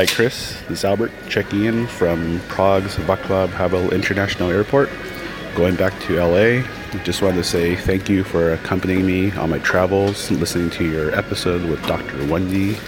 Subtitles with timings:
[0.00, 0.58] Hi, Chris.
[0.62, 4.88] This is Albert checking in from Prague's Václav Havel International Airport.
[5.54, 6.64] Going back to LA.
[7.04, 11.14] Just wanted to say thank you for accompanying me on my travels, listening to your
[11.14, 12.26] episode with Dr.
[12.32, 12.78] Wendy,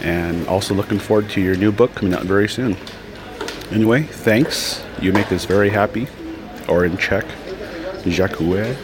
[0.00, 2.76] and also looking forward to your new book coming out very soon.
[3.70, 4.82] Anyway, thanks.
[5.00, 6.08] You make us very happy.
[6.66, 7.26] Or in Czech,
[8.04, 8.74] Dziękuję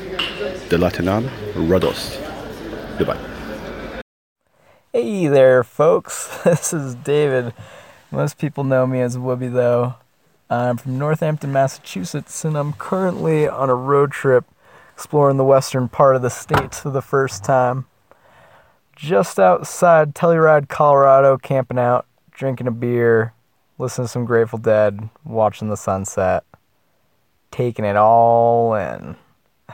[0.69, 2.17] de latinam radost.
[2.97, 3.30] Goodbye.
[4.93, 6.37] Hey there, folks.
[6.45, 7.55] This is David.
[8.11, 9.95] Most people know me as Whoopi, though.
[10.51, 14.47] I'm from Northampton, Massachusetts, and I'm currently on a road trip
[14.93, 17.87] exploring the western part of the state for the first time.
[18.97, 23.33] Just outside Telluride, Colorado, camping out, drinking a beer,
[23.79, 26.43] listening to some Grateful Dead, watching the sunset,
[27.53, 29.15] taking it all in.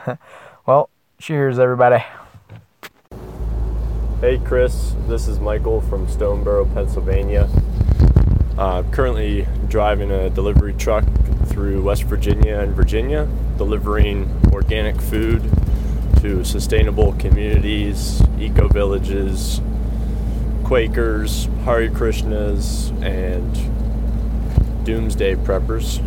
[0.67, 2.05] well, cheers, everybody.
[4.19, 7.47] Hey Chris, this is Michael from Stoneboro, Pennsylvania.
[8.57, 11.05] Uh, currently driving a delivery truck
[11.45, 13.27] through West Virginia and Virginia,
[13.59, 15.47] delivering organic food
[16.21, 19.61] to sustainable communities, eco villages,
[20.63, 23.53] Quakers, Hare Krishnas, and
[24.83, 26.01] doomsday preppers.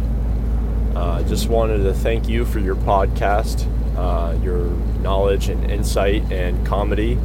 [0.97, 4.65] I uh, just wanted to thank you for your podcast, uh, your
[5.01, 7.17] knowledge and insight and comedy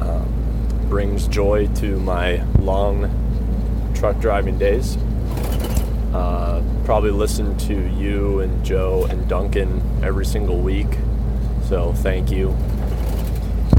[0.00, 0.24] uh,
[0.88, 3.10] brings joy to my long
[3.94, 4.96] truck driving days.
[6.12, 10.86] Uh, probably listen to you and Joe and Duncan every single week,
[11.68, 12.50] so thank you.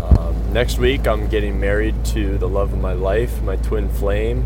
[0.04, 4.46] Um, next week, I'm getting married to the love of my life, my twin flame,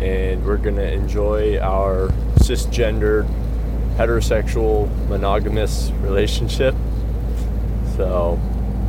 [0.00, 3.28] and we're gonna enjoy our cisgendered,
[3.96, 6.74] heterosexual, monogamous relationship.
[7.96, 8.40] So,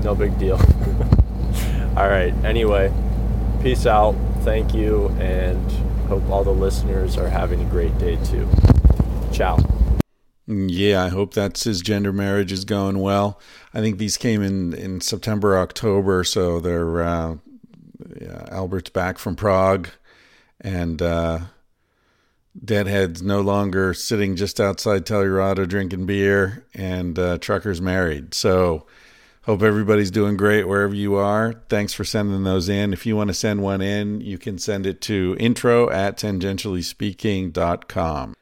[0.03, 0.57] no big deal.
[1.97, 2.33] All right.
[2.45, 2.93] Anyway,
[3.61, 4.15] peace out.
[4.43, 5.71] Thank you, and
[6.07, 8.47] hope all the listeners are having a great day too.
[9.33, 9.57] Ciao.
[10.47, 13.39] Yeah, I hope that cisgender marriage is going well.
[13.73, 17.35] I think these came in in September, October, so they're uh,
[18.19, 19.89] yeah, Albert's back from Prague,
[20.59, 21.39] and uh,
[22.63, 28.33] Deadhead's no longer sitting just outside Telluride drinking beer, and uh, Trucker's married.
[28.33, 28.85] So
[29.45, 31.55] Hope everybody's doing great wherever you are.
[31.67, 32.93] Thanks for sending those in.
[32.93, 38.35] If you want to send one in, you can send it to intro at tangentiallyspeaking.com.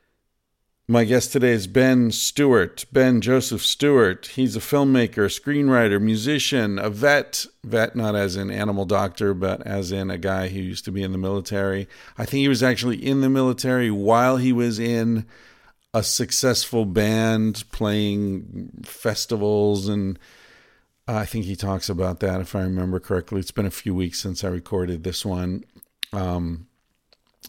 [0.90, 4.26] My guest today is Ben Stewart, Ben Joseph Stewart.
[4.26, 7.46] He's a filmmaker, screenwriter, musician, a vet.
[7.64, 11.04] Vet not as an animal doctor, but as in a guy who used to be
[11.04, 11.88] in the military.
[12.18, 15.26] I think he was actually in the military while he was in
[15.94, 20.20] a successful band playing festivals and
[21.16, 23.40] I think he talks about that, if I remember correctly.
[23.40, 25.64] It's been a few weeks since I recorded this one.
[26.14, 26.68] Um,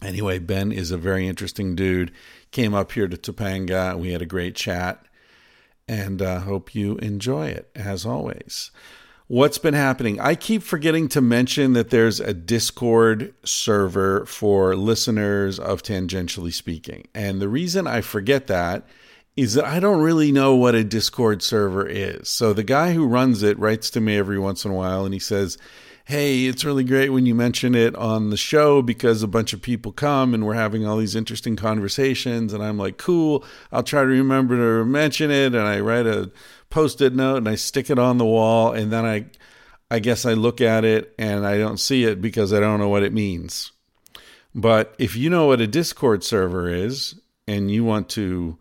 [0.01, 2.11] anyway, Ben is a very interesting dude.
[2.51, 3.97] Came up here to Topanga.
[3.97, 5.05] We had a great chat,
[5.87, 8.71] and uh, hope you enjoy it as always.
[9.27, 10.19] What's been happening?
[10.19, 17.07] I keep forgetting to mention that there's a Discord server for listeners of Tangentially Speaking.
[17.15, 18.85] And the reason I forget that
[19.37, 22.27] is that I don't really know what a Discord server is.
[22.29, 25.13] So the guy who runs it writes to me every once in a while and
[25.13, 25.57] he says,
[26.05, 29.61] Hey, it's really great when you mention it on the show because a bunch of
[29.61, 32.53] people come and we're having all these interesting conversations.
[32.53, 35.55] And I'm like, Cool, I'll try to remember to mention it.
[35.55, 36.31] And I write a
[36.69, 38.73] post it note and I stick it on the wall.
[38.73, 39.25] And then I,
[39.89, 42.89] I guess I look at it and I don't see it because I don't know
[42.89, 43.71] what it means.
[44.53, 47.15] But if you know what a Discord server is
[47.47, 48.57] and you want to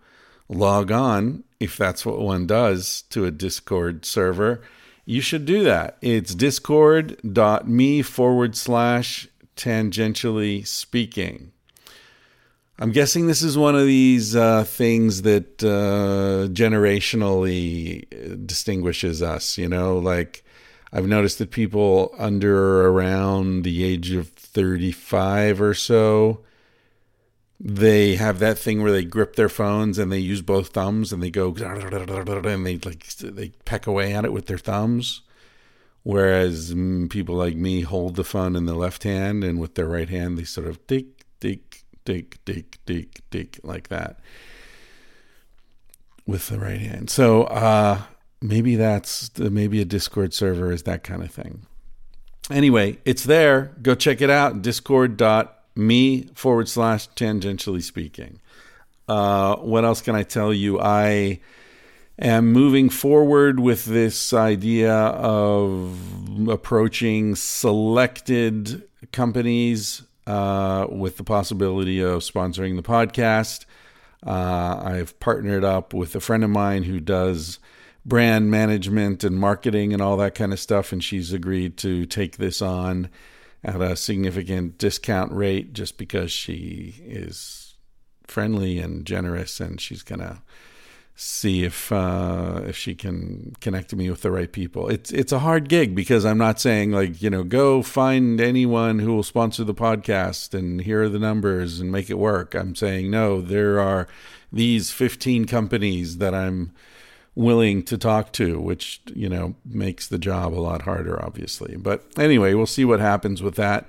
[0.51, 4.61] log on, if that's what one does, to a Discord server,
[5.07, 5.97] you should do that.
[6.03, 11.53] It's discord.me forward slash tangentially speaking.
[12.79, 19.59] I'm guessing this is one of these uh, things that uh, generationally distinguishes us.
[19.59, 20.45] You know, like
[20.93, 26.43] I've noticed that people under around the age of 35 or so
[27.63, 31.23] they have that thing where they grip their phones and they use both thumbs and
[31.23, 35.21] they go and they like they peck away at it with their thumbs
[36.03, 36.75] whereas
[37.11, 40.39] people like me hold the phone in the left hand and with their right hand
[40.39, 41.07] they sort of dig,
[41.41, 41.61] dig,
[42.05, 44.19] dig, dig, dig, dig like that
[46.27, 47.11] with the right hand.
[47.11, 48.03] So uh,
[48.41, 51.67] maybe that's maybe a Discord server is that kind of thing.
[52.51, 53.77] Anyway, it's there.
[53.83, 54.63] Go check it out.
[55.75, 58.41] Discord.me forward slash tangentially speaking.
[59.09, 60.81] Uh, what else can I tell you?
[60.81, 61.41] I
[62.19, 68.83] am moving forward with this idea of approaching selected
[69.13, 73.65] companies uh, with the possibility of sponsoring the podcast.
[74.25, 77.59] Uh, I've partnered up with a friend of mine who does
[78.05, 82.37] brand management and marketing and all that kind of stuff, and she's agreed to take
[82.37, 83.09] this on
[83.63, 87.75] at a significant discount rate just because she is
[88.27, 90.43] friendly and generous, and she's gonna
[91.23, 94.89] see if uh, if she can connect me with the right people.
[94.89, 99.01] It's it's a hard gig because I'm not saying like you know go find anyone
[99.01, 102.55] who will sponsor the podcast and here are the numbers and make it work.
[102.55, 104.09] I'm saying no, there are
[104.53, 106.73] these 15 companies that I'm
[107.41, 111.77] willing to talk to, which you know makes the job a lot harder, obviously.
[111.77, 113.87] But anyway, we'll see what happens with that.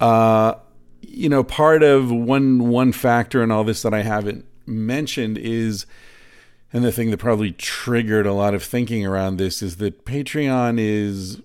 [0.00, 0.54] Uh,
[1.00, 5.86] you know, part of one one factor in all this that I haven't mentioned is
[6.72, 10.78] and the thing that probably triggered a lot of thinking around this is that Patreon
[10.78, 11.40] is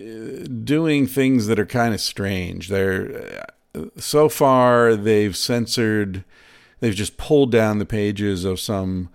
[0.00, 2.68] uh, doing things that are kind of strange.
[2.68, 3.44] They're
[3.74, 6.24] uh, so far they've censored,
[6.80, 9.10] they've just pulled down the pages of some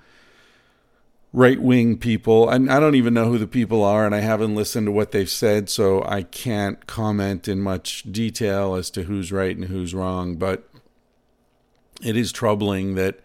[1.34, 2.50] right wing people.
[2.50, 5.12] And I don't even know who the people are, and I haven't listened to what
[5.12, 9.94] they've said, so I can't comment in much detail as to who's right and who's
[9.94, 10.36] wrong.
[10.36, 10.68] But
[12.04, 13.20] it is troubling that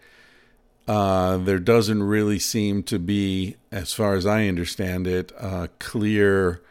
[0.87, 6.61] uh, there doesn't really seem to be, as far as I understand it, uh, clear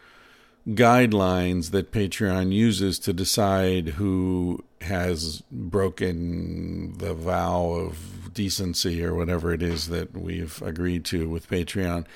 [0.68, 9.52] guidelines that Patreon uses to decide who has broken the vow of decency or whatever
[9.52, 12.06] it is that we've agreed to with Patreon.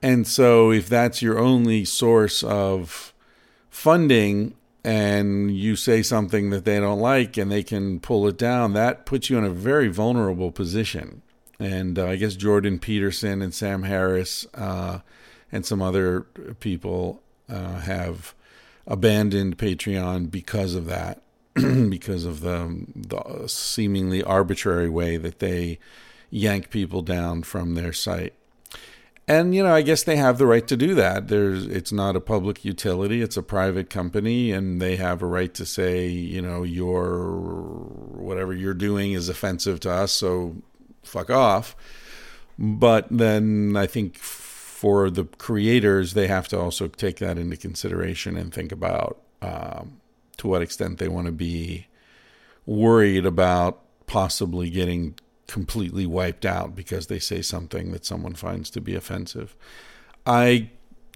[0.00, 3.12] And so, if that's your only source of
[3.68, 8.74] funding, and you say something that they don't like and they can pull it down,
[8.74, 11.22] that puts you in a very vulnerable position
[11.58, 15.00] and uh, I guess Jordan Peterson and Sam Harris uh,
[15.52, 16.22] and some other
[16.60, 18.34] people uh, have
[18.86, 21.22] abandoned Patreon because of that,
[21.88, 25.78] because of the, the seemingly arbitrary way that they
[26.30, 28.34] yank people down from their site.
[29.26, 31.28] And you know, I guess they have the right to do that.
[31.28, 35.54] There's it's not a public utility, it's a private company and they have a right
[35.54, 40.56] to say, you know, your whatever you're doing is offensive to us, so
[41.02, 41.74] fuck off.
[42.58, 48.36] But then I think for the creators, they have to also take that into consideration
[48.36, 50.00] and think about um,
[50.38, 51.86] to what extent they want to be
[52.66, 55.14] worried about possibly getting
[55.46, 59.54] completely wiped out because they say something that someone finds to be offensive.
[60.26, 60.70] I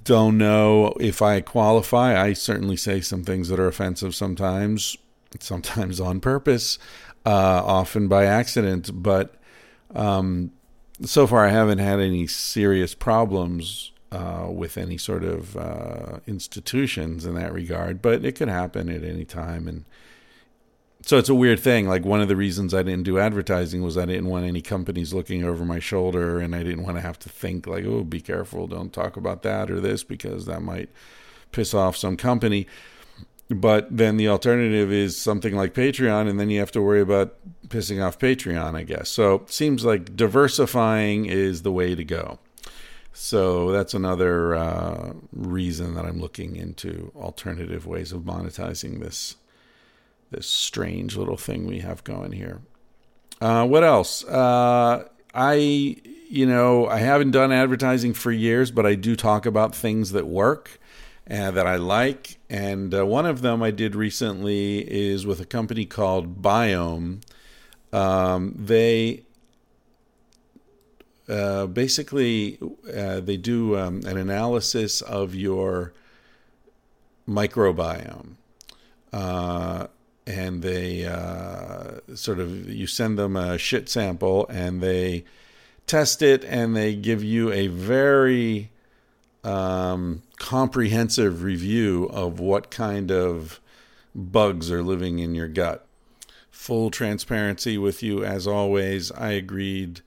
[0.05, 2.20] don't know if I qualify.
[2.20, 4.97] I certainly say some things that are offensive sometimes,
[5.41, 6.79] sometimes on purpose,
[7.26, 9.35] uh, often by accident, but
[9.94, 10.53] um,
[11.03, 17.26] so far, I haven't had any serious problems uh, with any sort of uh, institutions
[17.26, 19.69] in that regard, but it could happen at any time.
[19.69, 19.84] And
[21.02, 21.86] so it's a weird thing.
[21.86, 25.12] Like one of the reasons I didn't do advertising was I didn't want any companies
[25.12, 28.20] looking over my shoulder, and I didn't want to have to think like, "Oh, be
[28.20, 30.91] careful, don't talk about that or this," because that might
[31.53, 32.67] piss off some company.
[33.50, 37.36] But then the alternative is something like Patreon, and then you have to worry about
[37.69, 39.08] pissing off Patreon, I guess.
[39.08, 42.38] So it seems like diversifying is the way to go.
[43.20, 49.34] So that's another uh, reason that I'm looking into alternative ways of monetizing this
[50.31, 52.60] this strange little thing we have going here.
[53.41, 54.25] Uh, what else?
[54.25, 55.55] Uh, I
[56.31, 60.29] you know I haven't done advertising for years, but I do talk about things that
[60.29, 60.79] work
[61.29, 62.39] uh, that I like.
[62.48, 67.22] And uh, one of them I did recently is with a company called BIOHM.
[67.93, 69.25] Um, they
[71.29, 72.58] uh, basically
[72.94, 75.93] uh, they do um, an analysis of your
[77.29, 78.35] microbiome.
[79.13, 79.87] Uh,
[80.27, 85.25] and they uh, sort of you send them a shit sample and they
[85.87, 88.70] test it and they give you a very
[89.43, 93.58] um, comprehensive review of what kind of
[94.15, 95.87] bugs are living in your gut.
[96.51, 99.11] Full transparency with you, as always.
[99.13, 100.03] I agreed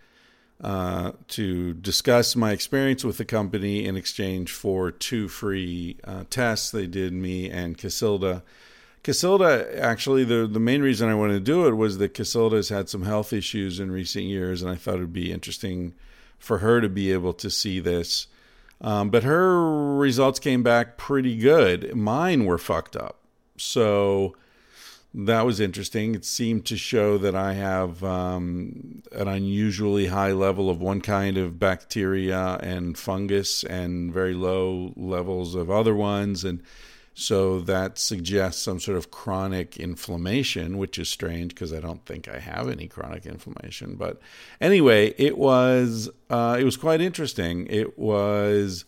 [0.61, 6.69] uh, to discuss my experience with the company in exchange for two free uh, tests.
[6.71, 8.43] They did me and Casilda.
[9.03, 12.69] Casilda, actually, the, the main reason I wanted to do it was that Casilda has
[12.69, 15.95] had some health issues in recent years, and I thought it would be interesting
[16.37, 18.27] for her to be able to see this.
[18.79, 21.95] Um, but her results came back pretty good.
[21.95, 23.17] Mine were fucked up.
[23.57, 24.35] So
[25.13, 26.15] that was interesting.
[26.15, 31.37] It seemed to show that I have um, an unusually high level of one kind
[31.37, 36.63] of bacteria and fungus, and very low levels of other ones, and
[37.13, 42.29] so that suggests some sort of chronic inflammation, which is strange because I don't think
[42.29, 43.95] I have any chronic inflammation.
[43.95, 44.21] But
[44.61, 47.67] anyway, it was uh, it was quite interesting.
[47.67, 48.85] It was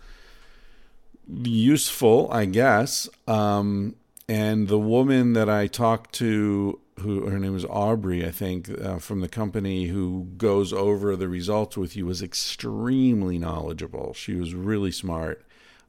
[1.27, 3.09] useful, I guess.
[3.27, 3.95] Um,
[4.27, 8.99] and the woman that I talked to, who her name was Aubrey, I think, uh,
[8.99, 14.13] from the company, who goes over the results with you, was extremely knowledgeable.
[14.13, 15.45] She was really smart.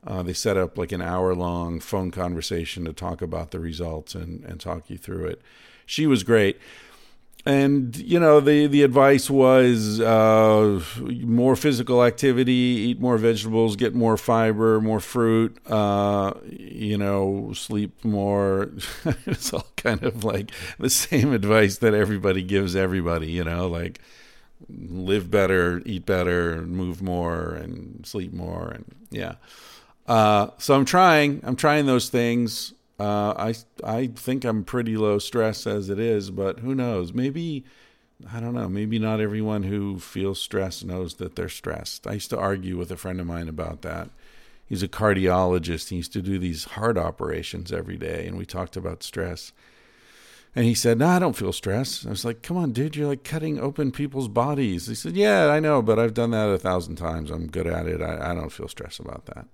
[0.06, 4.14] Uh, they set up like an hour long phone conversation to talk about the results
[4.14, 5.40] and, and talk you through it.
[5.86, 6.58] She was great
[7.46, 13.94] and you know the the advice was uh, more physical activity, eat more vegetables, get
[13.94, 15.56] more fiber, more fruit.
[15.66, 18.70] Uh, you know, sleep more.
[19.26, 23.30] it's all kind of like the same advice that everybody gives everybody.
[23.30, 24.00] You know, like
[24.70, 29.34] live better, eat better, move more, and sleep more, and yeah.
[30.06, 31.40] Uh, so I'm trying.
[31.44, 32.72] I'm trying those things.
[32.98, 37.12] Uh, I I think I'm pretty low stress as it is, but who knows?
[37.12, 37.64] Maybe
[38.32, 38.68] I don't know.
[38.68, 42.06] Maybe not everyone who feels stress knows that they're stressed.
[42.06, 44.10] I used to argue with a friend of mine about that.
[44.66, 45.88] He's a cardiologist.
[45.90, 49.52] He used to do these heart operations every day, and we talked about stress.
[50.56, 53.08] And he said, "No, I don't feel stress." I was like, "Come on, dude, you're
[53.08, 56.58] like cutting open people's bodies." He said, "Yeah, I know, but I've done that a
[56.58, 57.30] thousand times.
[57.30, 58.00] I'm good at it.
[58.00, 59.46] I, I don't feel stress about that."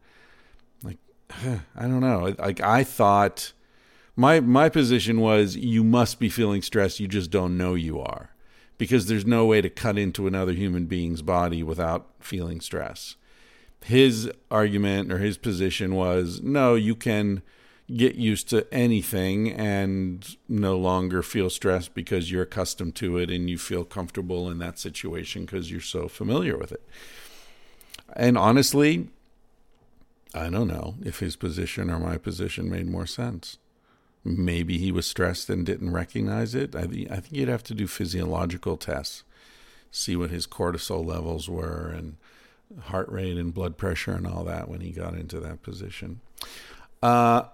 [1.76, 2.34] I don't know.
[2.38, 3.52] Like I thought
[4.16, 8.30] my my position was you must be feeling stress, you just don't know you are.
[8.78, 13.16] Because there's no way to cut into another human being's body without feeling stress.
[13.84, 17.42] His argument or his position was no, you can
[17.96, 23.50] get used to anything and no longer feel stressed because you're accustomed to it and
[23.50, 26.82] you feel comfortable in that situation because you're so familiar with it.
[28.14, 29.08] And honestly,
[30.34, 33.58] I don't know if his position or my position made more sense.
[34.24, 36.76] Maybe he was stressed and didn't recognize it.
[36.76, 39.24] I, th- I think you'd have to do physiological tests,
[39.90, 42.16] see what his cortisol levels were and
[42.84, 46.20] heart rate and blood pressure and all that when he got into that position.
[47.02, 47.44] Uh,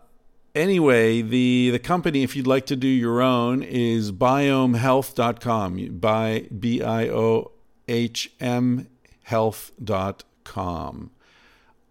[0.55, 5.99] anyway, the the company, if you'd like to do your own, is biohmhealth.com.
[5.99, 7.53] By B I O
[7.89, 8.89] H M
[9.23, 11.11] health.com.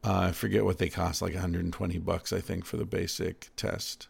[0.06, 4.08] Uh, I forget what they cost, like 120 bucks, I think, for the basic test.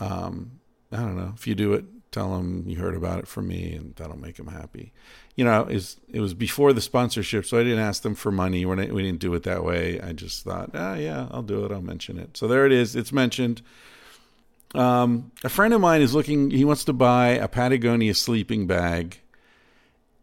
[0.00, 0.58] Um,
[0.90, 1.32] I don't know.
[1.36, 4.36] If you do it, tell them you heard about it from me, and that'll make
[4.36, 4.92] them happy.
[5.36, 8.66] You know, it was before the sponsorship, so I didn't ask them for money.
[8.66, 10.00] we we didn't do it that way.
[10.00, 11.70] I just thought, ah, yeah, I'll do it.
[11.70, 12.36] I'll mention it.
[12.36, 12.96] So there it is.
[12.96, 13.62] It's mentioned.
[14.74, 16.50] Um, a friend of mine is looking.
[16.50, 19.20] He wants to buy a Patagonia sleeping bag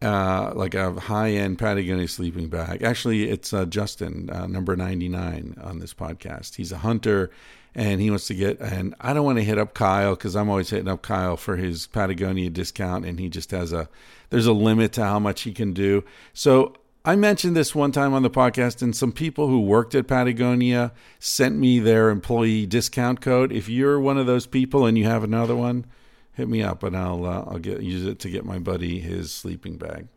[0.02, 2.82] uh, like a high end Patagonia sleeping bag.
[2.82, 6.56] Actually, it's uh, Justin, uh, number 99 on this podcast.
[6.56, 7.30] He's a hunter
[7.74, 10.50] and he wants to get, and I don't want to hit up Kyle because I'm
[10.50, 13.88] always hitting up Kyle for his Patagonia discount and he just has a,
[14.30, 16.04] there's a limit to how much he can do.
[16.34, 20.06] So I mentioned this one time on the podcast, and some people who worked at
[20.06, 23.50] Patagonia sent me their employee discount code.
[23.50, 25.84] If you're one of those people and you have another one,
[26.34, 29.32] hit me up and I'll uh, I'll get use it to get my buddy his
[29.32, 30.08] sleeping bag.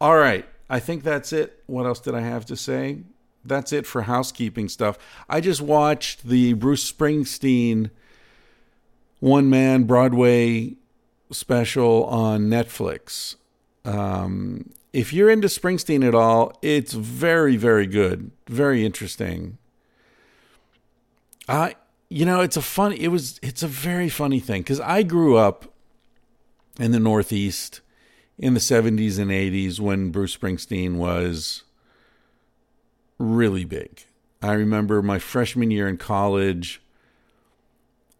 [0.00, 1.62] All right, I think that's it.
[1.66, 2.98] What else did I have to say?
[3.44, 4.98] That's it for housekeeping stuff.
[5.28, 7.90] I just watched the Bruce Springsteen
[9.20, 10.74] one man Broadway
[11.30, 13.36] special on Netflix.
[13.84, 19.58] Um, if you're into Springsteen at all, it's very, very good, very interesting.
[21.48, 21.76] I
[22.08, 23.00] you know, it's a funny.
[23.00, 23.38] It was.
[23.42, 25.72] It's a very funny thing because I grew up
[26.78, 27.80] in the Northeast
[28.38, 31.64] in the '70s and '80s when Bruce Springsteen was
[33.18, 34.04] really big.
[34.42, 36.80] I remember my freshman year in college.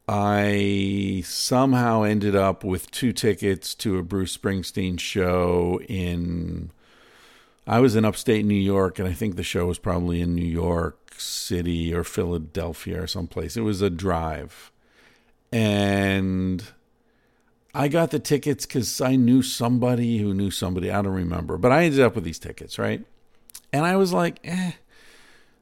[0.08, 6.70] I somehow ended up with two tickets to a Bruce Springsteen show in.
[7.66, 10.46] I was in upstate New York, and I think the show was probably in New
[10.46, 13.56] York City or Philadelphia or someplace.
[13.56, 14.70] It was a drive.
[15.52, 16.62] And
[17.74, 20.90] I got the tickets because I knew somebody who knew somebody.
[20.90, 23.04] I don't remember, but I ended up with these tickets, right?
[23.72, 24.72] And I was like, eh,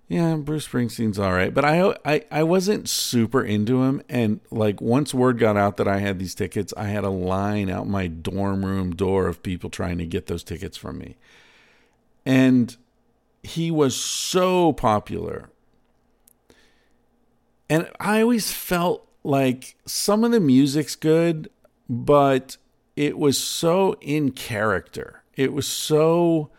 [0.09, 4.03] yeah, Bruce Springsteen's all right, but I, I I wasn't super into him.
[4.09, 7.71] And like once word got out that I had these tickets, I had a line
[7.71, 11.17] out my dorm room door of people trying to get those tickets from me.
[12.25, 12.77] And
[13.43, 15.51] he was so popular.
[17.69, 21.51] And I always felt like some of the music's good,
[21.89, 22.57] but
[22.97, 25.23] it was so in character.
[25.35, 26.51] It was so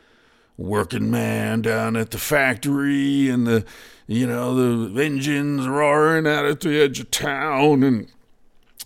[0.58, 3.66] working man down at the factory and the
[4.08, 8.08] you know the engines roaring out at the edge of town and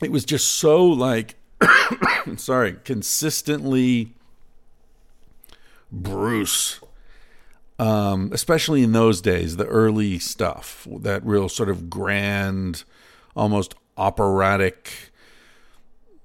[0.02, 1.36] it was just so like
[2.38, 4.16] sorry consistently
[5.92, 6.80] bruce
[7.78, 12.84] um, especially in those days the early stuff that real sort of grand
[13.36, 15.12] almost operatic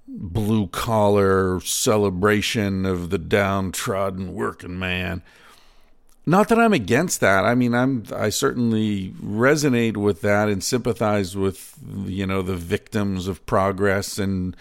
[0.07, 5.23] blue collar celebration of the downtrodden working man.
[6.27, 7.45] Not that I'm against that.
[7.45, 11.75] I mean, I'm I certainly resonate with that and sympathize with
[12.07, 14.57] you know the victims of progress and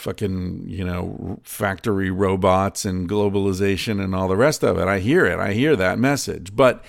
[0.00, 4.88] fucking you know factory robots and globalization and all the rest of it.
[4.88, 5.38] I hear it.
[5.38, 6.82] I hear that message, but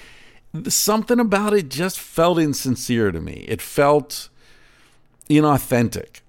[0.67, 3.45] something about it just felt insincere to me.
[3.47, 4.29] It felt
[5.29, 6.21] inauthentic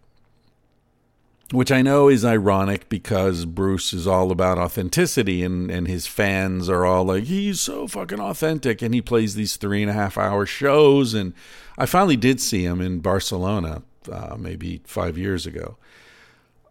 [1.53, 6.69] which I know is ironic because Bruce is all about authenticity and, and his fans
[6.69, 8.81] are all like, he's so fucking authentic.
[8.81, 11.13] And he plays these three and a half hour shows.
[11.13, 11.35] And
[11.77, 15.77] I finally did see him in Barcelona uh, maybe five years ago.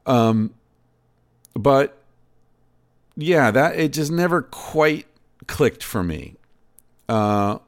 [0.06, 0.54] Um,
[1.54, 1.98] but
[3.16, 5.08] yeah, that it just never quite
[5.48, 6.36] clicked for me.
[7.10, 7.60] Uh,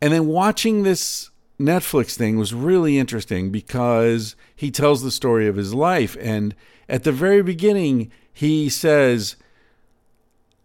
[0.00, 5.56] and then watching this Netflix thing was really interesting because he tells the story of
[5.56, 6.16] his life.
[6.20, 6.54] And
[6.88, 9.36] at the very beginning, he says,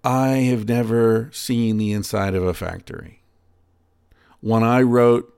[0.04, 3.22] I have never seen the inside of a factory.
[4.42, 5.34] When I wrote,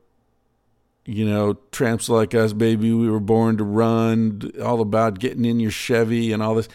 [1.05, 5.59] you know, Tramps Like Us, Baby, We Were Born to Run, all about getting in
[5.59, 6.69] your Chevy and all this,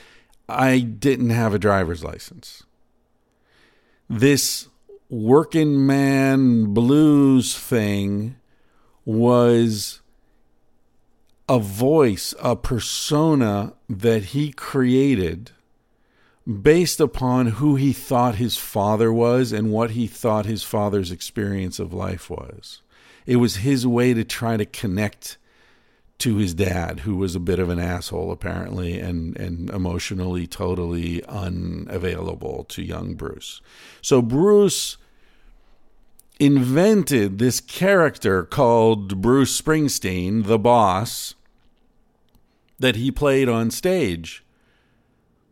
[0.49, 2.65] I didn't have a driver's license.
[4.09, 4.69] This
[5.11, 8.37] working man blues thing
[9.05, 10.01] was
[11.49, 15.53] a voice, a persona that he created
[16.63, 21.79] based upon who he thought his father was and what he thought his father's experience
[21.79, 22.83] of life was.
[23.29, 25.37] It was his way to try to connect
[26.17, 31.23] to his dad, who was a bit of an asshole apparently and, and emotionally totally
[31.27, 33.61] unavailable to young Bruce.
[34.01, 34.97] So Bruce
[36.41, 41.35] invented this character called Bruce Springsteen, the boss,
[42.79, 44.43] that he played on stage.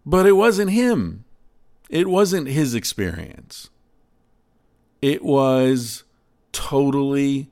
[0.06, 1.26] But it wasn't him.
[1.90, 3.68] It wasn't his experience.
[5.02, 6.04] It was
[6.52, 7.50] totally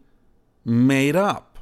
[0.64, 1.58] made up.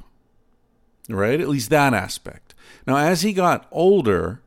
[1.09, 1.41] Right?
[1.41, 2.55] At least that aspect.
[2.87, 4.41] Now, as he got older,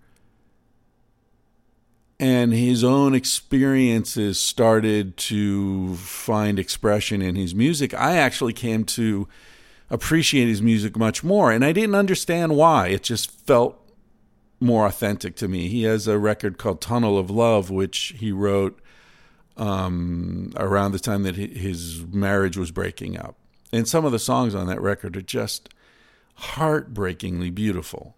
[2.19, 9.29] and his own experiences started to find expression in his music, I actually came to
[9.91, 11.53] appreciate his music much more.
[11.53, 12.89] And I didn't understand why.
[12.89, 13.79] It just felt
[14.61, 15.69] more authentic to me.
[15.69, 18.81] He has a record called Tunnel of Love, which he wrote
[19.59, 23.37] um, around the time that his marriage was breaking up.
[23.77, 25.69] And some of the songs on that record are just
[26.37, 28.15] heartbreakingly beautiful.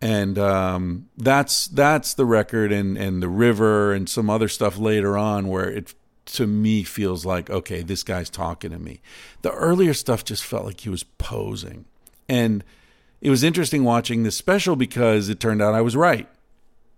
[0.00, 5.16] And um, that's that's the record and and the river and some other stuff later
[5.16, 9.00] on where it to me feels like okay this guy's talking to me.
[9.42, 11.84] The earlier stuff just felt like he was posing.
[12.28, 12.64] And
[13.20, 16.28] it was interesting watching this special because it turned out i was right.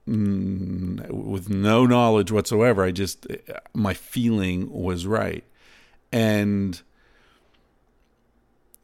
[0.09, 2.83] Mm, with no knowledge whatsoever.
[2.83, 3.27] I just
[3.75, 5.45] my feeling was right.
[6.11, 6.81] And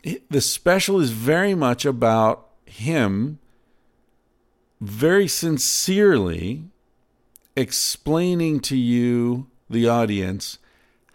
[0.02, 3.38] the special is very much about him
[4.80, 6.64] very sincerely
[7.54, 10.58] explaining to you, the audience,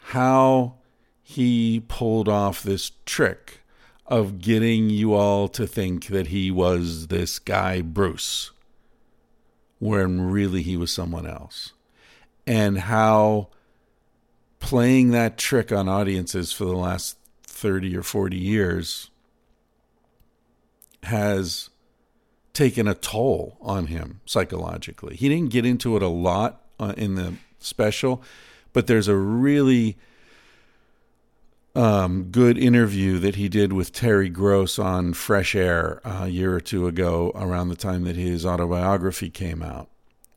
[0.09, 0.75] how
[1.23, 3.61] he pulled off this trick
[4.05, 8.51] of getting you all to think that he was this guy, Bruce,
[9.79, 11.73] when really he was someone else.
[12.45, 13.49] And how
[14.59, 17.17] playing that trick on audiences for the last
[17.55, 19.09] 30 or 40 years
[21.03, 21.69] has
[22.53, 25.15] taken a toll on him psychologically.
[25.15, 28.21] He didn't get into it a lot uh, in the special,
[28.73, 29.97] but there's a really
[31.75, 36.55] um, good interview that he did with Terry Gross on Fresh Air uh, a year
[36.55, 39.89] or two ago, around the time that his autobiography came out,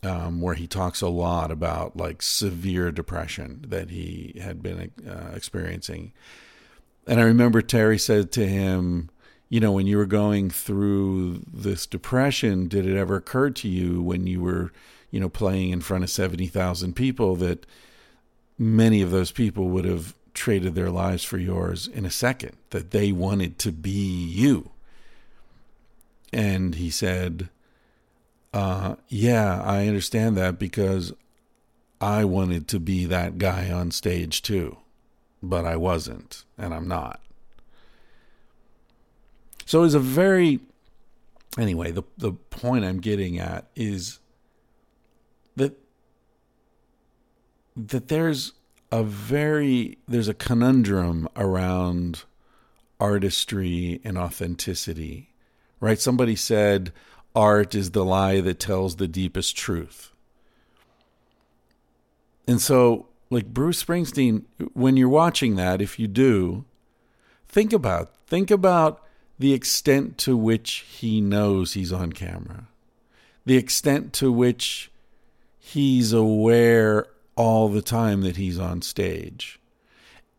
[0.02, 5.30] um, where he talks a lot about like severe depression that he had been uh,
[5.34, 6.12] experiencing.
[7.08, 9.08] And I remember Terry said to him,
[9.48, 14.02] you know, when you were going through this depression, did it ever occur to you
[14.02, 14.72] when you were,
[15.10, 17.64] you know, playing in front of 70,000 people that
[18.58, 22.90] many of those people would have traded their lives for yours in a second, that
[22.90, 24.70] they wanted to be you.
[26.30, 27.48] And he said,
[28.52, 31.14] uh, Yeah, I understand that because
[32.02, 34.76] I wanted to be that guy on stage too,
[35.42, 37.20] but I wasn't, and I'm not.
[39.66, 40.60] So it's a very,
[41.58, 44.18] anyway, the, the point I'm getting at is
[45.56, 45.78] that
[47.76, 48.52] that there's
[48.90, 52.24] a very there's a conundrum around
[52.98, 55.32] artistry and authenticity
[55.78, 56.92] right somebody said
[57.34, 60.12] art is the lie that tells the deepest truth
[62.48, 66.64] and so like bruce springsteen when you're watching that if you do
[67.48, 69.02] think about think about
[69.38, 72.66] the extent to which he knows he's on camera
[73.44, 74.90] the extent to which
[75.58, 77.06] he's aware
[77.38, 79.60] all the time that he's on stage.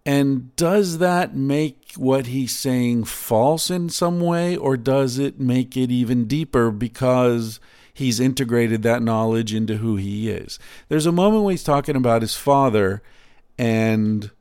[0.06, 5.78] And does that make what he's saying false in some way, or does it make
[5.78, 7.60] it even deeper because
[8.00, 10.58] he's integrated that knowledge into who he is?
[10.88, 13.02] There's a moment when he's talking about his father,
[13.58, 14.32] and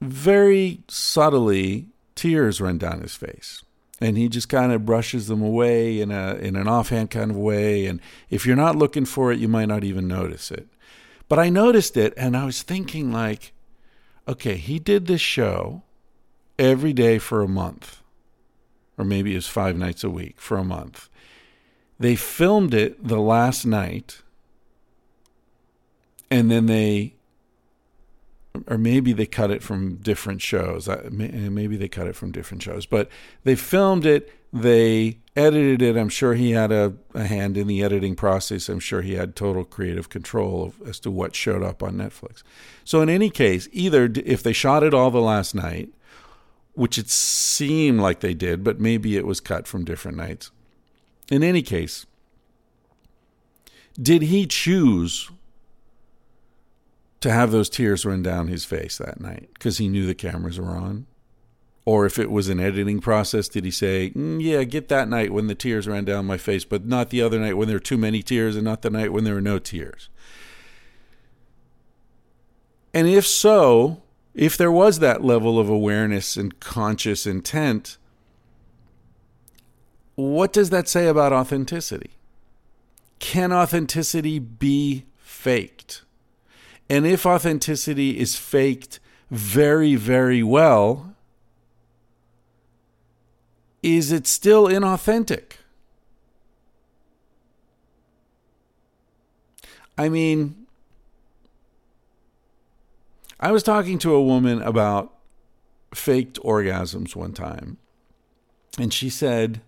[0.00, 3.62] very subtly, tears run down his face.
[4.02, 7.36] And he just kind of brushes them away in a in an offhand kind of
[7.36, 7.84] way.
[7.84, 10.68] And if you're not looking for it you might not even notice it.
[11.28, 13.52] But i noticed it and i was thinking like
[14.26, 15.82] okay he did this show
[16.58, 18.00] every day for a month
[18.98, 21.08] or maybe it was 5 nights a week for a month
[22.00, 24.22] they filmed it the last night
[26.30, 27.14] and then they
[28.66, 30.88] or maybe they cut it from different shows.
[31.08, 33.08] Maybe they cut it from different shows, but
[33.44, 34.32] they filmed it.
[34.52, 35.96] They edited it.
[35.96, 38.68] I'm sure he had a, a hand in the editing process.
[38.68, 42.42] I'm sure he had total creative control of, as to what showed up on Netflix.
[42.84, 45.90] So in any case, either if they shot it all the last night,
[46.72, 50.50] which it seemed like they did, but maybe it was cut from different nights.
[51.30, 52.06] In any case,
[54.00, 55.30] did he choose
[57.20, 60.58] to have those tears run down his face that night because he knew the cameras
[60.58, 61.06] were on?
[61.84, 65.32] Or if it was an editing process, did he say, mm, yeah, get that night
[65.32, 67.80] when the tears ran down my face, but not the other night when there were
[67.80, 70.08] too many tears and not the night when there were no tears?
[72.92, 74.02] And if so,
[74.34, 77.98] if there was that level of awareness and conscious intent,
[80.20, 82.10] what does that say about authenticity?
[83.18, 86.02] Can authenticity be faked?
[86.88, 88.98] And if authenticity is faked
[89.30, 91.14] very, very well,
[93.82, 95.52] is it still inauthentic?
[99.96, 100.66] I mean,
[103.38, 105.14] I was talking to a woman about
[105.94, 107.78] faked orgasms one time,
[108.78, 109.60] and she said,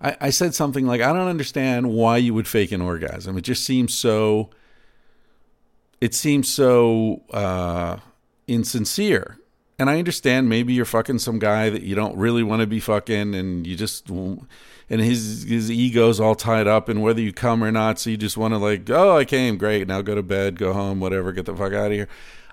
[0.00, 3.36] I, I, said something like, I don't understand why you would fake an orgasm.
[3.36, 4.50] It just seems so
[6.00, 7.98] it seems so uh,
[8.46, 9.38] insincere.
[9.78, 12.80] And I understand maybe you're fucking some guy that you don't really want to be
[12.80, 14.46] fucking, and you just and
[14.90, 17.98] his his ego's all tied up in whether you come or not.
[17.98, 20.74] So you just want to like, oh, I came, great, now go to bed, go
[20.74, 22.08] home, whatever, get the fuck out of here.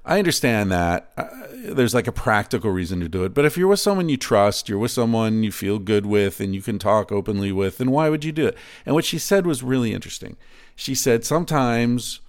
[0.07, 1.11] I understand that.
[1.17, 3.33] Uh, there's like a practical reason to do it.
[3.33, 6.55] But if you're with someone you trust, you're with someone you feel good with, and
[6.55, 8.57] you can talk openly with, then why would you do it?
[8.85, 10.37] And what she said was really interesting.
[10.77, 12.21] She said sometimes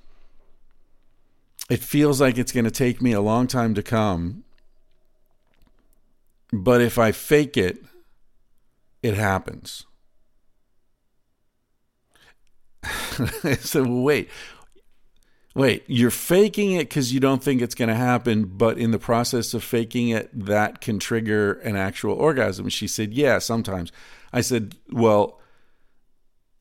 [1.71, 4.43] it feels like it's going to take me a long time to come.
[6.53, 7.79] But if I fake it,
[9.05, 9.87] it happens.
[13.61, 14.31] so wait,
[15.59, 18.99] wait, you're faking it because you don't think it's going to happen, but in the
[18.99, 22.69] process of faking it, that can trigger an actual orgasm.
[22.69, 23.91] She said, Yeah, sometimes.
[24.33, 25.41] I said, Well,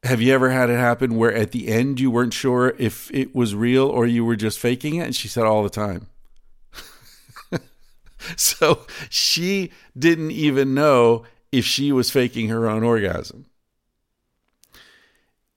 [0.01, 3.35] have you ever had it happen where at the end you weren't sure if it
[3.35, 5.05] was real or you were just faking it?
[5.05, 6.07] And she said all the time.
[8.35, 13.45] so she didn't even know if she was faking her own orgasm.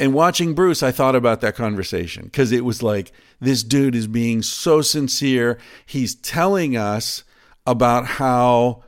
[0.01, 4.07] And watching Bruce, I thought about that conversation because it was like this dude is
[4.07, 5.59] being so sincere.
[5.85, 7.23] He's telling us
[7.67, 8.83] about how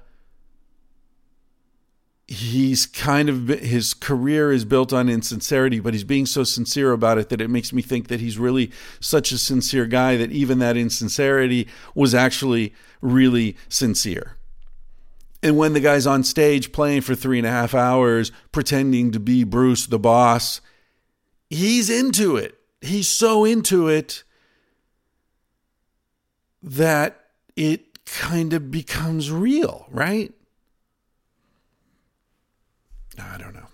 [2.27, 7.19] he's kind of his career is built on insincerity but he's being so sincere about
[7.19, 8.71] it that it makes me think that he's really
[9.01, 12.73] such a sincere guy that even that insincerity was actually
[13.03, 14.39] really sincere
[15.43, 19.21] and when the guy's on stage playing for three and a half hours pretending to
[19.21, 20.63] be bruce the boss
[21.53, 24.25] he's into it he's so into it
[26.63, 30.33] that it kind of becomes real right
[33.19, 33.67] I don't know.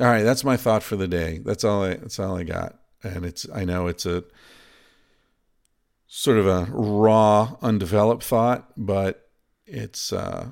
[0.00, 1.40] All right, that's my thought for the day.
[1.44, 2.78] That's all I that's all I got.
[3.02, 4.24] And it's I know it's a
[6.06, 9.28] sort of a raw, undeveloped thought, but
[9.66, 10.50] it's uh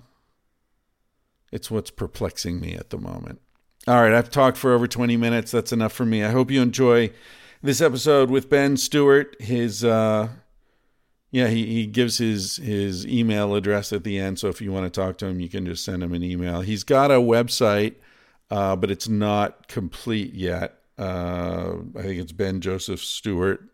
[1.53, 3.41] it's what's perplexing me at the moment.
[3.87, 5.51] All right, I've talked for over 20 minutes.
[5.51, 6.25] That's enough for me.
[6.25, 7.11] I hope you enjoy
[7.63, 9.37] this episode with Ben Stewart.
[9.41, 10.29] His uh
[11.31, 14.39] yeah, he, he gives his his email address at the end.
[14.39, 16.63] So if you want to talk to him, you can just send him an email.
[16.63, 17.97] He's got a website,
[18.51, 20.79] uh, but it's not complete yet.
[20.97, 23.69] Uh, I think it's Ben Joseph Stewart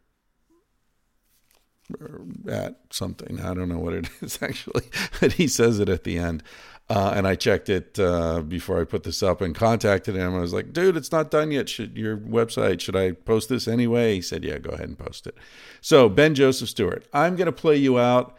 [2.48, 3.40] at something.
[3.40, 4.84] I don't know what it is actually,
[5.20, 6.42] but he says it at the end.
[6.90, 10.34] Uh, and I checked it uh, before I put this up and contacted him.
[10.34, 11.68] I was like, dude, it's not done yet.
[11.68, 14.16] Should your website, should I post this anyway?
[14.16, 15.36] He said, yeah, go ahead and post it.
[15.80, 18.36] So, Ben Joseph Stewart, I'm going to play you out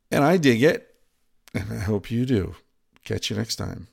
[0.09, 0.95] And I dig it.
[1.53, 2.55] And I hope you do.
[3.03, 3.87] Catch you next time.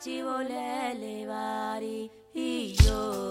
[0.00, 3.23] Ci volele vari io.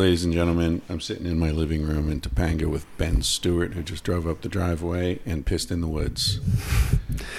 [0.00, 3.82] Ladies and gentlemen, I'm sitting in my living room in Topanga with Ben Stewart, who
[3.82, 6.40] just drove up the driveway and pissed in the woods.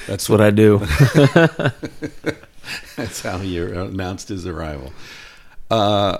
[0.05, 0.77] That's what I do.
[2.95, 4.93] That's how he announced his arrival.
[5.71, 6.19] Uh,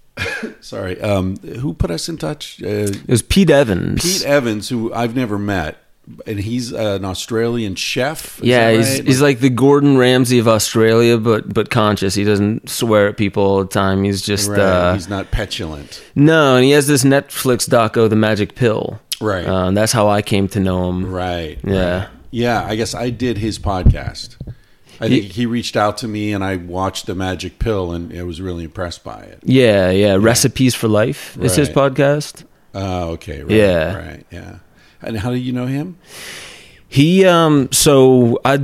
[0.60, 2.62] sorry, um, who put us in touch?
[2.62, 4.02] Uh, It was Pete Evans.
[4.02, 5.78] Pete Evans, who I've never met,
[6.28, 8.40] and he's an Australian chef.
[8.42, 9.06] Yeah, he's right?
[9.06, 12.14] he's like the Gordon Ramsay of Australia, but but conscious.
[12.14, 14.04] He doesn't swear at people all the time.
[14.04, 16.02] He's just Right, uh, he's not petulant.
[16.14, 19.00] no, and he has this Netflix doco, The Magic Pill.
[19.20, 19.46] Right.
[19.46, 21.10] uh, that's how I came to know him.
[21.10, 21.58] Right.
[21.64, 21.98] Yeah.
[21.98, 22.08] right.
[22.30, 22.64] Yeah.
[22.64, 24.36] I guess I did his podcast.
[25.00, 28.22] I think he reached out to me, and I watched the Magic Pill, and I
[28.24, 29.38] was really impressed by it.
[29.44, 30.16] Yeah, yeah.
[30.18, 32.44] Recipes for Life is his podcast.
[32.74, 33.42] Oh, okay.
[33.42, 33.96] Right, Yeah.
[33.96, 34.26] Right.
[34.30, 34.58] Yeah.
[35.02, 35.98] And how do you know him?
[36.88, 38.58] He um so I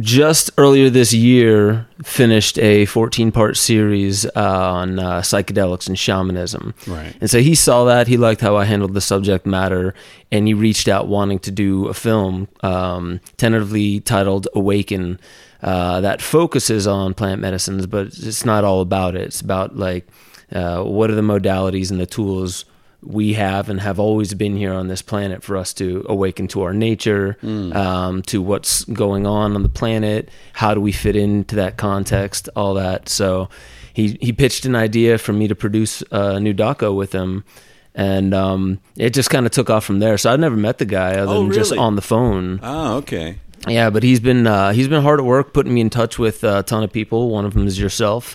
[0.00, 6.72] just earlier this year finished a 14 part series uh, on uh, psychedelics and shamanism.
[6.86, 7.14] Right.
[7.20, 9.94] And so he saw that he liked how I handled the subject matter
[10.30, 15.18] and he reached out wanting to do a film um, tentatively titled Awaken
[15.62, 19.22] uh, that focuses on plant medicines but it's not all about it.
[19.22, 20.06] It's about like
[20.52, 22.64] uh, what are the modalities and the tools
[23.02, 26.62] we have and have always been here on this planet for us to awaken to
[26.62, 30.28] our nature, um, to what's going on on the planet.
[30.52, 32.48] How do we fit into that context?
[32.56, 33.08] All that.
[33.08, 33.48] So
[33.94, 37.44] he he pitched an idea for me to produce a new doco with him,
[37.94, 40.18] and um, it just kind of took off from there.
[40.18, 42.58] So I'd never met the guy other Oh, than just on the phone.
[42.62, 43.38] Oh, okay.
[43.66, 46.42] Yeah, but he's been uh, he's been hard at work putting me in touch with
[46.44, 47.30] a ton of people.
[47.30, 48.34] One of them is yourself.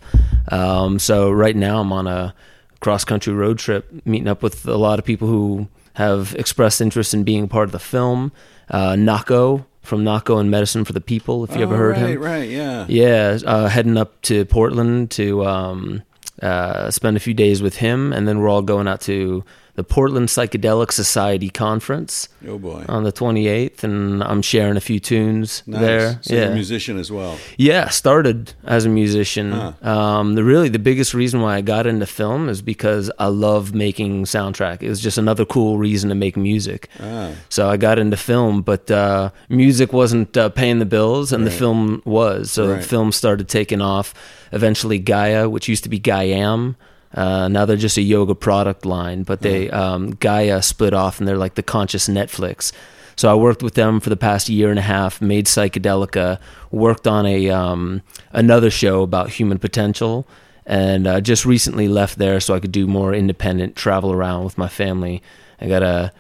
[0.49, 2.34] Um, so right now I'm on a
[2.83, 7.13] cross country road trip, meeting up with a lot of people who have expressed interest
[7.13, 8.31] in being part of the film.
[8.69, 12.09] Uh, Nahko from Nahko and Medicine for the People, if you ever Oh, heard right,
[12.09, 12.21] him.
[12.21, 12.39] Right.
[12.39, 12.85] Right, yeah.
[12.89, 16.03] Yeah, uh, heading up to Portland to um,
[16.41, 19.43] uh, spend a few days with him, and then we're all going out to
[19.75, 22.86] the Portland Psychedelic Society conference Oh boy.
[22.88, 25.81] on the 28th, and I'm sharing a few tunes Nice.
[25.81, 26.19] there.
[26.21, 27.38] So you're yeah, a musician as well.
[27.57, 27.89] yeah.
[27.89, 29.51] Started as a musician.
[29.51, 29.73] Huh.
[29.81, 33.73] Um, the really the biggest reason why I got into film is because I love
[33.73, 34.83] making soundtrack.
[34.83, 36.88] It was just another cool reason to make music.
[36.99, 37.31] Ah.
[37.49, 41.51] So I got into film, but uh, music wasn't uh, paying the bills, and the
[41.51, 42.51] film was.
[42.51, 42.81] So Right.
[42.81, 44.13] the film started taking off.
[44.51, 46.75] Eventually, Gaia, which used to be Gaiam,
[47.13, 49.23] uh, now they're just a yoga product line.
[49.23, 52.71] But they um, Gaia split off, and they're like the conscious Netflix.
[53.15, 56.39] So I worked with them for the past year and a half, made Psychedelica,
[56.71, 58.01] worked on a um,
[58.32, 60.28] another show about human potential,
[60.66, 64.57] and uh, just recently left there so I could do more independent travel around with
[64.57, 65.22] my family.
[65.61, 66.11] I got a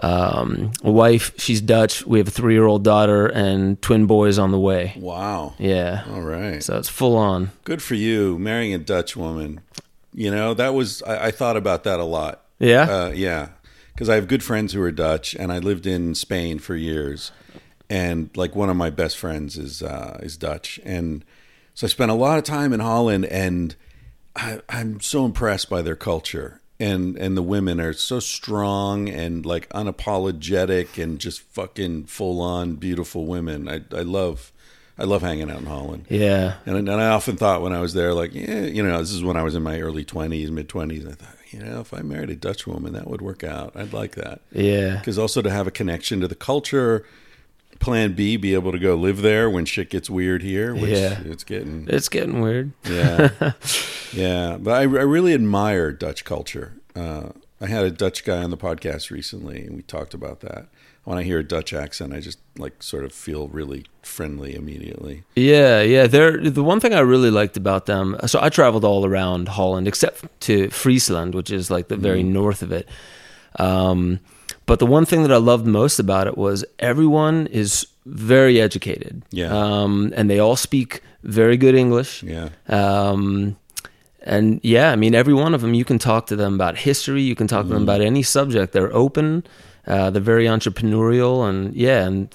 [0.00, 1.32] um, a wife.
[1.38, 2.04] She's Dutch.
[2.06, 4.94] We have a three year old daughter and twin boys on the way.
[4.96, 5.54] Wow.
[5.58, 6.04] Yeah.
[6.10, 6.62] All right.
[6.62, 7.52] So it's full on.
[7.64, 9.60] Good for you, marrying a Dutch woman.
[10.14, 12.44] You know that was I, I thought about that a lot.
[12.58, 12.82] Yeah.
[12.82, 13.48] Uh, yeah,
[13.92, 17.32] because I have good friends who are Dutch, and I lived in Spain for years,
[17.90, 21.24] and like one of my best friends is uh, is Dutch, and
[21.74, 23.74] so I spent a lot of time in Holland, and
[24.36, 29.44] I, I'm so impressed by their culture, and and the women are so strong and
[29.44, 33.68] like unapologetic and just fucking full on beautiful women.
[33.68, 34.52] I I love
[34.96, 36.06] I love hanging out in Holland.
[36.08, 36.54] yeah.
[36.66, 39.24] And, and I often thought when I was there, like, yeah, you know, this is
[39.24, 41.08] when I was in my early 20s, mid 20s.
[41.08, 43.72] I thought, you know, if I married a Dutch woman, that would work out.
[43.74, 44.40] I'd like that.
[44.52, 44.96] Yeah.
[44.98, 47.04] Because also to have a connection to the culture,
[47.80, 51.20] plan B, be able to go live there when shit gets weird here, which Yeah.
[51.24, 52.72] it's getting, It's getting weird.
[52.88, 53.30] yeah.
[54.12, 54.56] yeah.
[54.60, 56.74] But I, I really admire Dutch culture.
[56.94, 57.30] Uh,
[57.60, 60.68] I had a Dutch guy on the podcast recently, and we talked about that.
[61.04, 65.22] When I hear a Dutch accent, I just like sort of feel really friendly immediately.
[65.36, 66.06] Yeah, yeah.
[66.06, 68.16] They're the one thing I really liked about them.
[68.26, 72.32] So I traveled all around Holland except to Friesland, which is like the very Mm.
[72.32, 72.88] north of it.
[73.58, 74.20] Um,
[74.66, 79.22] but the one thing that I loved most about it was everyone is very educated.
[79.30, 79.52] Yeah.
[79.54, 82.22] Um, and they all speak very good English.
[82.22, 82.48] Yeah.
[82.68, 83.56] Um,
[84.22, 87.20] and yeah, I mean, every one of them, you can talk to them about history.
[87.22, 88.72] You can talk to them about any subject.
[88.72, 89.44] They're open.
[89.86, 92.28] Uh, they're very entrepreneurial, and yeah, and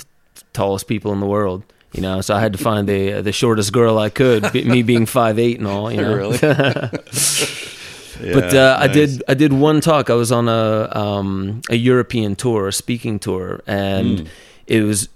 [0.53, 1.63] tallest people in the world.
[1.93, 4.53] You know, so I had to find the the shortest girl I could.
[4.53, 5.91] me being five eight and all.
[5.91, 6.37] You know, Really?
[8.33, 10.09] but uh, I did I did one talk.
[10.09, 14.25] I was on a um, a European tour, a speaking tour, and Hmm.
[14.67, 15.09] it was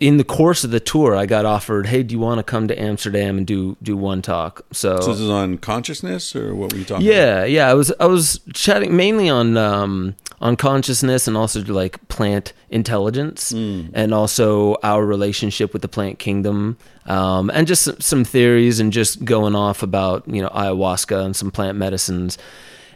[0.00, 1.16] in the course of the tour.
[1.16, 4.22] I got offered, "Hey, do you want to come to Amsterdam and do do one
[4.22, 7.06] talk?" So, So this is on consciousness, or what were you talking?
[7.06, 7.68] yeah, yeah.
[7.68, 13.50] I was I was chatting mainly on um, on consciousness and also like plant intelligence
[13.50, 16.76] and also our relationship with the plant kingdom
[17.06, 21.34] um, and just some, some theories and just going off about you know ayahuasca and
[21.34, 22.38] some plant medicines.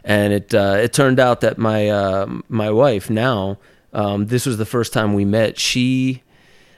[0.05, 3.57] and it uh, it turned out that my uh, my wife now
[3.93, 5.59] um, this was the first time we met.
[5.59, 6.23] She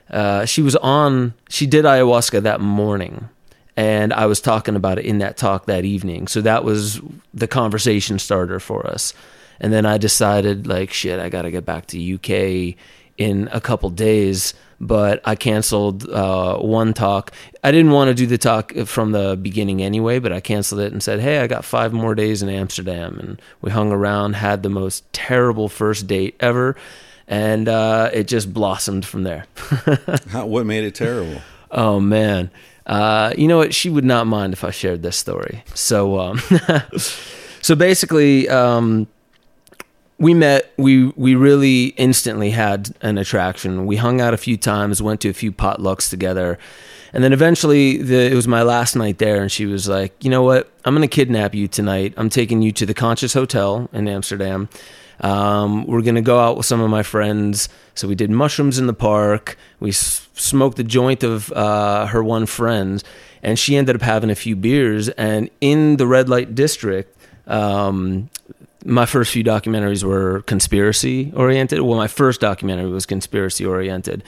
[0.09, 3.29] uh, she was on she did ayahuasca that morning
[3.77, 6.27] and I was talking about it in that talk that evening.
[6.27, 7.01] So that was
[7.33, 9.13] the conversation starter for us.
[9.59, 12.77] And then I decided like shit, I got to get back to UK
[13.17, 17.31] in a couple days, but I canceled uh, one talk.
[17.63, 20.91] I didn't want to do the talk from the beginning anyway, but I canceled it
[20.91, 24.63] and said, "Hey, I got 5 more days in Amsterdam." And we hung around, had
[24.63, 26.75] the most terrible first date ever,
[27.27, 29.45] and uh, it just blossomed from there.
[30.29, 31.41] How, what made it terrible?
[31.71, 32.51] Oh man.
[32.85, 33.73] Uh, you know what?
[33.73, 35.63] She would not mind if I shared this story.
[35.73, 36.39] So, um,
[37.61, 39.07] so basically, um,
[40.19, 40.71] we met.
[40.77, 43.85] We we really instantly had an attraction.
[43.85, 46.59] We hung out a few times, went to a few potlucks together,
[47.11, 50.29] and then eventually, the, it was my last night there, and she was like, "You
[50.29, 50.71] know what?
[50.85, 52.13] I'm going to kidnap you tonight.
[52.17, 54.69] I'm taking you to the Conscious Hotel in Amsterdam."
[55.21, 57.69] Um, we're gonna go out with some of my friends.
[57.93, 59.57] So we did mushrooms in the park.
[59.79, 63.01] We s- smoked the joint of uh, her one friend,
[63.41, 65.09] and she ended up having a few beers.
[65.09, 68.29] And in the red light district, um,
[68.83, 71.81] my first few documentaries were conspiracy oriented.
[71.81, 74.23] Well, my first documentary was conspiracy oriented.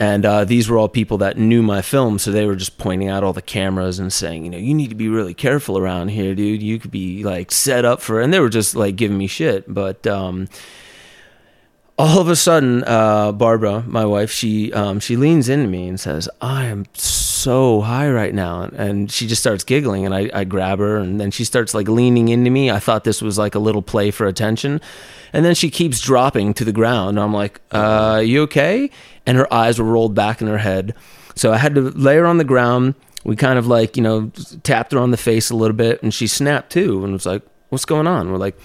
[0.00, 3.08] And uh, these were all people that knew my film, so they were just pointing
[3.08, 6.08] out all the cameras and saying, you know, you need to be really careful around
[6.08, 6.62] here, dude.
[6.62, 9.72] You could be like set up for, and they were just like giving me shit.
[9.72, 10.48] But um,
[12.00, 16.00] all of a sudden, uh, Barbara, my wife, she um, she leans into me and
[16.00, 20.44] says, "I am so high right now," and she just starts giggling, and I, I
[20.44, 22.70] grab her, and then she starts like leaning into me.
[22.70, 24.80] I thought this was like a little play for attention,
[25.34, 27.20] and then she keeps dropping to the ground.
[27.20, 28.90] I'm like, uh, "You okay?"
[29.26, 30.94] And her eyes were rolled back in her head,
[31.34, 32.94] so I had to lay her on the ground.
[33.24, 34.32] We kind of like you know
[34.62, 37.42] tapped her on the face a little bit, and she snapped too, and was like,
[37.68, 38.58] "What's going on?" We're like,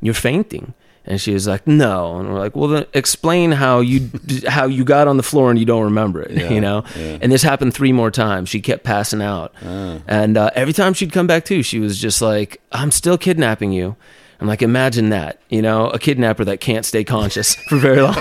[0.00, 0.72] "You're fainting."
[1.10, 4.10] And she was like, "No," and we're like, "Well, then explain how you
[4.46, 7.16] how you got on the floor and you don't remember it, Yeah, you know." yeah.
[7.22, 8.50] And this happened three more times.
[8.50, 12.20] She kept passing out, and uh, every time she'd come back to, she was just
[12.20, 13.96] like, "I'm still kidnapping you."
[14.40, 18.14] I'm like, imagine that, you know, a kidnapper that can't stay conscious for very long.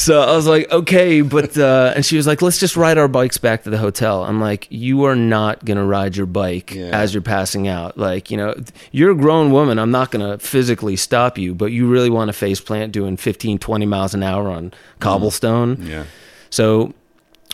[0.00, 3.06] So I was like, okay, but uh, and she was like, let's just ride our
[3.08, 4.24] bikes back to the hotel.
[4.24, 6.90] I'm like, you are not gonna ride your bike Yeah.
[6.92, 7.98] as you're passing out.
[7.98, 8.54] Like, you know,
[8.92, 9.78] you're a grown woman.
[9.78, 13.58] I'm not gonna physically stop you, but you really want to face plant doing 15,
[13.58, 15.82] 20 miles an hour on cobblestone.
[15.82, 16.04] Yeah.
[16.48, 16.94] So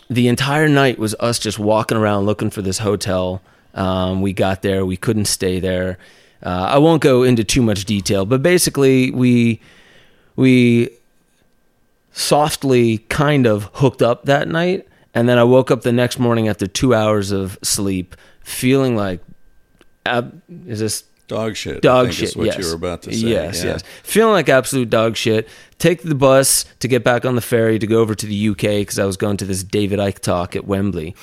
[0.09, 3.41] the entire night was us just walking around looking for this hotel.
[3.73, 5.97] Um, we got there, we couldn't stay there.
[6.41, 9.59] Uh, I won't go into too much detail, but basically we
[10.35, 10.89] we
[12.17, 16.47] softly kind of hooked up that night, and then I woke up the next morning
[16.47, 19.21] after two hours of sleep, feeling like,
[20.05, 21.77] ab- is this Dog shit.
[21.77, 22.37] I dog think shit.
[22.37, 22.57] What yes.
[22.57, 23.27] you were about to say.
[23.27, 23.71] Yes, yeah.
[23.71, 23.83] yes.
[24.03, 25.47] Feeling like absolute dog shit.
[25.77, 28.61] Take the bus to get back on the ferry to go over to the UK
[28.61, 31.15] because I was going to this David Icke talk at Wembley.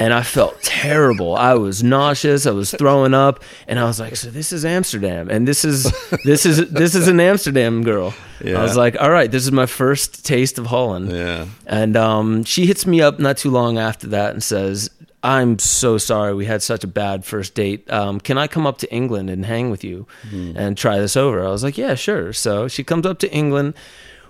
[0.00, 1.34] And I felt terrible.
[1.36, 2.46] I was nauseous.
[2.46, 5.92] I was throwing up, and I was like, "So this is Amsterdam, and this is
[6.24, 8.60] this is this is an Amsterdam girl." Yeah.
[8.60, 11.46] I was like, "All right, this is my first taste of Holland." Yeah.
[11.66, 14.88] And um, she hits me up not too long after that and says,
[15.22, 16.32] I'm so sorry.
[16.34, 17.90] We had such a bad first date.
[17.90, 21.44] Um, can I come up to England and hang with you and try this over?
[21.44, 22.32] I was like, yeah, sure.
[22.32, 23.74] So she comes up to England.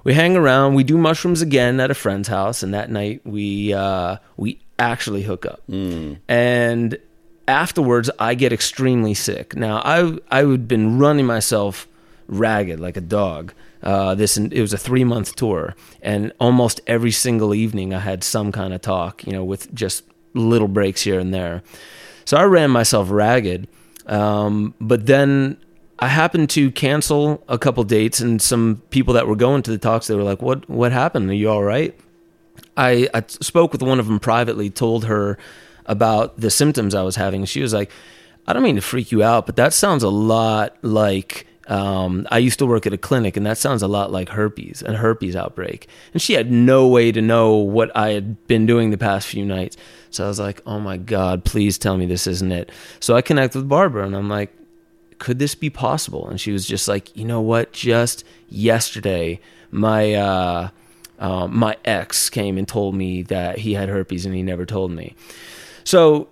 [0.05, 0.75] We hang around.
[0.75, 2.63] We do mushrooms again at a friend's house.
[2.63, 5.63] And that night we, uh, we actually hook up.
[6.29, 6.99] And
[7.47, 9.57] afterwards, I get extremely sick.
[9.57, 11.89] Now, I, I had been running myself
[12.29, 13.53] ragged like a dog.
[13.83, 18.25] Uh, this it was a three month tour, and almost every single evening I had
[18.25, 20.05] some kind of talk, you know, with just
[20.35, 21.63] little breaks here and there.
[22.25, 23.69] So I ran myself ragged.
[24.07, 25.59] Um, but then
[25.99, 29.79] I happened to cancel a couple dates, and some people that were going to the
[29.79, 30.69] talks, they were like, "What?
[30.69, 31.31] What happened?
[31.31, 31.99] Are you all right?"
[32.79, 35.37] I, I spoke with one of them privately, told her
[35.85, 37.45] about the symptoms I was having.
[37.45, 37.91] She was like,
[38.47, 42.39] I don't mean to freak you out, but that sounds a lot like um, I
[42.39, 45.37] used to work at a clinic, and that sounds a lot like herpes, a herpes
[45.37, 45.87] outbreak.
[46.15, 49.45] And she had no way to know what I had been doing the past few
[49.45, 49.77] nights.
[50.11, 52.71] So I was like, oh my God, please tell me this isn't it.
[53.01, 54.55] So I connect with Barbara, and I'm like,
[55.19, 56.29] could this be possible?
[56.29, 57.73] And she was just like, you know what?
[57.73, 60.69] Just yesterday, my uh,
[61.19, 64.91] uh, my ex came and told me that he had herpes, and he never told
[64.91, 65.15] me.
[65.85, 66.29] So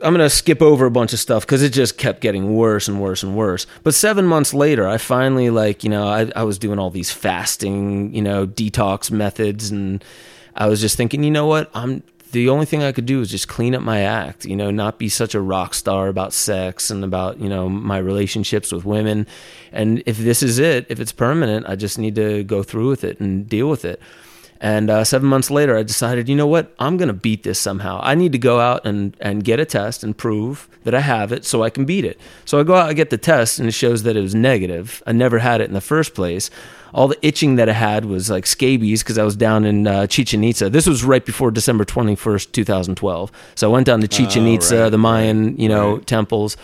[0.00, 3.00] I'm gonna skip over a bunch of stuff because it just kept getting worse and
[3.00, 3.66] worse and worse.
[3.82, 7.10] But seven months later, I finally like you know I, I was doing all these
[7.10, 10.04] fasting you know detox methods, and
[10.54, 12.02] I was just thinking, you know what, I'm
[12.36, 14.98] the only thing I could do was just clean up my act, you know, not
[14.98, 19.26] be such a rock star about sex and about, you know, my relationships with women.
[19.72, 23.04] And if this is it, if it's permanent, I just need to go through with
[23.04, 24.02] it and deal with it.
[24.60, 26.74] And uh, seven months later, I decided, you know what?
[26.78, 28.00] I'm going to beat this somehow.
[28.02, 31.32] I need to go out and, and get a test and prove that I have
[31.32, 32.18] it so I can beat it.
[32.44, 35.02] So I go out and get the test, and it shows that it was negative.
[35.06, 36.50] I never had it in the first place.
[36.94, 40.06] All the itching that I had was like scabies because I was down in uh,
[40.06, 40.70] Chichen Itza.
[40.70, 43.32] This was right before December 21st, 2012.
[43.54, 46.06] So I went down to Chichen Oh, Itza, right, the Mayan, you know, right.
[46.06, 46.56] temples.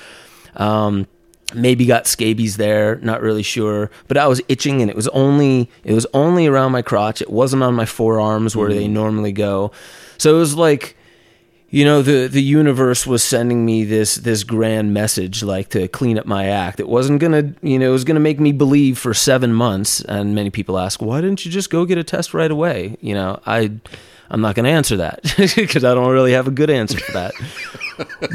[0.57, 1.07] Um,
[1.55, 3.91] maybe got scabies there not really sure.
[4.09, 7.23] But i was itching and it was only it was only around my crotch.
[7.23, 8.95] It wasn't on my forearms where they mm-hmm.
[8.95, 9.73] normally go.
[10.19, 10.97] So it was like
[11.71, 16.19] you know the the universe was sending me this this grand message like to clean
[16.19, 16.81] up my act.
[16.81, 20.35] It wasn't gonna you know it was gonna make me believe for seven months and
[20.35, 22.97] many people ask why didn't you just go get a test right away?
[23.01, 23.73] You know i
[24.33, 25.23] i'm not gonna answer that
[25.57, 27.33] because i don't really have a good answer for that.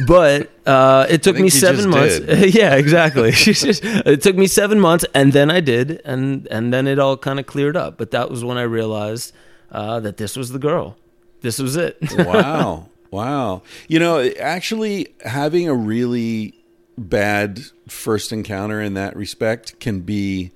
[0.05, 2.19] But uh, it took me seven months
[2.55, 3.31] yeah exactly.
[3.33, 7.39] It took me seven months and then i did and and then it all kind
[7.39, 7.97] of cleared up.
[7.97, 9.33] But that was when i realized
[9.71, 10.95] uh, that this was the girl.
[11.41, 11.97] This was it.
[12.17, 12.89] Wow.
[13.11, 13.63] Wow.
[13.87, 16.53] You know, actually having a really
[16.97, 20.51] bad first encounter in that respect can be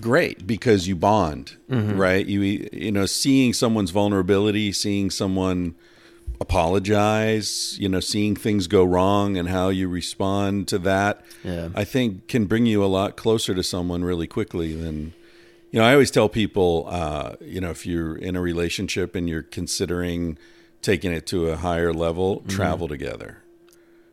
[0.00, 2.26] great because you bond, right?
[2.26, 2.40] You
[2.72, 5.74] you know, seeing someone's vulnerability, seeing someone
[6.40, 11.68] apologize, you know, seeing things go wrong and how you respond to that, Yeah.
[11.74, 15.14] I think can bring you a lot closer to someone really quickly than
[15.70, 19.28] you know, I always tell people, uh, you know, if you're in a relationship and
[19.28, 20.38] you're considering
[20.80, 23.42] taking it to a higher level, travel together.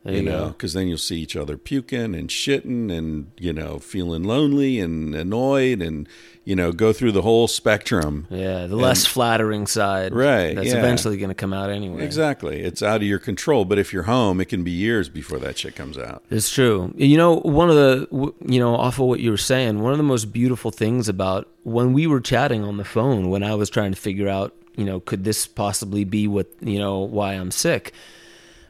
[0.06, 3.80] You you know, because then you'll see each other puking and shitting and, you know,
[3.80, 6.08] feeling lonely and annoyed and,
[6.44, 8.28] you know, go through the whole spectrum.
[8.30, 10.14] Yeah, the less flattering side.
[10.14, 10.78] Right, That's yeah.
[10.78, 12.04] eventually going to come out anyway.
[12.04, 12.62] Exactly.
[12.62, 13.66] It's out of your control.
[13.66, 16.24] But if you're home, it can be years before that shit comes out.
[16.30, 16.94] It's true.
[16.96, 19.98] You know, one of the, you know, off of what you were saying, one of
[19.98, 23.72] the most beautiful things about when we were chatting on the phone, when I was
[23.72, 27.50] trying to figure out, you know, could this possibly be what, you know, why I'm
[27.50, 27.92] sick?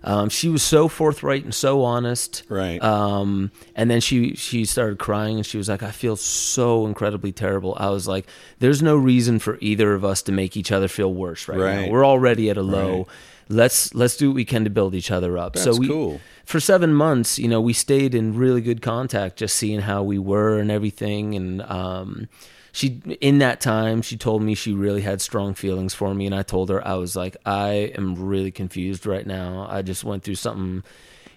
[0.05, 2.43] Um, she was so forthright and so honest.
[2.47, 2.81] Right.
[2.81, 7.31] Um, and then she she started crying and she was like, "I feel so incredibly
[7.31, 8.27] terrible." I was like,
[8.59, 11.85] "There's no reason for either of us to make each other feel worse right, Right.
[11.87, 11.91] now.
[11.91, 12.97] We're already at a low.
[12.97, 13.07] Right.
[13.49, 16.21] Let's let's do what we can to build each other up." That's so we, cool.
[16.45, 20.19] For seven months, you know, we stayed in really good contact, just seeing how we
[20.19, 21.33] were and everything.
[21.33, 22.27] And um,
[22.75, 26.35] she, in that time, she told me she really had strong feelings for me, and
[26.35, 29.65] I told her I was like, I am really confused right now.
[29.69, 30.83] I just went through something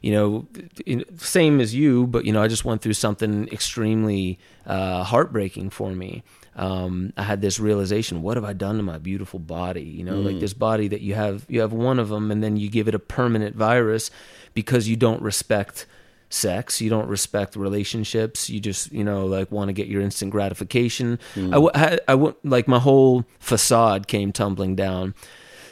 [0.01, 0.47] you know,
[0.87, 5.71] in- same as you, but you know, I just went through something extremely uh, heartbreaking
[5.71, 6.23] for me.
[6.55, 9.83] Um, I had this realization: what have I done to my beautiful body?
[9.83, 12.57] You know, like this body that you have, you have one of them, and then
[12.57, 14.11] you give it a permanent virus
[14.55, 15.87] because you don't respect
[16.31, 18.51] sex, you don't respect relationships.
[18.51, 21.19] You just, you know, like want to get your instant gratification.
[21.37, 25.15] I, w- had- I w- like my whole facade came tumbling down.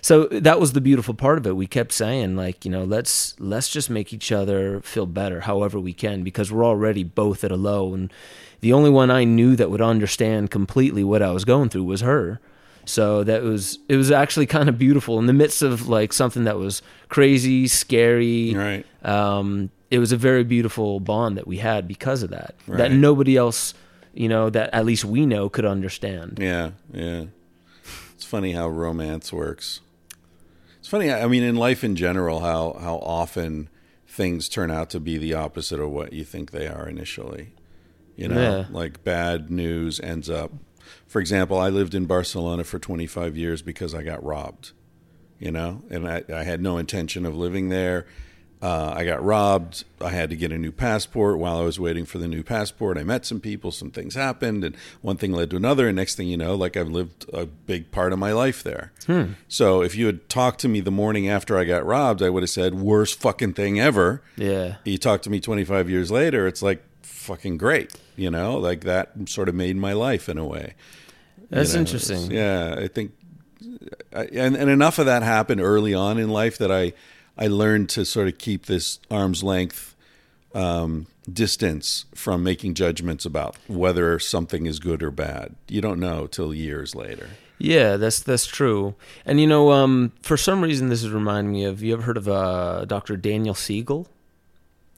[0.03, 1.57] So that was the beautiful part of it.
[1.57, 5.81] We kept saying like you know let's let's just make each other feel better however
[5.81, 7.93] we can because we're already both at a low.
[7.93, 8.13] And
[8.61, 12.03] the only one i knew that would understand completely what i was going through was
[12.03, 12.41] her.
[12.85, 16.45] So that was it was actually kind of beautiful in the midst of like something
[16.45, 18.55] that was crazy scary.
[18.55, 18.87] Right.
[19.05, 23.37] um, it was a very beautiful bond that we had because of that that nobody
[23.37, 23.73] else
[24.15, 27.25] you know that at least we know could understand Yeah, yeah.
[28.15, 29.81] It's funny how romance works.
[30.79, 31.13] It's funny.
[31.13, 33.69] I mean, in life in general, how how often
[34.09, 37.53] things turn out to be the opposite of what you think they are initially.
[38.17, 38.65] You know, Yeah.
[38.71, 40.51] like bad news ends up.
[41.07, 44.73] For example, I lived in Barcelona for 25 years because I got robbed.
[45.39, 48.07] You know, and I, I had no intention of living there.
[48.63, 49.85] Uh, I got robbed.
[50.01, 51.39] I had to get a new passport.
[51.39, 53.71] While I was waiting for the new passport, I met some people.
[53.71, 55.89] Some things happened, and one thing led to another.
[55.89, 58.93] And next thing you know, like I've lived a big part of my life there.
[59.47, 62.43] So if you had talked to me the morning after I got robbed, I would
[62.43, 64.23] have said worst fucking thing ever.
[64.37, 67.95] yeah You talk to me 25 years later, it's like fucking great.
[68.17, 70.75] You know, like that sort of made my life in a way.
[71.51, 73.13] that's You know, interesting Yeah, I think,
[74.15, 76.95] I, and and enough of that happened early on in life that I
[77.39, 79.95] I learned to sort of keep this arm's length
[80.55, 85.55] um, distance from making judgments about whether something is good or bad.
[85.69, 87.31] You don't know till years later.
[87.59, 88.95] Yeah, that's that's true.
[89.25, 91.83] And you know, um, for some reason, this is reminding me of.
[91.83, 93.17] You ever heard of uh, Dr.
[93.17, 94.09] Daniel Siegel?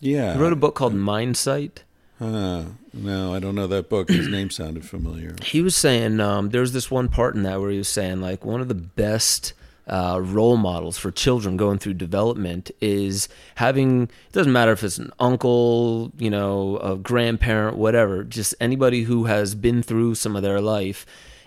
[0.00, 1.84] Yeah, He wrote a book called Mindsight.
[2.18, 2.64] Huh.
[2.92, 4.08] no, I don't know that book.
[4.08, 5.36] His name sounded familiar.
[5.42, 8.20] He was saying um, there was this one part in that where he was saying
[8.20, 9.52] like one of the best
[9.88, 14.98] uh, role models for children going through development is having it doesn't matter if it's
[14.98, 20.42] an uncle you know a grandparent whatever just anybody who has been through some of
[20.42, 21.06] their life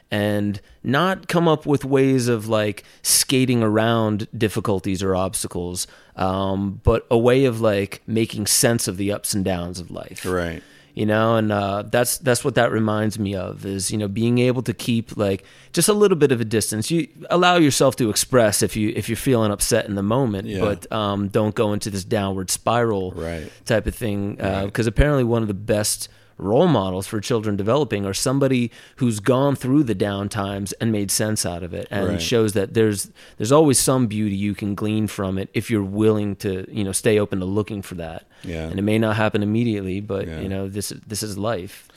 [0.09, 7.05] and not come up with ways of like skating around difficulties or obstacles um, but
[7.09, 10.63] a way of like making sense of the ups and downs of life Right.
[10.93, 14.39] You know and uh, that's that's what that reminds me of is you know being
[14.39, 18.09] able to keep like just a little bit of a distance you allow yourself to
[18.09, 20.59] express if you if you're feeling upset in the moment Yeah.
[20.61, 23.49] but um, don't go into this downward spiral Right.
[23.65, 24.35] type of thing
[24.65, 26.09] because apparently one of the best
[26.41, 31.11] role models for children developing are somebody who's gone through the down times and made
[31.11, 32.21] sense out of it and Right.
[32.21, 36.35] shows that there's there's always some beauty you can glean from it if you're willing
[36.37, 38.67] to you know stay open to looking for that Yeah.
[38.67, 40.41] and it may not happen immediately but Yeah.
[40.41, 41.87] you know this this is life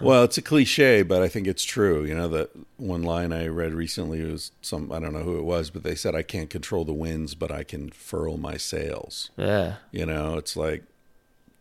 [0.00, 2.04] Well, it's a cliche, but I think it's true.
[2.06, 5.44] You know, that one line I read recently was some, I don't know who it
[5.44, 9.30] was, but they said, I can't control the winds, but I can furl my sails.
[9.36, 10.84] yeah You know, it's like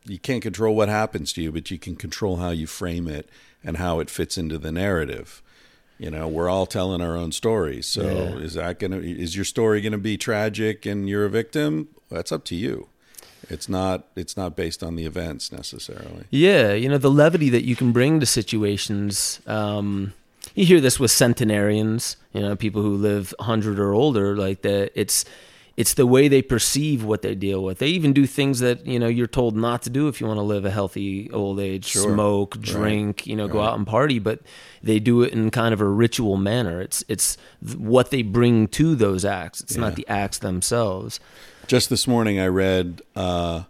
[0.05, 3.29] you can't control what happens to you, but you can control how you frame it
[3.63, 5.41] and how it fits into the narrative.
[5.97, 7.85] You know, we're all telling our own stories.
[7.87, 8.01] So
[8.37, 8.43] Yeah.
[8.43, 11.87] is that going to, is your story going to be tragic and you're a victim?
[12.09, 12.87] That's up to you.
[13.49, 16.23] It's not, it's not based on the events necessarily.
[16.29, 19.39] Yeah, you know the levity that you can bring to situations.
[19.45, 20.13] Um,
[20.55, 24.35] you hear this with centenarians, you know, people who live hundred or older.
[24.35, 25.25] Like that, it's
[25.75, 27.79] it's the way they perceive what they deal with.
[27.79, 30.37] They even do things that you know you're told not to do if you want
[30.37, 31.85] to live a healthy old age.
[31.85, 32.13] Sure.
[32.13, 34.39] Smoke, drink, you know, go out and party, but
[34.83, 36.81] they do it in kind of a ritual manner.
[36.81, 37.37] It's it's
[37.75, 39.61] what they bring to those acts.
[39.61, 39.81] It's Yeah.
[39.81, 41.19] not the acts themselves.
[41.65, 43.63] Just this morning, I read uh,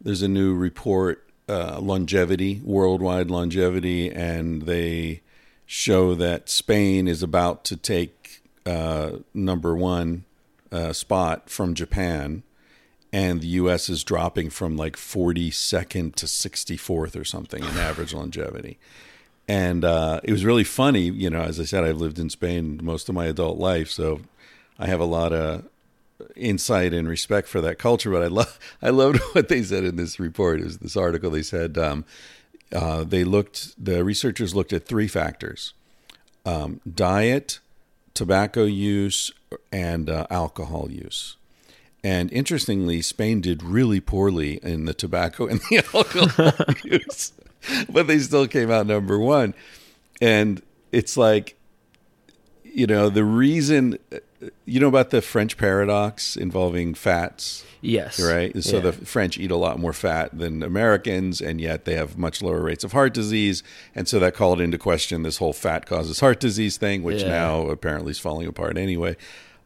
[0.00, 5.20] there's a new report, uh, longevity, worldwide longevity, and they
[5.66, 10.24] show that Spain is about to take uh, number one
[10.72, 12.42] uh, spot from Japan,
[13.12, 13.88] and the U.S.
[13.88, 18.78] is dropping from like 42nd to 64th or something in average longevity.
[19.48, 21.42] And uh, it was really funny, you know.
[21.42, 24.22] As I said, I've lived in Spain most of my adult life, so
[24.78, 25.64] I have a lot of
[26.34, 28.10] insight and respect for that culture.
[28.10, 30.60] But I love I loved what they said in this report.
[30.60, 31.30] Was this article.
[31.30, 32.04] They said um,
[32.72, 35.74] uh, they looked the researchers looked at three factors:
[36.44, 37.60] um, diet,
[38.14, 39.30] tobacco use,
[39.72, 41.36] and uh, alcohol use.
[42.04, 47.32] And interestingly, Spain did really poorly in the tobacco and the alcohol use,
[47.88, 49.54] but they still came out number one.
[50.20, 51.56] And it's like,
[52.62, 53.98] you know, the reason,
[54.64, 58.52] you know, about the French paradox involving fats, Yes, right?
[58.64, 58.82] So Yeah.
[58.82, 62.60] the French eat a lot more fat than Americans, and yet they have much lower
[62.60, 63.62] rates of heart disease.
[63.94, 67.28] And so that called into question this whole fat causes heart disease thing, which Yeah.
[67.28, 69.16] now apparently is falling apart anyway.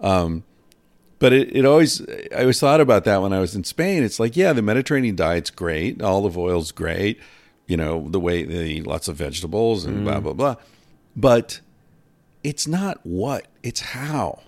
[0.01, 0.45] Um,
[1.19, 2.03] but it, it always,
[2.35, 4.03] I always thought about that when I was in Spain.
[4.03, 7.19] It's like, yeah, the Mediterranean diet's great, olive oil's great,
[7.67, 10.57] you know, the way they eat lots of vegetables and blah, blah, blah.
[11.17, 11.61] But
[12.43, 14.41] it's not what, it's how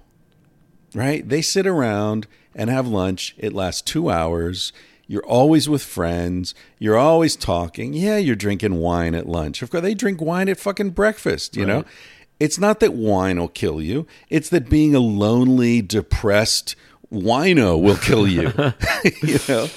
[0.94, 1.28] right?
[1.28, 3.34] They sit around and have lunch.
[3.38, 4.72] It lasts two hours.
[5.06, 6.54] You're always with friends.
[6.78, 7.92] You're always talking.
[7.92, 9.62] Yeah, you're drinking wine at lunch.
[9.62, 11.84] Of course, they drink wine at fucking breakfast, you know?
[12.40, 16.74] It's not that wine will kill you, it's that being a lonely, depressed
[17.12, 18.52] wino will kill you.
[19.22, 19.68] you know?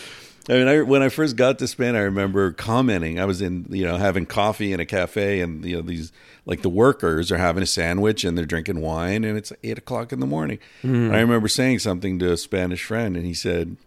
[0.48, 3.20] I mean, I, when I first got to Spain, I remember commenting.
[3.20, 6.12] I was in, you know, having coffee in a cafe, and you know, these
[6.46, 10.14] like the workers are having a sandwich and they're drinking wine, and it's eight o'clock
[10.14, 10.60] in the morning.
[11.08, 13.78] And I remember saying something to a Spanish friend, and he said,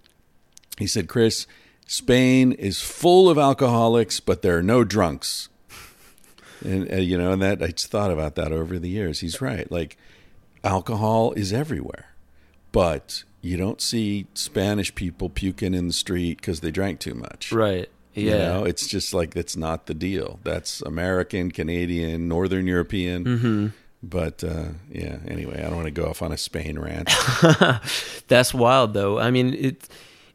[0.79, 1.47] he said, Chris,
[1.87, 5.49] Spain is full of alcoholics, but there are no drunks.
[6.65, 9.21] And uh, you know, and that I just thought about that over the years.
[9.21, 9.71] He's right.
[9.71, 9.97] Like
[10.65, 12.15] alcohol is everywhere,
[12.73, 17.53] but you don't see Spanish people puking in the street because they drank too much.
[17.53, 17.89] right.
[18.15, 20.41] Yeah, You know, it's just like that's not the deal.
[20.43, 23.25] That's American, Canadian, Northern European.
[23.25, 23.67] Mm-hmm.
[24.03, 27.11] But uh, yeah, anyway, I don't want to go off on a Spain rant.
[28.29, 29.19] That's wild, though.
[29.19, 29.89] I mean, it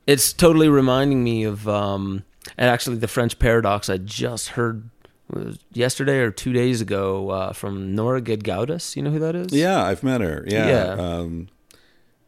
[0.06, 2.24] it's totally reminding me of um,
[2.58, 3.90] and actually the French paradox.
[3.90, 4.90] I just heard
[5.72, 8.96] yesterday or two days ago uh, from Nora Gedgaudas.
[8.96, 9.54] You know who that is?
[9.54, 10.46] yeah, I've met her.
[10.48, 10.94] Yeah, Yeah.
[10.94, 11.48] Um,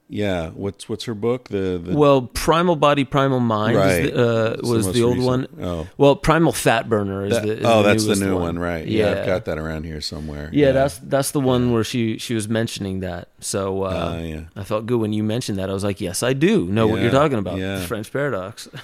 [0.08, 0.49] yeah.
[0.49, 1.49] What's what's her book?
[1.49, 4.06] The, the Well, Primal Body, Primal Mind Right.
[4.06, 5.58] is the, uh, It's the was the old recent.
[5.58, 5.66] one.
[5.66, 5.88] Oh.
[5.97, 8.88] Well, Primal Fat Burner is that- the is oh, that's the new one, one, right?
[8.88, 9.12] Yeah.
[9.20, 10.49] I've got that around here somewhere.
[10.53, 13.30] Yeah, that's that's the one where she she was mentioning that.
[13.39, 14.41] So uh, Ah, yeah.
[14.56, 15.70] I felt good when you mentioned that.
[15.70, 17.58] I was like, yes, I do know what you're talking about.
[17.58, 17.80] yeah.
[17.80, 18.68] The French paradox.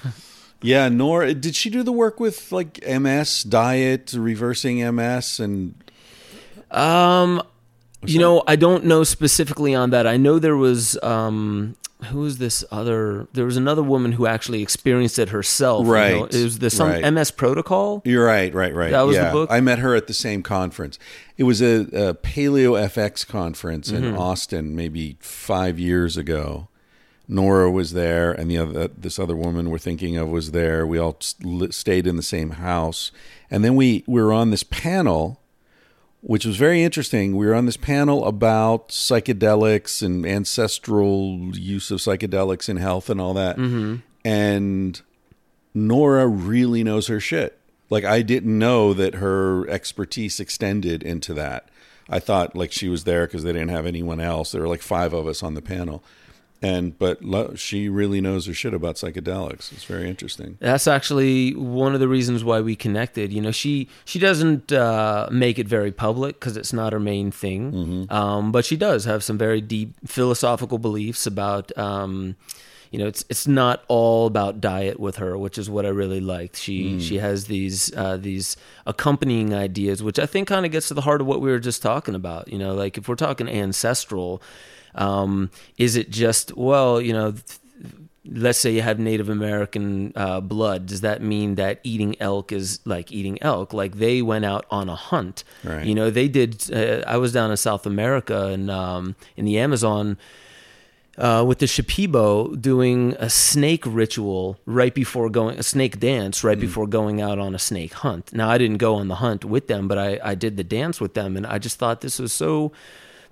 [0.64, 5.74] Yeah, Nor did she do the work with like MS diet, reversing MS, and
[6.70, 7.42] Um,
[8.04, 10.06] You know, I don't know specifically on that.
[10.06, 11.76] I know there was um
[12.06, 15.82] who was this other there was another woman who actually experienced it herself.
[15.82, 15.92] you know.
[15.92, 17.12] Right, It was the some right.
[17.12, 18.02] MS protocol.
[18.04, 18.90] You're right, right, right.
[18.90, 19.50] That was the book?
[19.52, 20.98] I met her at the same conference.
[21.38, 24.04] It was a, a Paleo FX conference Mm-hmm.
[24.04, 26.66] in Austin, maybe five years ago.
[27.28, 30.84] Nora was there, and the other this other woman we're thinking of was there.
[30.84, 33.12] We all s- li- stayed in the same house,
[33.48, 35.40] and then we, we were on this panel,
[36.22, 37.36] which was very interesting.
[37.36, 43.20] We were on this panel about psychedelics and ancestral use of psychedelics in health and
[43.20, 43.96] all that, mm-hmm.
[44.24, 45.00] and
[45.74, 47.58] Nora really knows her shit.
[47.90, 51.68] Like I didn't know that her expertise extended into that.
[52.08, 54.52] I thought like she was there because they didn't have anyone else.
[54.52, 56.02] There were like five of us on the panel,
[56.62, 59.72] and but lo- she really knows her shit about psychedelics.
[59.72, 60.56] It's very interesting.
[60.60, 63.32] That's actually one of the reasons why we connected.
[63.32, 67.30] You know, she she doesn't uh, make it very public because it's not her main
[67.30, 71.76] thing, um, but she does have some very deep philosophical beliefs about.
[71.76, 72.36] Um,
[72.92, 76.20] you know, it's it's not all about diet with her, which is what I really
[76.20, 76.56] liked.
[76.56, 78.54] She she has these uh, these
[78.86, 81.58] accompanying ideas, which I think kind of gets to the heart of what we were
[81.58, 82.48] just talking about.
[82.52, 84.42] You know, like if we're talking ancestral,
[84.94, 87.34] um, is it just well, you know,
[88.24, 92.80] let's say you have Native American uh, blood, does that mean that eating elk is
[92.84, 93.72] like eating elk?
[93.72, 95.44] Like they went out on a hunt.
[95.64, 95.84] Right.
[95.84, 96.70] You know, they did.
[96.72, 100.18] Uh, I was down in South America and um, in the Amazon.
[101.18, 106.58] Uh, with the Shipibo doing a snake ritual right before going, a snake dance right
[106.58, 108.32] before going out on a snake hunt.
[108.32, 111.02] Now, I didn't go on the hunt with them, but I, I did the dance
[111.02, 112.72] with them, and I just thought this was so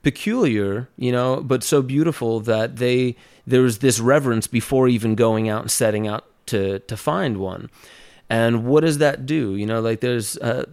[0.02, 5.48] peculiar, you know, but so beautiful that they there was this reverence before even going
[5.48, 7.70] out and setting out to to find one.
[8.28, 9.56] And what does that do?
[9.56, 10.64] You know, like there's uh,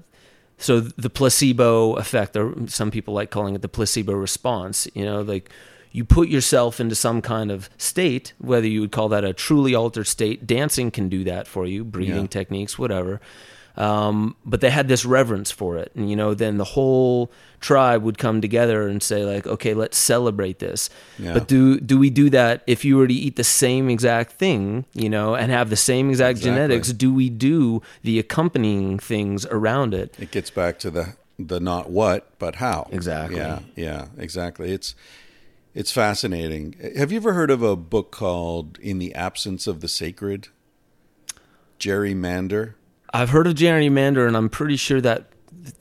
[0.57, 4.87] so the placebo effect, or some people like calling it the placebo response.
[4.93, 5.49] You know, like
[5.91, 9.73] you put yourself into some kind of state, whether you would call that a truly
[9.73, 10.45] altered state.
[10.45, 12.27] Dancing can do that for you, breathing Yeah.
[12.27, 13.19] techniques, whatever.
[13.77, 18.01] Um, but they had this reverence for it, and you know, then the whole tribe
[18.03, 20.89] would come together and say, like, okay, let's celebrate this.
[21.19, 21.33] Yeah.
[21.33, 24.85] But do do we do that if you were to eat the same exact thing,
[24.93, 26.51] you know, and have the same exact Exactly.
[26.55, 26.91] genetics?
[26.91, 30.15] Do we do the accompanying things around it?
[30.19, 32.87] It gets back to the the not what but how.
[32.91, 33.37] Exactly.
[33.37, 34.71] Yeah, yeah, exactly.
[34.71, 34.95] It's
[35.75, 36.75] it's fascinating.
[36.97, 40.47] Have you ever heard of a book called In the Absence of the Sacred?
[41.77, 42.75] Jerry Mander.
[43.17, 45.25] I've heard of Jeremy Mander, and I'm pretty sure that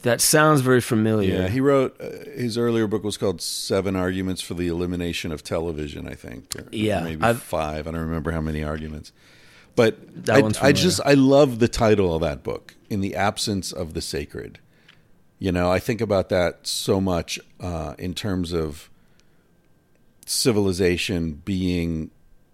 [0.03, 1.43] that sounds very familiar.
[1.43, 5.45] Yeah, he wrote uh, his earlier book was called Seven Arguments for the Elimination of
[5.45, 6.09] Television.
[6.09, 6.55] I think.
[6.73, 7.87] Yeah, maybe I've- five.
[7.87, 9.13] I don't remember how many arguments.
[9.75, 12.75] But That I, one's I just I love the title of that book.
[12.89, 14.59] In the absence of the sacred.
[15.39, 18.89] You know, I think about that so much uh, in terms of
[20.25, 22.11] civilization being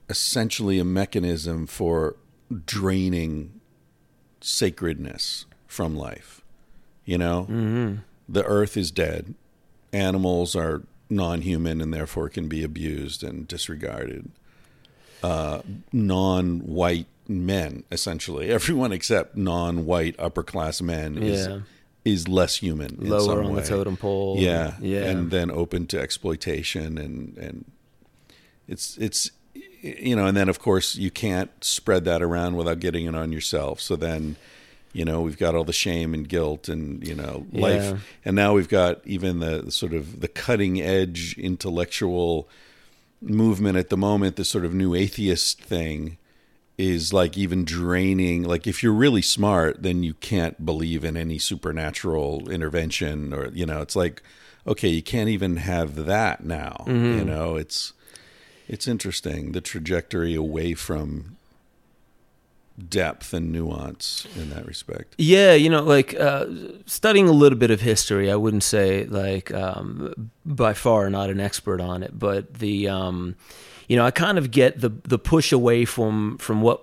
[0.09, 2.17] essentially a mechanism for
[2.67, 3.61] draining
[4.43, 6.43] sacredness from life.
[7.05, 7.95] You know, mm-hmm.
[8.29, 9.35] the earth is dead.
[9.93, 14.31] Animals are non-human and therefore can be abused and disregarded.
[15.23, 15.63] Uh,
[15.93, 21.61] non-white men, essentially, everyone except non-white upper-class men is Yeah.
[22.05, 24.37] is less human, in Lower some on the totem pole.
[24.39, 25.05] Yeah, yeah.
[25.05, 27.65] and then open to exploitation and and
[28.67, 29.31] it's it's
[29.83, 33.33] you know, and then of course you can't spread that around without getting it on
[33.33, 33.81] yourself.
[33.81, 34.37] So then,
[34.93, 37.61] you know, we've got all the shame and guilt and you know Yeah.
[37.61, 42.49] life, and now we've got even the sort of the cutting edge intellectual
[43.21, 44.37] movement at the moment.
[44.37, 46.19] The sort of new atheist thing
[46.79, 51.39] is like even draining like if you're really smart then you can't believe in any
[51.39, 54.23] supernatural intervention or you know it's like
[54.67, 57.27] okay you can't even have that now you mm-hmm.
[57.27, 57.93] know it's
[58.73, 61.37] it's interesting the trajectory away from
[62.89, 66.47] depth and nuance in that respect Yeah, you know, like uh,
[66.87, 71.39] studying a little bit of history, I wouldn't say like um, by far not an
[71.39, 73.37] expert on it, but the um,
[73.89, 76.81] you know, I kind of get the the push away from from what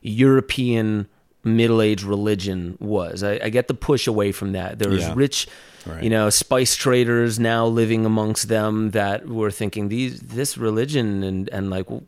[0.00, 1.08] European
[1.44, 3.22] Middle Age religion was.
[3.24, 4.78] I, I get the push away from that.
[4.78, 5.12] There was Yeah.
[5.16, 5.48] rich,
[5.86, 6.02] Right.
[6.04, 11.48] you know, spice traders now living amongst them that were thinking these this religion and
[11.48, 12.02] and like w-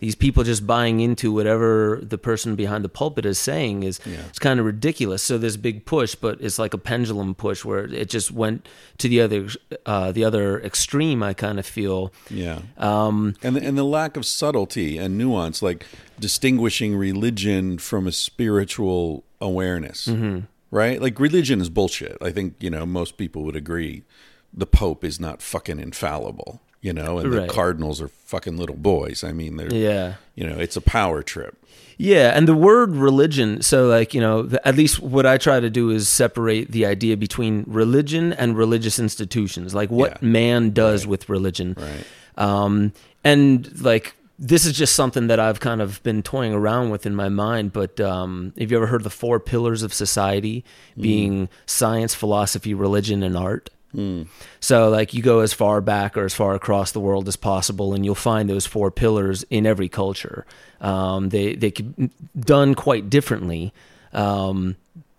[0.00, 4.16] these people just buying into whatever the person behind the pulpit is saying is Yeah.
[4.28, 5.22] it's kind of ridiculous.
[5.22, 8.66] So this big push, but it's like a pendulum push where it just went
[8.98, 9.48] to the other
[9.86, 11.22] uh, the other extreme.
[11.22, 12.12] I kind of feel.
[12.30, 15.84] yeah Um, and the, and the lack of subtlety and nuance like
[16.18, 20.40] distinguishing religion from a spiritual awareness Mm-hmm.
[20.70, 24.02] Right like religion is bullshit i think you know most people would agree
[24.52, 27.46] the Pope is not fucking infallible, you know, and Right.
[27.46, 29.22] the cardinals are fucking little boys.
[29.22, 30.14] I mean, they're Yeah.
[30.34, 31.54] you know, it's a power trip.
[31.98, 33.62] Yeah, and the word religion.
[33.62, 36.84] So, like you know, the, at least what I try to do is separate the
[36.84, 40.28] idea between religion and religious institutions, like what Yeah.
[40.28, 41.76] man does with religion.
[41.78, 42.04] Right.
[42.36, 42.92] Um,
[43.22, 47.14] and like this is just something that I've kind of been toying around with in
[47.14, 47.72] my mind.
[47.74, 50.64] But um, have you ever heard the four pillars of society
[50.98, 53.68] being science, philosophy, religion, and art?
[54.60, 57.92] So, like, you go as far back or as far across the world as possible,
[57.92, 60.46] and you'll find those four pillars in every culture.
[60.80, 63.72] Um, they they could done quite differently.
[64.12, 64.76] Um,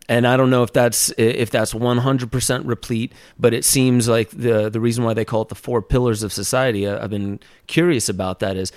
[0.10, 4.70] and I don't know if that's if that's 100% replete, but it seems like the
[4.70, 6.88] the reason why they call it the four pillars of society.
[6.88, 8.56] I- I've been curious about that.
[8.58, 8.72] Is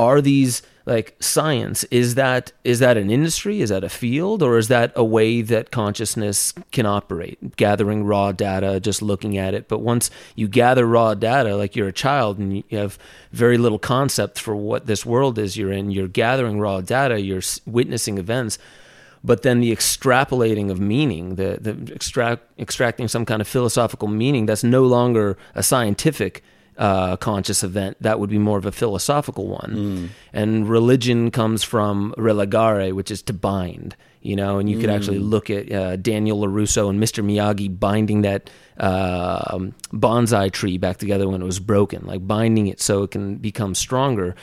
[0.00, 1.84] are these like science?
[1.84, 3.60] Is that is that an industry?
[3.60, 7.56] Is that a field, or is that a way that consciousness can operate?
[7.56, 9.68] Gathering raw data, just looking at it.
[9.68, 12.98] But once you gather raw data, like you're a child and you have
[13.30, 17.42] very little concept for what this world is you're in, you're gathering raw data, you're
[17.66, 18.58] witnessing events
[19.22, 24.46] but then the extrapolating of meaning, the the extract extracting some kind of philosophical meaning
[24.46, 26.42] that's no longer a scientific
[26.76, 27.96] uh, conscious event.
[28.00, 30.10] That would be more of a philosophical one.
[30.32, 33.96] And religion comes from religare, which is to bind.
[34.22, 37.24] You know, and you could actually look at uh, Daniel LaRusso and Mr.
[37.24, 39.58] Miyagi binding that uh,
[39.94, 43.74] bonsai tree back together when it was broken, like binding it so it can become
[43.74, 44.34] stronger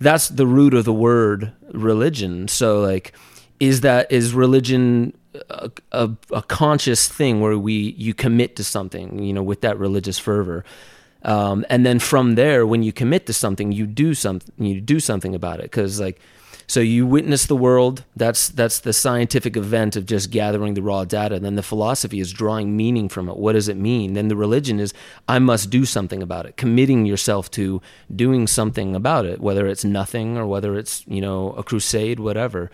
[0.00, 2.48] that's the root of the word religion.
[2.48, 3.12] So like,
[3.60, 5.12] is that is religion
[5.50, 9.78] a, a, a conscious thing where we you commit to something, you know, with that
[9.78, 10.64] religious fervor,
[11.22, 15.00] um, and then from there, when you commit to something, you do something, you do
[15.00, 16.20] something about it, because like.
[16.66, 18.04] So you witness the world.
[18.14, 21.40] That's that's the scientific event of just gathering the raw data.
[21.40, 23.36] Then the philosophy is drawing meaning from it.
[23.36, 24.12] What does it mean?
[24.12, 24.94] Then the religion is
[25.26, 26.56] I must do something about it.
[26.56, 27.82] Committing yourself to
[28.14, 32.70] doing something about it, whether it's nothing or whether it's you know a crusade, whatever.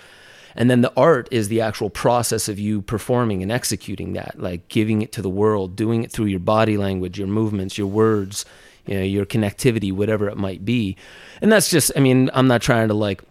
[0.56, 4.68] And then the art is the actual process of you performing and executing that, like
[4.68, 8.44] giving it to the world, doing it through your body language, your movements, your words,
[8.86, 10.96] you know, your connectivity, whatever it might be.
[11.42, 13.22] And that's just, I mean, I'm not trying to like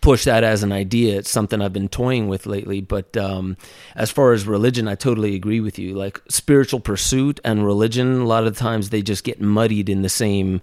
[0.00, 1.18] push that as an idea.
[1.18, 2.80] It's something I've been toying with lately.
[2.80, 3.58] But um,
[3.94, 5.94] as far as religion, I totally agree with you.
[5.94, 10.08] Like spiritual pursuit and religion, a lot of times they just get muddied in the
[10.08, 10.62] same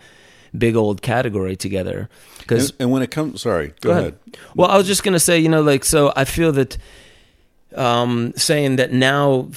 [0.57, 2.09] big old category together.
[2.39, 4.19] Because And, and when it comes, sorry, go, ahead.
[4.55, 6.11] well, I was just gonna say, you know, like so.
[6.15, 6.77] I feel that
[7.75, 9.49] um, saying that now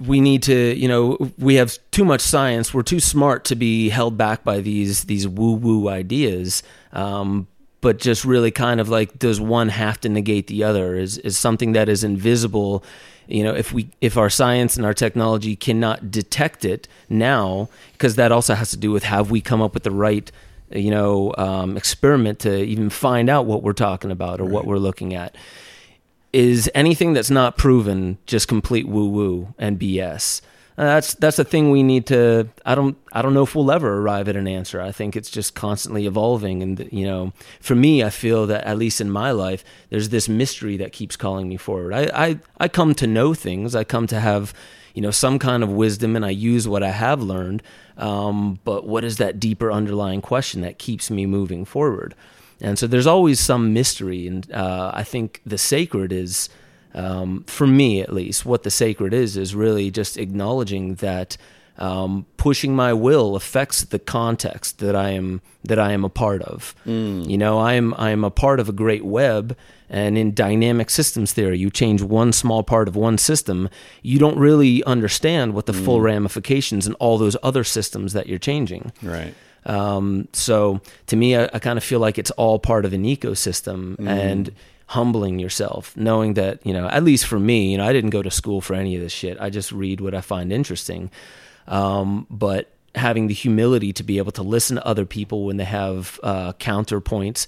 [0.00, 2.74] we need to, you know, we have too much science.
[2.74, 6.62] We're too smart to be held back by these these woo woo ideas.
[6.92, 7.46] Um,
[7.80, 10.96] but just really kind of like does one have to negate the other?
[10.96, 12.82] Is is something that is invisible?
[13.26, 18.16] You know, if we if our science and our technology cannot detect it now, because
[18.16, 20.30] that also has to do with have we come up with the right
[20.70, 24.78] you know um, experiment to even find out what we're talking about or what we're
[24.78, 25.36] looking at
[26.32, 30.40] is anything that's not proven just complete woo woo and BS.
[30.76, 32.48] Uh, that's that's a thing we need to.
[32.66, 34.80] I don't I don't know if we'll ever arrive at an answer.
[34.80, 38.76] I think it's just constantly evolving, and you know, for me, I feel that at
[38.76, 41.92] least in my life, there's this mystery that keeps calling me forward.
[41.92, 43.76] I I, I come to know things.
[43.76, 44.52] I come to have
[44.94, 47.62] you know some kind of wisdom, and I use what I have learned.
[47.96, 52.16] Um, but what is that deeper underlying question that keeps me moving forward?
[52.60, 56.48] And so there's always some mystery, and uh, I think the sacred is,
[56.94, 61.36] um, for me at least, what the sacred is is really just acknowledging that
[61.76, 66.42] um, pushing my will affects the context that I am that I am a part
[66.42, 66.74] of.
[67.28, 69.56] You know, I am I am a part of a great web,
[69.90, 73.68] and in dynamic systems theory, you change one small part of one system,
[74.02, 78.38] you don't really understand what the full ramifications and all those other systems that you're
[78.38, 78.92] changing.
[79.02, 79.34] Right.
[79.66, 83.04] Um, so to me, I, I kind of feel like it's all part of an
[83.04, 84.52] ecosystem and
[84.86, 88.22] humbling yourself, knowing that, you know, at least for me, you know, I didn't go
[88.22, 89.38] to school for any of this shit.
[89.40, 91.10] I just read what I find interesting.
[91.66, 95.64] Um, but having the humility to be able to listen to other people when they
[95.64, 97.46] have uh, counterpoints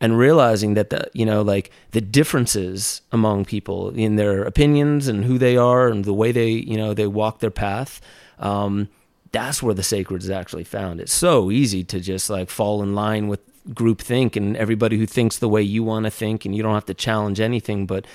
[0.00, 5.24] and realizing that the you know like the differences among people in their opinions and
[5.24, 8.00] who they are and the way they you know they walk their path
[8.38, 8.88] um,
[9.30, 12.94] that's where the sacred is actually found it's so easy to just like fall in
[12.94, 13.40] line with
[13.74, 16.74] group think and everybody who thinks the way you want to think and you don't
[16.74, 18.06] have to challenge anything but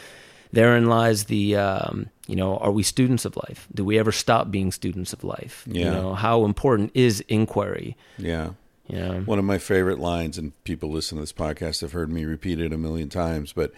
[0.51, 4.49] therein lies the um, you know are we students of life do we ever stop
[4.51, 5.91] being students of life you Yeah.
[5.91, 8.51] know how important is inquiry Yeah.
[8.87, 12.11] you know One of my favorite lines, and people listen to this podcast have heard
[12.11, 13.71] me repeat it a million times, but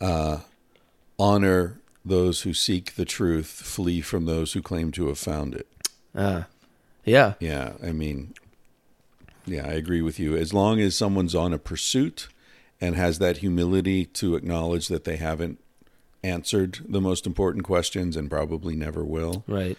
[0.00, 0.38] uh,
[1.18, 5.66] honor those who seek the truth, flee from those who claim to have found it.
[6.16, 6.46] Ah,
[7.04, 7.34] Yeah.
[7.40, 8.34] Yeah, I mean,
[9.48, 10.36] yeah, I agree with you.
[10.36, 12.28] As long as someone's on a pursuit
[12.80, 15.58] and has that humility to acknowledge that they haven't
[16.22, 19.78] answered the most important questions and probably never will, Right.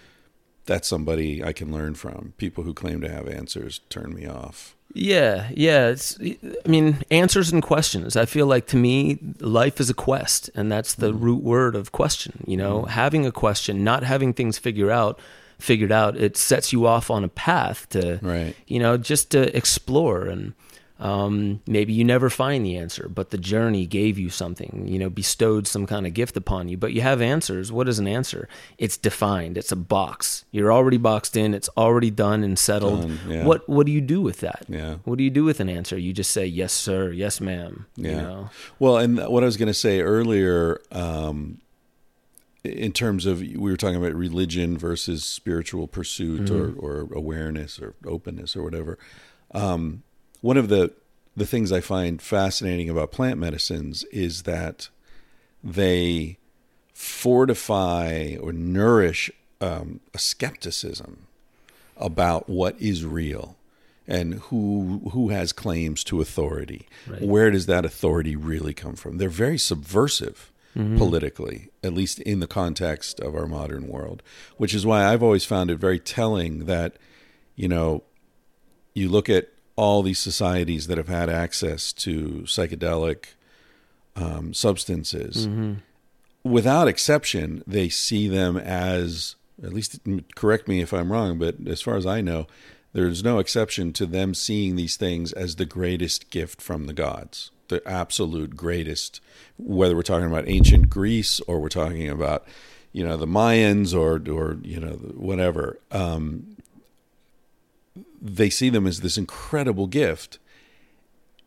[0.65, 2.33] that's somebody I can learn from.
[2.37, 4.75] People who claim to have answers turn me off.
[4.93, 5.89] Yeah, yeah.
[5.89, 8.15] It's, I mean, answers and questions.
[8.15, 11.21] I feel like to me, life is a quest, and that's the mm.
[11.21, 12.43] root word of question.
[12.47, 12.87] You know, mm.
[12.89, 15.19] having a question, not having things figure out,
[15.59, 18.55] figured out, it sets you off on a path to, Right.
[18.67, 20.53] you know, just to explore and.
[21.01, 25.09] Um, maybe you never find the answer, but the journey gave you something, you know,
[25.09, 26.75] bestowed some kind of gift upon you.
[26.75, 27.71] But you have answers.
[27.71, 28.49] What is an answer?
[28.77, 29.57] It's defined.
[29.57, 30.43] It's a box.
[30.51, 31.53] You're already boxed in.
[31.53, 33.03] It's already done and settled.
[33.03, 33.45] Done, yeah.
[33.45, 34.65] What What do you do with that?
[34.67, 34.95] Yeah.
[35.05, 35.97] What do you do with an answer?
[35.97, 37.85] You just say yes, sir, yes, ma'am.
[37.95, 38.09] Yeah.
[38.09, 38.49] You know?
[38.79, 41.59] Well, and what I was going to say earlier, um,
[42.63, 47.93] in terms of we were talking about religion versus spiritual pursuit or, or awareness or
[48.05, 48.97] openness or whatever.
[49.51, 50.03] Um,
[50.41, 50.93] one of the
[51.35, 54.89] the things I find fascinating about plant medicines is that
[55.63, 56.37] they
[56.93, 59.31] fortify or nourish
[59.61, 61.27] um, a skepticism
[61.95, 63.55] about what is real
[64.07, 66.87] and who who has claims to authority.
[67.07, 67.21] Right.
[67.21, 69.17] Where does that authority really come from?
[69.17, 74.23] They're very subversive politically, at least in the context of our modern world,
[74.57, 76.97] which is why I've always found it very telling that
[77.55, 78.03] you know
[78.93, 83.25] you look at all these societies that have had access to psychedelic
[84.15, 85.47] um, substances.
[86.43, 89.99] Without exception, they see them as, at least
[90.35, 92.47] correct me if I'm wrong, but as far as I know,
[92.93, 97.51] there's no exception to them seeing these things as the greatest gift from the gods,
[97.69, 99.21] the absolute greatest,
[99.57, 102.45] whether we're talking about ancient Greece or we're talking about,
[102.91, 105.79] you know, the Mayans or, or you know, whatever.
[105.91, 106.57] Um,
[108.21, 110.39] they see them as this incredible gift.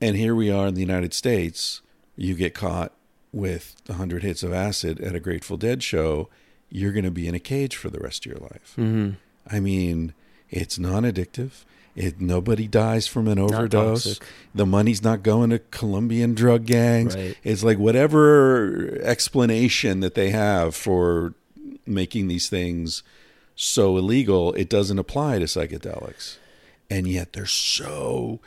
[0.01, 1.83] And here we are in the United States.
[2.17, 2.93] You get caught
[3.33, 6.29] with 100 hits of acid at a Grateful Dead show,
[6.69, 8.75] you're going to be in a cage for the rest of your life.
[8.79, 9.11] Mm-hmm.
[9.47, 10.15] I mean,
[10.51, 11.65] it's non addictive.
[11.95, 14.19] It, nobody dies from an overdose.
[14.55, 17.15] The money's not going to Colombian drug gangs.
[17.15, 17.37] Right.
[17.45, 21.35] It's like whatever explanation that they have for
[21.87, 23.03] making these things
[23.55, 26.37] so illegal, it doesn't apply to psychedelics.
[26.89, 28.41] And yet they're so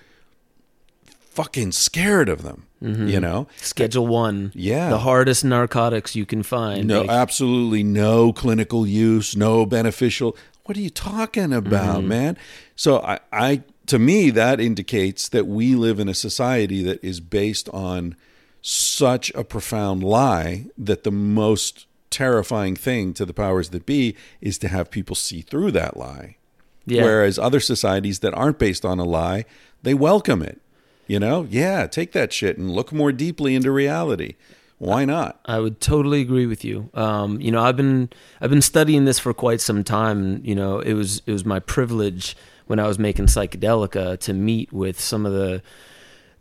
[1.30, 3.48] fucking scared of them, you know?
[3.58, 4.52] Schedule one.
[4.56, 4.89] Yeah.
[4.89, 6.88] The hardest narcotics you can find.
[6.88, 10.36] No, Like, absolutely no clinical use, no beneficial.
[10.66, 12.08] What are you talking about, Mm-hmm.
[12.08, 12.38] man?
[12.76, 17.19] So I, I, to me, that indicates that we live in a society that is
[17.19, 18.15] based on
[18.61, 24.57] such a profound lie that the most terrifying thing to the powers that be is
[24.57, 26.38] to have people see through that lie.
[26.86, 27.03] yeah.
[27.03, 29.45] Whereas other societies that aren't based on a lie,
[29.84, 30.61] they welcome it.
[31.07, 34.36] You know, yeah, take that shit and look more deeply into reality.
[34.78, 35.39] Why not?
[35.45, 36.89] I would totally agree with you.
[36.93, 38.09] Um, you know, I've been
[38.41, 40.41] I've been studying this for quite some time.
[40.43, 42.36] You know, it was it was my privilege
[42.68, 45.61] when I was making psychedelica to meet with some of the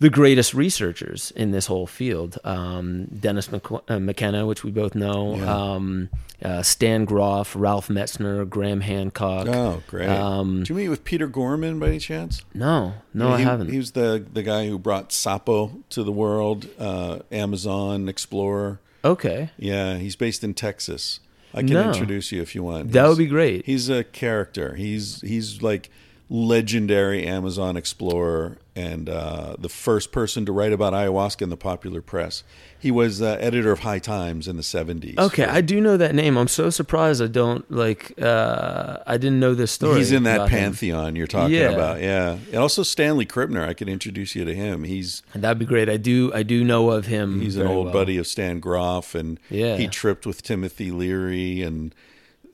[0.00, 2.36] the greatest researchers in this whole field.
[2.44, 5.56] Um, Dennis McQ- uh, McKenna, which we both know, Yeah.
[5.56, 6.08] um,
[6.44, 9.46] uh, Stan Grof, Ralph Metzner, Graham Hancock.
[9.46, 10.08] Oh, great.
[10.08, 12.42] Um, Did you meet with Peter Gorman by any chance?
[12.52, 13.70] no, no, I he, haven't.
[13.70, 18.80] He was the the guy who brought Sapo to the world, uh, Amazon explorer.
[19.04, 21.20] okay, Yeah, he's based in Texas.
[21.54, 21.88] I can No.
[21.92, 22.90] introduce you if you want.
[22.92, 23.64] that He's- would be great.
[23.64, 24.74] He's a character.
[24.74, 25.88] He's he's like
[26.34, 32.02] legendary Amazon explorer and uh, the first person to write about ayahuasca in the popular
[32.02, 32.42] press.
[32.76, 35.14] He was uh, editor of High Times in the seventies.
[35.16, 36.36] Okay, I do know that name.
[36.36, 38.20] I'm so surprised I don't like.
[38.20, 39.98] Uh, I didn't know this story.
[39.98, 40.58] He's in that about him.
[40.58, 41.70] pantheon you're talking Yeah.
[41.70, 42.00] about.
[42.02, 43.66] Yeah, and also Stanley Krippner.
[43.66, 44.82] I could introduce you to him.
[44.84, 45.88] He's That'd be great.
[45.88, 46.32] I do.
[46.34, 47.40] I do know of him.
[47.40, 47.92] He's an old well.
[47.94, 49.76] buddy of Stan Grof, and Yeah.
[49.76, 51.94] he tripped with Timothy Leary and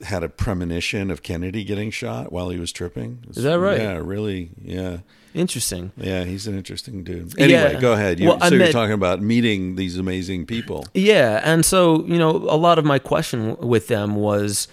[0.03, 3.23] had a premonition of Kennedy getting shot while he was tripping.
[3.29, 3.79] Is that right?
[3.79, 4.49] Yeah, really.
[4.61, 4.97] Yeah,
[5.33, 5.91] Interesting.
[5.95, 6.23] yeah.
[6.25, 7.39] He's an interesting dude.
[7.39, 7.79] Anyway, Yeah.
[7.79, 8.19] go ahead.
[8.19, 10.85] You, Well, so you're talking about meeting these amazing people.
[10.93, 14.67] Yeah, and so you know, a lot of my question with them was,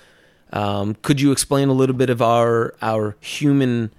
[0.52, 3.90] um, could you explain a little bit of our our human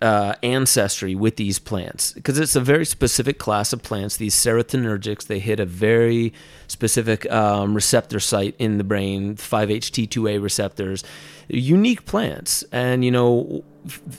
[0.00, 2.12] uh, ancestry with these plants?
[2.12, 4.16] Because it's a very specific class of plants.
[4.16, 6.32] These serotonergics, they hit a very
[6.68, 11.04] specific um, receptor site in the brain, 5-HT2A receptors,
[11.48, 13.64] unique plants, and you know,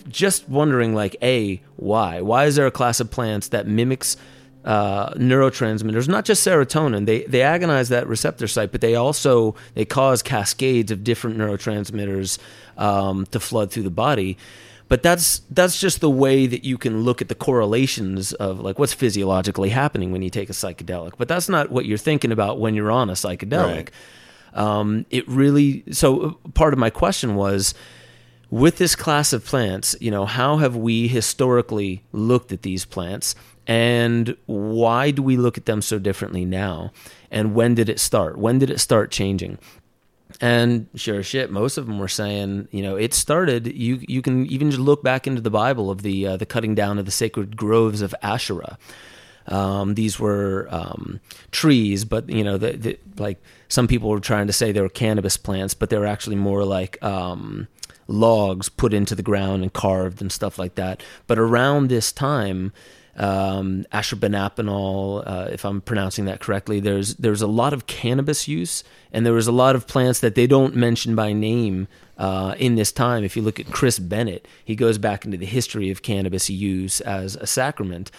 [0.10, 2.22] just wondering like, a why?
[2.22, 4.18] Why is there a class of plants that mimics
[4.64, 7.06] uh, neurotransmitters, not just serotonin.
[7.06, 12.38] They they agonize that receptor site, but they also they cause cascades of different neurotransmitters
[12.78, 14.38] um, to flood through the body.
[14.92, 18.78] But that's that's just the way that you can look at the correlations of like
[18.78, 21.14] what's physiologically happening when you take a psychedelic.
[21.18, 23.90] But that's not what you're thinking about when you're on a psychedelic.
[24.54, 24.62] Right.
[24.62, 27.74] Um, it really so uh, part of my question was
[28.50, 33.34] with this class of plants, you know, how have we historically looked at these plants
[33.68, 36.92] and why do we look at them so differently now?
[37.32, 38.38] And when did it start?
[38.38, 39.58] When did it start changing?
[40.42, 43.68] And sure shit, most of them were saying, you know, it started.
[43.68, 46.74] You you can even just look back into the Bible of the uh, the cutting
[46.74, 48.80] down of the sacred groves of Asherah.
[49.48, 51.20] Um, these were um,
[51.52, 53.40] trees, but you know, the, the, like
[53.70, 56.64] some people were trying to say they were cannabis plants, but they were actually more
[56.64, 57.68] like um,
[58.08, 61.04] logs put into the ground and carved and stuff like that.
[61.28, 62.74] But around this time,
[63.18, 68.84] um, ashurbanipal, uh, if I'm pronouncing that correctly, there's there's a lot of cannabis use,
[69.12, 71.88] and there was a lot of plants that they don't mention by name
[72.18, 73.24] uh, in this time.
[73.24, 77.02] If you look at Chris Bennett, he goes back into the history of cannabis use
[77.02, 78.12] as a sacrament,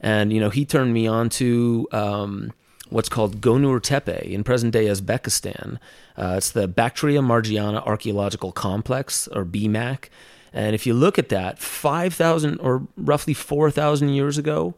[0.00, 1.88] and you know he turned me on to.
[1.92, 2.52] Um,
[2.90, 5.78] what's called Gonur Tepe in present day Uzbekistan.
[6.16, 10.10] Uh, it's the Bactria Margiana Archaeological Complex, or BMAC.
[10.54, 14.74] And if you look at that, 5,000 or roughly 4,000 years ago,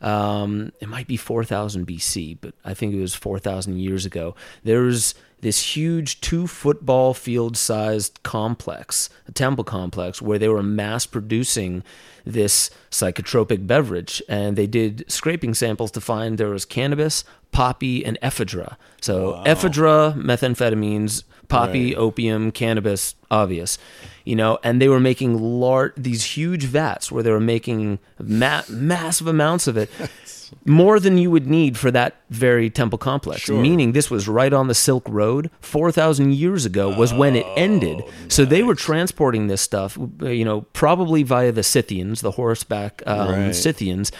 [0.00, 5.14] um, it might be 4,000 BC, but I think it was 4,000 years ago, there's
[5.40, 11.82] this huge two football field sized complex, a temple complex, where they were mass producing
[12.24, 14.22] this psychotropic beverage.
[14.28, 18.76] And they did scraping samples to find there was cannabis, poppy, and ephedra.
[19.00, 21.98] So, ephedra, methamphetamines, poppy, Right.
[21.98, 23.78] opium, cannabis, obvious.
[24.24, 28.62] You know, and they were making lar- these huge vats where they were making ma-
[28.70, 29.90] massive amounts of it,
[30.64, 33.42] more than you would need for that very temple complex.
[33.42, 33.60] Sure.
[33.60, 35.50] Meaning, this was right on the Silk Road.
[35.60, 38.02] Four thousand years ago was when it ended.
[38.28, 43.28] So they were transporting this stuff, you know, probably via the Scythians, the horseback um,
[43.28, 43.54] Right.
[43.54, 44.10] Scythians,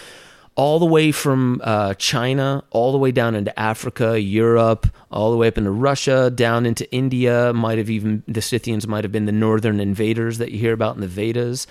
[0.56, 5.36] all the way from uh, China, all the way down into Africa, Europe, all the
[5.36, 7.52] way up into Russia, down into India.
[7.52, 10.94] Might have even the Scythians might have been the northern invaders that you hear about
[10.94, 11.66] in the Vedas.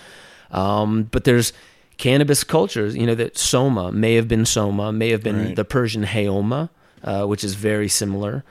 [0.52, 1.54] Um, but there's
[1.98, 5.56] cannabis cultures, you know, that Soma may have been Soma, may have been Right.
[5.56, 6.70] the Persian Haoma,
[7.04, 8.44] uh, which is very similar.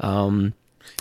[0.00, 0.54] Um,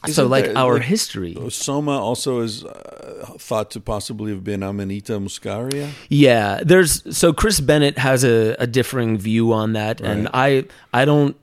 [0.05, 4.43] so, Isn't like there, our like, history, Soma also is uh, thought to possibly have
[4.43, 5.91] been Amanita muscaria.
[6.09, 11.05] Yeah, there's so Chris Bennett has a, a differing view on that, and I I
[11.05, 11.37] don't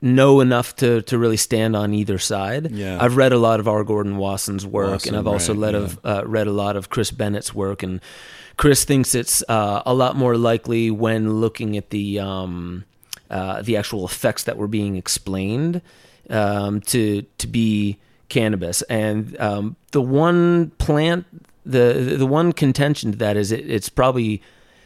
[0.00, 2.72] know enough to to really stand on either side.
[2.72, 2.98] Yeah.
[3.00, 3.84] I've read a lot of R.
[3.84, 6.90] Gordon Wasson's work, Wasson, and I've also right, read of uh, read a lot of
[6.90, 8.00] Chris Bennett's work, and
[8.56, 12.84] Chris thinks it's uh, a lot more likely when looking at the um,
[13.30, 15.80] uh, the actual effects that were being explained
[16.32, 17.98] um, to to be
[18.28, 21.26] cannabis, and um, the one plant
[21.64, 24.42] the the one contention to that is it, it's probably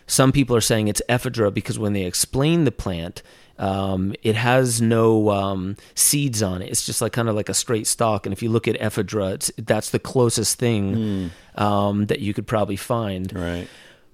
[0.07, 3.23] some people are saying it's ephedra because when they explain the plant,
[3.59, 6.71] um, it has no um, seeds on it.
[6.71, 8.27] It's just like kind of like a straight stalk.
[8.27, 12.47] And if you look at ephedra, it's, that's the closest thing um, that you could
[12.47, 13.35] probably find.
[13.35, 13.69] Right.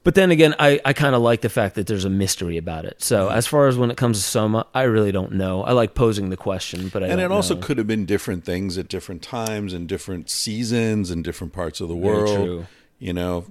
[0.04, 2.84] But then again, I, I kind of like the fact that there's a mystery about
[2.84, 3.02] it.
[3.02, 3.36] So mm-hmm.
[3.36, 5.62] as far as when it comes to soma, I really don't know.
[5.62, 7.60] I like posing the question, but I and it also know.
[7.60, 11.88] could have been different things at different times and different seasons and different parts of
[11.88, 12.36] the world.
[12.36, 12.66] true.
[12.98, 13.46] You know,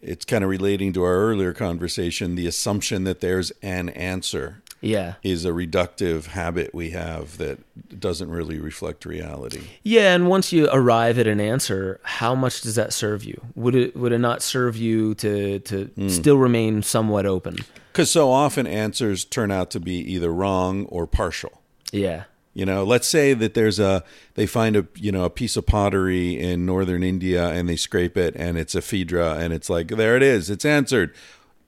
[0.00, 2.34] it's kind of relating to our earlier conversation.
[2.34, 5.14] The assumption that there's an answer yeah.
[5.22, 7.58] is a reductive habit we have that
[7.98, 9.62] doesn't really reflect reality.
[9.82, 13.40] Yeah, and once you arrive at an answer, how much does that serve you?
[13.54, 16.08] Would it would it not serve you to to Hmm.
[16.08, 17.56] still remain somewhat open?
[17.92, 21.60] Because so often answers turn out to be either wrong or partial.
[21.92, 22.24] Yeah.
[22.54, 24.04] You know, let's say that there's a
[24.34, 28.16] they find a you know a piece of pottery in northern India and they scrape
[28.16, 31.14] it and it's ephedra and it's like there it is, it's answered.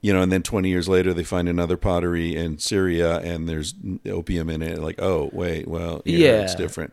[0.05, 3.72] You know, and then 20 years later they find another pottery in Syria and there's
[4.06, 4.78] opium in it.
[4.78, 6.93] Like, oh wait, well, yeah, it's different.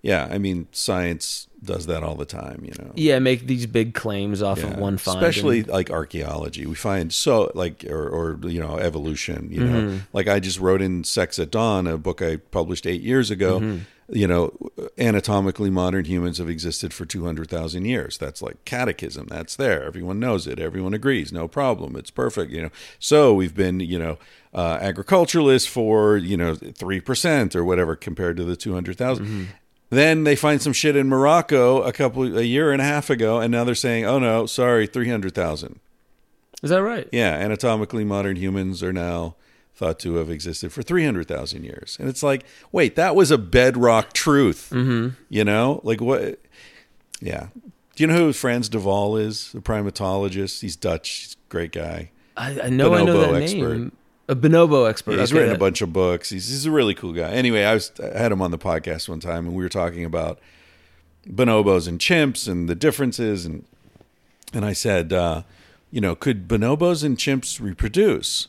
[0.00, 2.62] Yeah, I mean, science does that all the time.
[2.64, 4.68] You know, Yeah, make these big claims off Yeah.
[4.72, 5.18] of one find.
[5.18, 6.66] especially and- like archaeology.
[6.66, 9.48] We find so like or, or you know evolution.
[9.50, 9.96] You know, Mm-hmm.
[10.12, 13.58] like I just wrote in Sex at Dawn, a book I published eight years ago.
[13.60, 13.78] Mm-hmm.
[14.12, 14.52] You know,
[14.98, 18.18] anatomically modern humans have existed for two hundred thousand years.
[18.18, 19.26] That's like catechism.
[19.28, 19.84] That's there.
[19.84, 20.58] Everyone knows it.
[20.58, 21.32] Everyone agrees.
[21.32, 21.96] No problem.
[21.96, 22.52] It's perfect.
[22.52, 24.18] You know, so we've been you know.
[24.54, 29.24] Uh, agriculturalists for you know three percent or whatever compared to the 200,000.
[29.24, 29.44] Mm-hmm.
[29.88, 33.40] Then they find some shit in Morocco a couple a year and a half ago,
[33.40, 35.80] and now they're saying, "Oh no, sorry, three hundred thousand.
[36.62, 37.08] is that right?
[37.12, 39.36] Yeah, anatomically modern humans are now
[39.82, 41.96] thought to have existed for 300,000 years.
[41.98, 44.70] And it's like, wait, that was a bedrock truth.
[44.72, 45.16] Mm-hmm.
[45.28, 46.38] You know, like what?
[47.20, 47.48] Yeah.
[47.96, 49.50] Do you know who Frans de Waal is?
[49.52, 50.60] The primatologist.
[50.60, 51.08] He's Dutch.
[51.10, 52.10] He's a great guy.
[52.36, 53.76] I, I know I know Bonobo that expert.
[53.78, 53.92] name.
[54.28, 55.18] A bonobo expert.
[55.18, 56.30] He's Okay, written a bunch of books.
[56.30, 57.30] He's, he's a really cool guy.
[57.32, 60.04] Anyway, I was I had him on the podcast one time, and we were talking
[60.04, 60.38] about
[61.28, 63.64] bonobos and chimps and the differences, and
[64.54, 65.42] and I said, uh,
[65.90, 68.46] you know, could bonobos and chimps reproduce?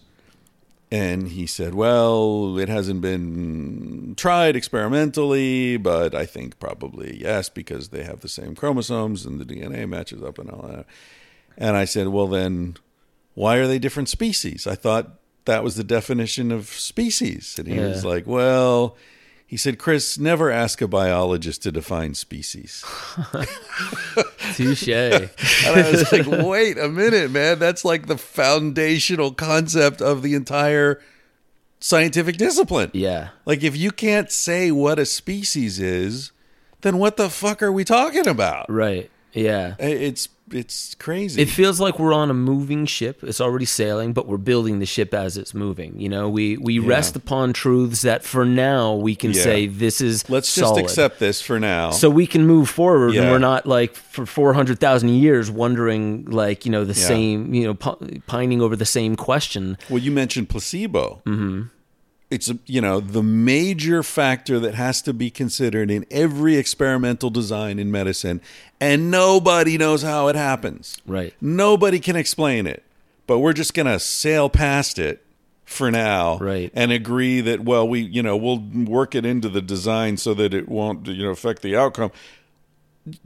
[0.94, 7.90] And he said, well, it hasn't been tried experimentally, but I think probably yes, because
[7.90, 10.86] they have the same chromosomes and the DNA matches up and all that.
[11.58, 12.78] And I said, well, then
[13.34, 14.68] why are they different species?
[14.68, 15.16] I thought
[15.46, 17.56] that was the definition of species.
[17.58, 18.96] And he was like, well,
[19.54, 22.84] he said, Chris, never ask a biologist to define species.
[24.56, 24.88] Touche.
[24.88, 25.30] And
[25.68, 27.60] I was like, wait a minute, man.
[27.60, 31.00] That's like the foundational concept of the entire
[31.80, 32.90] scientific discipline.
[32.96, 33.30] yeah.
[33.46, 36.32] Like, if you can't say what a species is,
[36.82, 38.66] then what the fuck are we talking about?
[38.72, 39.12] Right.
[39.34, 39.76] Yeah.
[39.78, 41.42] It's it's crazy.
[41.42, 43.24] It feels like we're on a moving ship.
[43.24, 46.00] It's already sailing, but we're building the ship as it's moving.
[46.00, 49.42] You know, we we rest upon truths that for now we can Yeah.
[49.44, 50.84] say this is Let's just solid.
[50.84, 51.92] accept this for now.
[51.92, 56.72] so we can move forward and we're not like for 400,000 years wondering like, you
[56.72, 57.08] know, the Yeah.
[57.08, 59.78] same, you know, pi- pining over the same question.
[59.90, 61.22] Well, you mentioned placebo.
[61.26, 61.62] Mm-hmm.
[62.34, 67.80] It's you know the major factor that has to be considered in every experimental design
[67.80, 68.42] in medicine,
[68.82, 70.98] and nobody knows how it happens.
[71.06, 71.34] Right.
[71.40, 72.84] Nobody can explain it,
[73.28, 75.24] but we're just gonna sail past it
[75.66, 76.72] for now, Right.
[76.76, 80.54] And agree that well, we you know we'll work it into the design so that
[80.54, 82.12] it won't you know affect the outcome.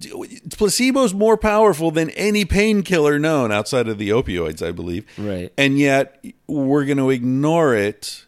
[0.02, 5.52] Placebo's more powerful than any painkiller known outside of the opioids, I believe Right.
[5.58, 8.26] and yet we're going to ignore it.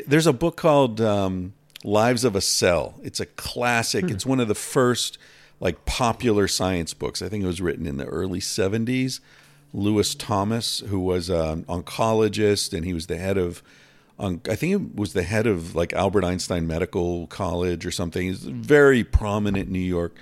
[0.00, 1.54] There's a book called um,
[1.84, 2.94] Lives of a Cell.
[3.02, 4.10] It's a classic.
[4.10, 5.18] It's one of the first
[5.60, 7.22] like popular science books.
[7.22, 9.20] I think it was written in the early 70s.
[9.74, 13.62] Lewis Thomas, who was an oncologist, and he was the head of,
[14.18, 18.26] I think it was the head of like Albert Einstein Medical College or something.
[18.26, 20.14] He's a very prominent New York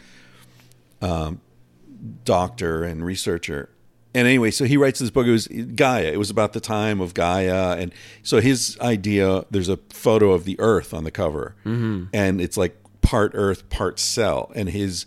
[2.24, 3.70] doctor and researcher.
[4.12, 5.26] And anyway, so he writes this book.
[5.26, 6.06] It was Gaia.
[6.12, 7.92] It was about the time of Gaia, and
[8.22, 9.44] so his idea.
[9.50, 12.04] There's a photo of the Earth on the cover, mm-hmm.
[12.12, 14.50] and it's like part Earth, part cell.
[14.54, 15.06] And his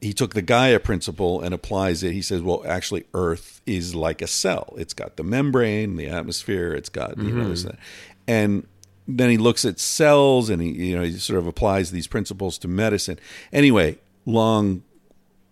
[0.00, 2.12] he took the Gaia principle and applies it.
[2.12, 4.74] He says, well, actually, Earth is like a cell.
[4.76, 6.74] It's got the membrane, the atmosphere.
[6.74, 7.78] It's got you know this, that.
[8.26, 8.66] and
[9.06, 12.58] then he looks at cells and he you know he sort of applies these principles
[12.58, 13.18] to medicine.
[13.52, 14.82] Anyway, long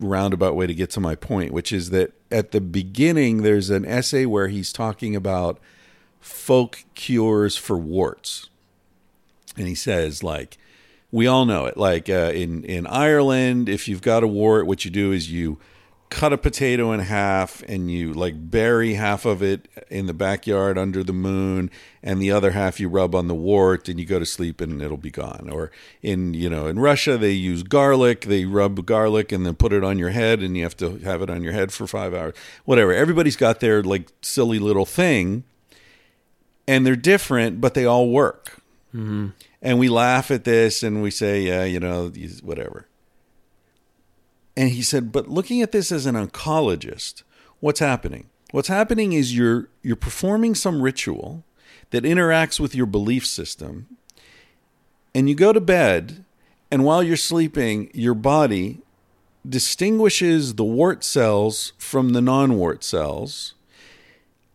[0.01, 3.85] roundabout way to get to my point, which is that at the beginning, there's an
[3.85, 5.59] essay where he's talking about
[6.21, 8.49] folk cures for warts.
[9.57, 10.59] And he says, like,
[11.13, 11.77] we all know it.
[11.77, 15.59] Like uh, in, in Ireland, if you've got a wart, what you do is you
[16.11, 20.77] cut a potato in half and you like bury half of it in the backyard
[20.77, 21.71] under the moon
[22.03, 24.83] and the other half you rub on the wart and you go to sleep and
[24.83, 25.49] it'll be gone.
[25.51, 25.71] Or
[26.03, 28.23] in you know in Russia they use garlic.
[28.23, 31.23] They rub garlic and then put it on your head and you have to have
[31.23, 32.35] it on your head for 5 hours.
[32.65, 32.93] Whatever.
[32.93, 35.45] Everybody's got their like silly little thing
[36.67, 38.61] and they're different but they all work.
[38.93, 39.29] Mm-hmm.
[39.63, 42.11] And we laugh at this and we say yeah you know
[42.43, 42.89] whatever
[44.61, 47.23] and he said, but looking at this as an oncologist,
[47.61, 48.27] what's happening?
[48.51, 51.45] What's happening is you're you're performing some ritual
[51.93, 53.97] that interacts with your belief system.
[55.15, 56.27] And you go to bed,
[56.71, 58.83] and while you're sleeping, your body
[59.49, 63.55] distinguishes the wart cells from the non-wart cells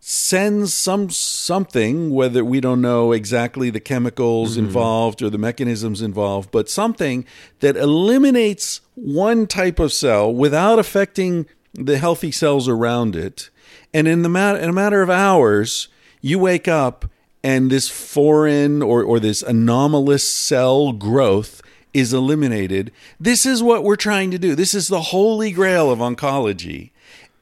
[0.08, 4.68] sends some something whether we don't know exactly the chemicals mm-hmm.
[4.68, 7.26] involved or the mechanisms involved but something
[7.60, 13.50] that eliminates one type of cell without affecting the healthy cells around it.
[13.94, 15.88] And in the mat- in a matter of hours
[16.22, 17.10] you wake up
[17.44, 21.62] and this foreign or, or this anomalous cell growth
[21.94, 22.92] is eliminated.
[23.20, 24.54] This is what we're trying to do.
[24.54, 26.92] This is the holy grail of oncology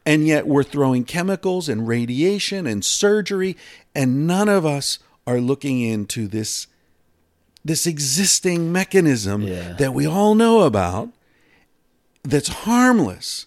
[0.06, 3.56] and yet we're throwing chemicals and radiation and surgery,
[3.96, 6.68] and none of us are looking into this
[7.66, 9.74] this existing mechanism Yeah.
[9.74, 11.10] that we all know about
[12.24, 13.46] that's harmless.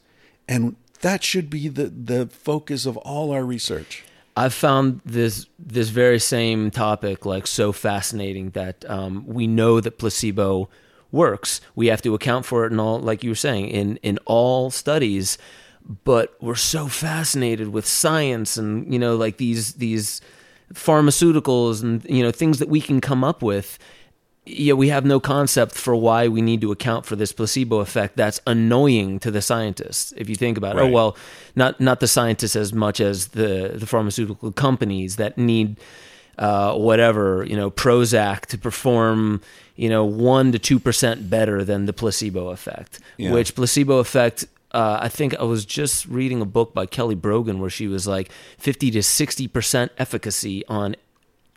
[0.49, 4.05] And that should be the, the focus of all our research.
[4.37, 9.99] I've found this this very same topic like so fascinating that um, we know that
[9.99, 10.69] placebo
[11.11, 11.61] works.
[11.75, 14.71] We have to account for it in all, like you were saying, in in all
[14.71, 15.39] studies.
[16.05, 20.21] But we're so fascinated with science and you know like these these
[20.75, 23.79] pharmaceuticals and you know things that we can come up with
[24.47, 28.17] yeah, we have no concept for why we need to account for this placebo effect
[28.17, 30.13] that's annoying to the scientists.
[30.17, 31.17] If you think about it, oh well,
[31.57, 35.81] not not the scientists as much as the the pharmaceutical companies that need
[36.39, 39.41] uh, whatever you know Prozac to perform
[39.75, 43.01] you know one to two percent better than the placebo effect.
[43.17, 43.33] Yeah.
[43.33, 44.47] Which placebo effect.
[44.77, 48.07] Uh, I think I was just reading a book by Kelly Brogan where she was
[48.07, 50.97] like 50 to 60% efficacy on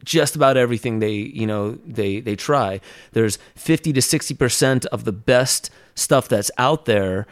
[0.06, 2.80] just about everything they you know they they try.
[3.12, 7.28] There's 50 to 60% of the best stuff that's out there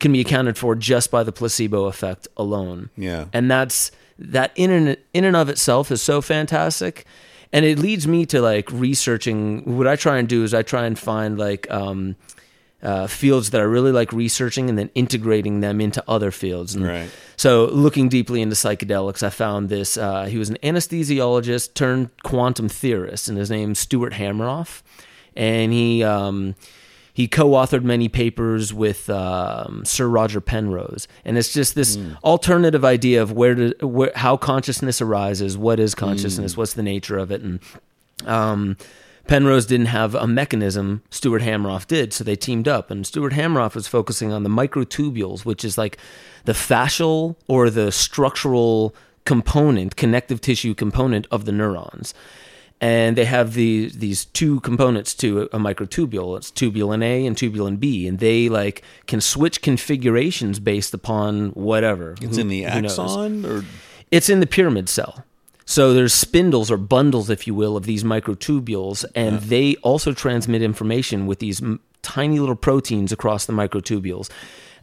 [0.00, 2.88] can be accounted for just by the placebo effect alone.
[2.96, 3.26] Yeah.
[3.34, 7.04] and that's that in and, in and of itself is so fantastic.
[7.52, 9.76] And it leads me to like researching.
[9.76, 12.16] What i try and do is i try and find like um
[12.82, 16.74] uh, fields that I really like researching and then integrating them into other fields.
[16.74, 17.10] And Right.
[17.36, 19.96] so, looking deeply into psychedelics, I found this.
[19.96, 24.82] Uh, he was an anesthesiologist turned quantum theorist, and his name's Stuart Hameroff.
[25.34, 26.54] And he um,
[27.12, 33.22] he co-authored many papers with um, Sir Roger Penrose, and it's just this alternative idea
[33.22, 37.40] of where to where, how consciousness arises, what is consciousness, what's the nature of it,
[37.42, 37.60] and
[38.26, 38.76] um,
[39.26, 41.02] Penrose didn't have a mechanism.
[41.10, 42.90] Stuart Hameroff did, so they teamed up.
[42.90, 45.98] And Stuart Hameroff was focusing on the microtubules, which is like
[46.44, 48.94] the fascial or the structural
[49.24, 52.14] component, connective tissue component of the neurons.
[52.80, 56.36] And they have the, these two components to a, a microtubule.
[56.36, 62.14] It's tubulin A and tubulin B, and they like can switch configurations based upon whatever.
[62.20, 63.64] It's Who- in the axon or
[64.10, 65.24] It's in the pyramid cell.
[65.68, 70.62] So there's spindles or bundles, if you will, of these microtubules, and they also transmit
[70.62, 74.30] information with these m- tiny little proteins across the microtubules.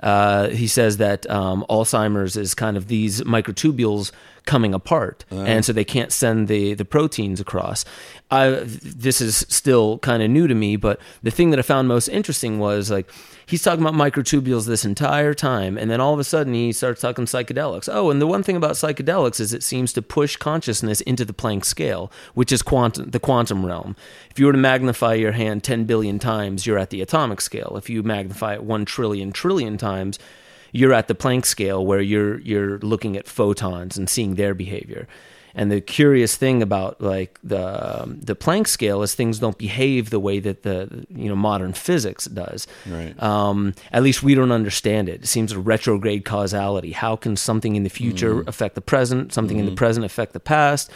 [0.01, 4.11] Uh, he says that um, Alzheimer's is kind of these microtubules
[4.45, 7.85] coming apart, and so they can't send the the proteins across.
[8.31, 11.87] I, this is still kind of new to me, but the thing that I found
[11.87, 13.09] most interesting was like
[13.45, 17.01] he's talking about microtubules this entire time, and then all of a sudden he starts
[17.01, 17.89] talking psychedelics.
[17.91, 21.33] Oh, and the one thing about psychedelics is it seems to push consciousness into the
[21.33, 23.95] Planck scale, which is quantum, the quantum realm.
[24.31, 27.75] If you were to magnify your hand 10 billion times, you're at the atomic scale.
[27.77, 30.19] If you magnify it 1 trillion trillion times,
[30.73, 35.07] you're at the Planck scale where you're you're looking at photons and seeing their behavior.
[35.55, 40.09] And the curious thing about like the um, the Planck scale is things don't behave
[40.09, 42.65] the way that the you know modern physics does.
[42.87, 43.13] Right.
[43.21, 45.21] Um, at least we don't understand it.
[45.21, 46.91] It seems a retrograde causality.
[46.91, 49.31] How can something in the future affect the present?
[49.31, 50.89] Something in the present affect the past?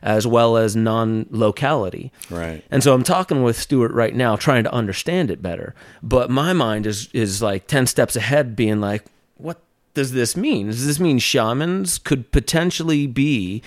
[0.00, 2.12] As well as non-locality.
[2.28, 2.62] Right.
[2.70, 5.74] And so I'm talking with Stuart right now, trying to understand it better.
[6.02, 9.06] But my mind is is like ten steps ahead, being like,
[9.36, 9.60] what
[9.94, 10.66] does this mean?
[10.68, 13.62] Does this mean shamans could potentially be?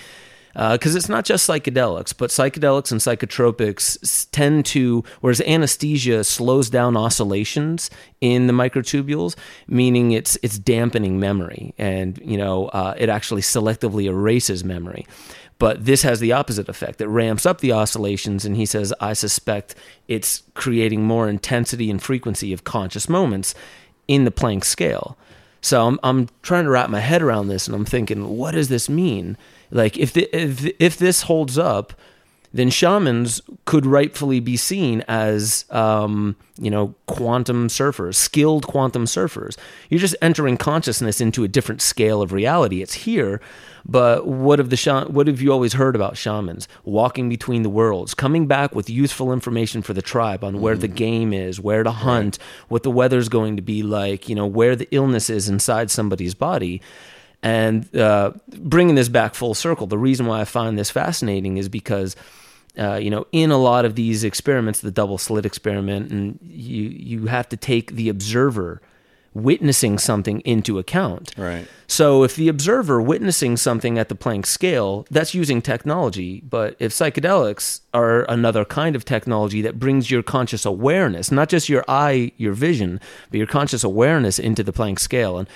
[0.54, 6.96] Because it's not just psychedelics, but psychedelics and psychotropics tend to, whereas anesthesia slows down
[6.96, 7.90] oscillations
[8.20, 9.36] in the microtubules,
[9.68, 15.06] meaning it's it's dampening memory, and you know uh, it actually selectively erases memory.
[15.58, 17.00] But this has the opposite effect.
[17.00, 19.74] It ramps up the oscillations, and he says, I suspect
[20.06, 23.54] it's creating more intensity and frequency of conscious moments
[24.06, 25.16] in the Planck scale.
[25.60, 28.68] So I'm, I'm trying to wrap my head around this, and I'm thinking, what does
[28.68, 29.36] this mean?
[29.70, 31.92] Like, if, the, if, if this holds up,
[32.52, 39.56] then shamans could rightfully be seen as, um, you know, quantum surfers, skilled quantum surfers.
[39.90, 42.80] You're just entering consciousness into a different scale of reality.
[42.80, 43.40] It's here,
[43.88, 46.68] but what have the sha- what have you always heard about shamans?
[46.84, 50.88] Walking between the worlds, coming back with useful information for the tribe on where the
[50.88, 52.38] game is, where to hunt,
[52.68, 56.34] what the weather's going to be like, you know, where the illness is inside somebody's
[56.34, 56.82] body.
[57.42, 61.68] And uh, bringing this back full circle, the reason why I find this fascinating is
[61.68, 62.14] because,
[62.78, 66.84] uh, you know, in a lot of these experiments, the double slit experiment, and you
[66.84, 68.82] you have to take the observer
[69.42, 71.32] witnessing something into account.
[71.36, 71.66] Right.
[71.86, 76.42] So if the observer witnessing something at the Planck scale, that's using technology.
[76.48, 81.68] But if psychedelics are another kind of technology that brings your conscious awareness, not just
[81.68, 83.00] your eye, your vision,
[83.30, 85.38] but your conscious awareness into the Planck scale.
[85.38, 85.48] And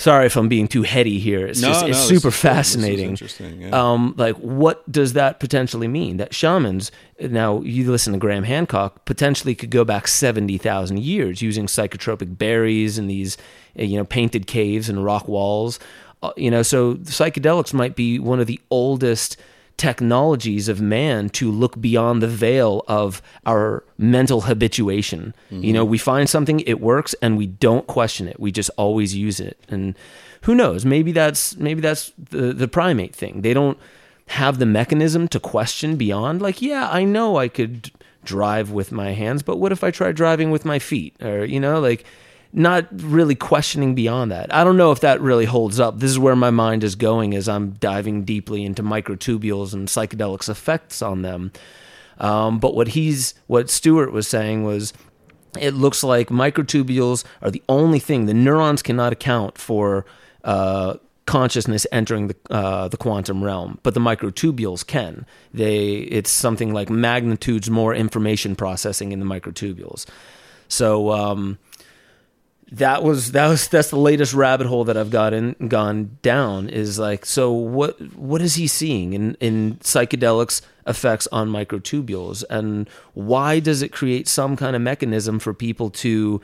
[0.00, 1.46] sorry if I'm being too heady here.
[1.46, 2.32] It's No, just no, it's this super is good.
[2.32, 3.10] This fascinating.
[3.10, 3.70] interesting, yeah.
[3.70, 6.16] Um, like what does that potentially mean?
[6.16, 6.90] That shamans
[7.20, 12.36] now you listen to Graham Hancock potentially could go back seventy thousand years using psychotropic
[12.38, 13.36] berries and these
[13.78, 15.78] uh, you know painted caves and rock walls.
[16.22, 19.36] Uh, you know, so psychedelics might be one of the oldest
[19.80, 25.34] technologies of man to look beyond the veil of our mental habituation.
[25.48, 25.72] You mm-hmm.
[25.72, 28.38] know, we find something, it works, and we don't question it.
[28.38, 29.58] We just always use it.
[29.70, 29.94] And
[30.42, 30.84] who knows?
[30.84, 33.40] Maybe that's maybe that's the the primate thing.
[33.40, 33.78] They don't
[34.26, 37.90] have the mechanism to question beyond like yeah i know i could
[38.22, 41.58] drive with my hands but what if i try driving with my feet or you
[41.58, 42.04] know like
[42.52, 46.18] not really questioning beyond that i don't know if that really holds up this is
[46.18, 51.22] where my mind is going as i'm diving deeply into microtubules and psychedelics effects on
[51.22, 51.52] them
[52.20, 54.92] um, but what he's what Stuart was saying was
[55.58, 60.04] it looks like microtubules are the only thing the neurons cannot account for
[60.44, 60.94] uh,
[61.26, 65.26] consciousness entering the uh, the quantum realm, but the microtubules can.
[65.52, 70.06] They it's something like magnitudes more information processing in the microtubules.
[70.68, 71.58] So um,
[72.72, 76.98] that was that was that's the latest rabbit hole that I've gotten gone down is
[76.98, 82.44] like so what what is he seeing in in psychedelics effects on microtubules?
[82.48, 86.40] And why does it create some kind of mechanism for people to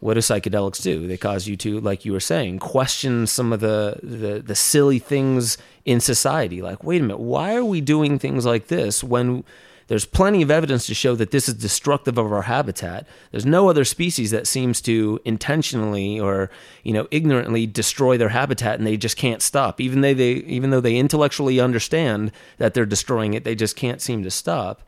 [0.00, 1.06] what do psychedelics do?
[1.06, 4.98] They cause you to like you were saying question some of the the, the silly
[4.98, 6.62] things in society.
[6.62, 9.44] Like wait a minute why are we doing things like this when
[9.86, 13.06] there's plenty of evidence to show that this is destructive of our habitat.
[13.30, 16.50] There's no other species that seems to intentionally or
[16.82, 19.80] you know ignorantly destroy their habitat, and they just can't stop.
[19.80, 24.00] Even they, they even though they intellectually understand that they're destroying it, they just can't
[24.00, 24.82] seem to stop.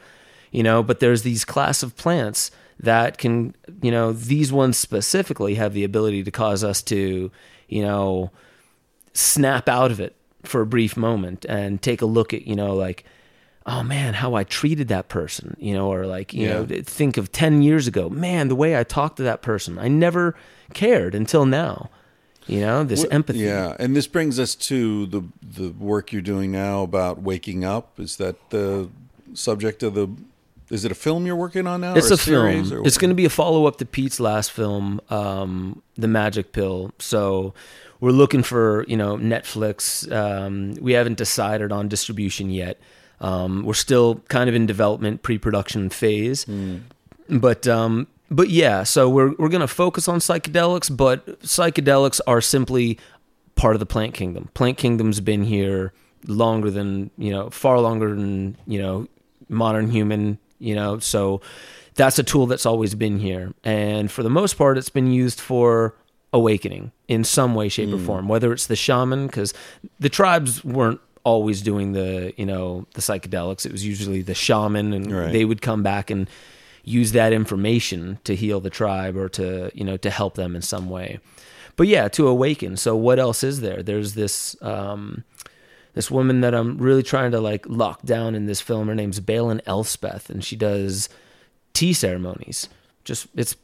[0.51, 2.51] You know, but there's these class of plants
[2.81, 7.31] that can, you know, these ones specifically have the ability to cause us to,
[7.69, 8.31] you know,
[9.13, 10.15] snap out of it
[10.45, 13.05] for a brief moment and take a look at, you know, like
[13.69, 16.63] oh man, how I treated that person, you know, or like, you Yeah.
[16.63, 19.89] know, think of 10 years ago, man, the way I talked to that person, I
[19.89, 20.37] never
[20.73, 21.91] cared until now,
[22.47, 23.41] you know, this What- empathy.
[23.41, 27.99] Yeah, and this brings us to the the work you're doing now about waking up.
[27.99, 28.89] Is that the
[29.35, 30.09] subject of the?
[30.71, 31.95] Is it a film you're working on now?
[31.95, 32.87] It's or a, series, film.
[32.87, 36.93] It's going to be a follow up to Pete's last film, um, The Magic Pill.
[36.99, 37.55] So
[38.01, 40.11] we're looking for you know Netflix.
[40.13, 42.79] Um, we haven't decided on distribution yet.
[43.21, 46.47] Um, we're still kind of in development, pre production phase.
[47.29, 52.41] But um, but yeah, so we're we're going to focus on psychedelics, but psychedelics are
[52.41, 52.99] simply
[53.55, 54.51] part of the plant kingdom.
[54.55, 55.93] Plant kingdom's been here
[56.27, 59.09] longer than you know, far longer than you know,
[59.49, 60.39] modern human.
[60.59, 61.41] You know, so
[61.95, 65.41] that's a tool that's always been here, and for the most part, it's been used
[65.41, 65.95] for
[66.33, 68.29] awakening in some way, shape, or form.
[68.29, 69.53] Whether it's the shaman, because
[70.01, 73.67] the tribes weren't always doing the you know the psychedelics.
[73.67, 75.33] It was usually the shaman, and Right.
[75.33, 76.29] they would come back and
[76.85, 80.63] use that information to heal the tribe or to you know to help them in
[80.63, 81.19] some way.
[81.75, 82.77] But yeah to awaken.
[82.77, 83.83] So what else is there?
[83.83, 85.25] There's this um
[85.95, 88.87] this woman that i'm really trying to like lock down in this film.
[88.89, 91.09] Her name's Balin elspeth and she does
[91.73, 92.69] tea ceremonies.
[93.05, 93.57] Just it's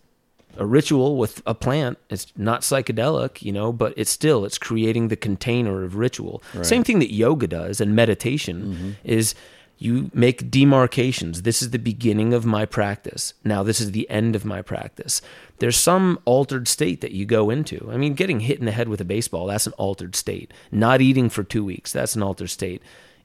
[0.56, 1.98] a ritual with a plant.
[2.10, 6.42] It's not psychedelic you know but it's still it's creating the container of ritual.
[6.62, 8.90] Same thing that yoga does and meditation mm-hmm.
[9.04, 9.34] is
[9.78, 11.42] you make demarcations.
[11.42, 13.34] This is the beginning of my practice.
[13.44, 15.20] Now this is the end of my practice.
[15.58, 17.88] There's some altered state that you go into.
[17.90, 20.52] I mean getting hit in the head with a baseball that's an altered state.
[20.70, 22.82] Not eating for 2 weeks that's an altered state.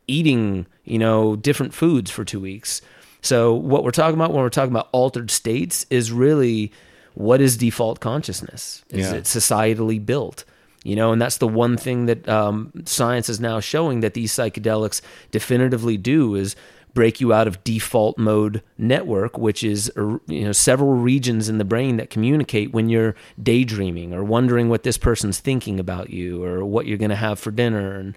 [0.07, 2.81] Eating you know different foods for 2 weeks.
[3.21, 6.71] So what we're talking about when we're talking about altered states is really
[7.18, 8.84] what is default consciousness?
[8.91, 9.18] Is Yeah.
[9.18, 10.45] it societally built?
[10.84, 14.31] You know, and that's the one thing that um, science is now showing that these
[14.31, 16.56] psychedelics definitively do is
[16.94, 21.57] break you out of default mode network, which is uh, you know several regions in
[21.57, 26.44] the brain that communicate when you're daydreaming or wondering what this person's thinking about you
[26.44, 28.15] or what you're going to have for dinner and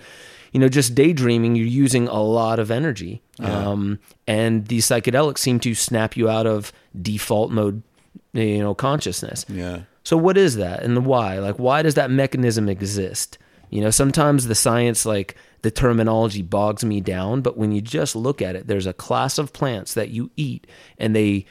[0.52, 5.58] you know just daydreaming you're using a lot of energy um, and these psychedelics seem
[5.60, 7.82] to snap you out of default mode
[8.32, 11.38] you know consciousness yeah, so what is that and the why?
[11.38, 13.38] Like why does that mechanism exist?
[13.70, 18.16] You know, sometimes the science like the terminology bogs me down, but when you just
[18.16, 20.66] look at it, there's a class of plants that you eat
[20.98, 21.46] and they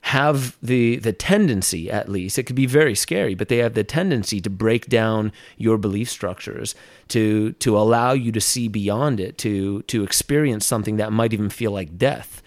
[0.00, 3.82] have the the tendency at least it could be very scary but they have the
[3.82, 6.76] tendency to break down your belief structures
[7.08, 11.50] to to allow you to see beyond it to to experience something that might even
[11.50, 12.40] feel like death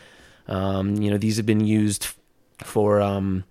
[0.47, 2.07] um, you know these have been used
[2.63, 3.43] for um,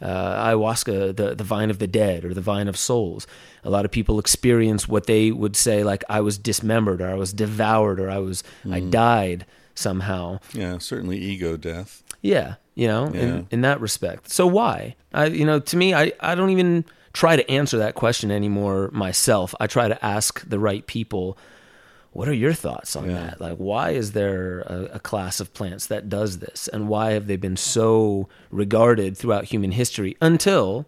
[0.00, 3.26] uh, ayahuasca, the the vine of the dead or the vine of souls.
[3.64, 7.14] A lot of people experience what they would say like I was dismembered or I
[7.14, 9.44] was devoured or I was I died
[9.74, 10.38] somehow.
[10.54, 10.78] yeah.
[10.78, 12.02] Certainly, ego death.
[12.22, 13.20] Yeah, you know, Yeah.
[13.20, 14.30] in in that respect.
[14.30, 14.94] So why?
[15.12, 18.90] I you know, to me I I don't even try to answer that question anymore
[18.92, 19.54] myself.
[19.60, 21.36] I try to ask the right people
[22.12, 23.14] what are your thoughts on Yeah.
[23.22, 23.40] that?
[23.40, 27.26] Like, why is there a, a class of plants that does this, and why have
[27.26, 30.86] they been so regarded throughout human history until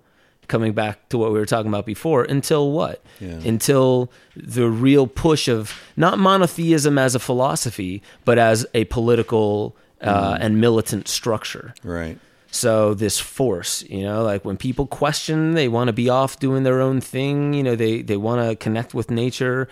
[0.48, 3.02] coming back to what we were talking about before, until what?
[3.20, 3.38] Yeah.
[3.44, 10.38] Until the real push of not monotheism as a philosophy, but as a political uh,
[10.40, 11.72] and militant structure.
[11.84, 12.18] Right.
[12.50, 16.64] So this force, you know, like when people question, they want to be off doing
[16.64, 17.54] their own thing.
[17.54, 19.68] You know, they they want to connect with nature.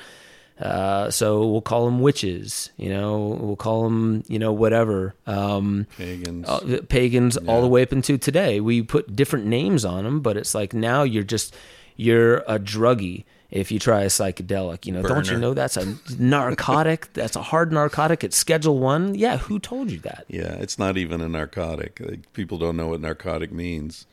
[0.60, 2.70] Uh, so we'll call them witches.
[2.76, 5.14] You know, we'll call them, you know, whatever.
[5.26, 6.48] Um, Pagans.
[6.48, 8.60] uh, pagans all the way up into today.
[8.60, 11.54] We put different names on them, but it's like now you're just
[11.96, 14.84] you're a druggie if you try a psychedelic.
[14.84, 17.08] You know, don't you know that's a narcotic?
[17.12, 18.24] that's a hard narcotic.
[18.24, 19.14] It's Schedule One.
[19.14, 20.24] Yeah, who told you that?
[20.28, 22.00] Yeah, it's not even a narcotic.
[22.00, 24.06] Like, people don't know what narcotic means.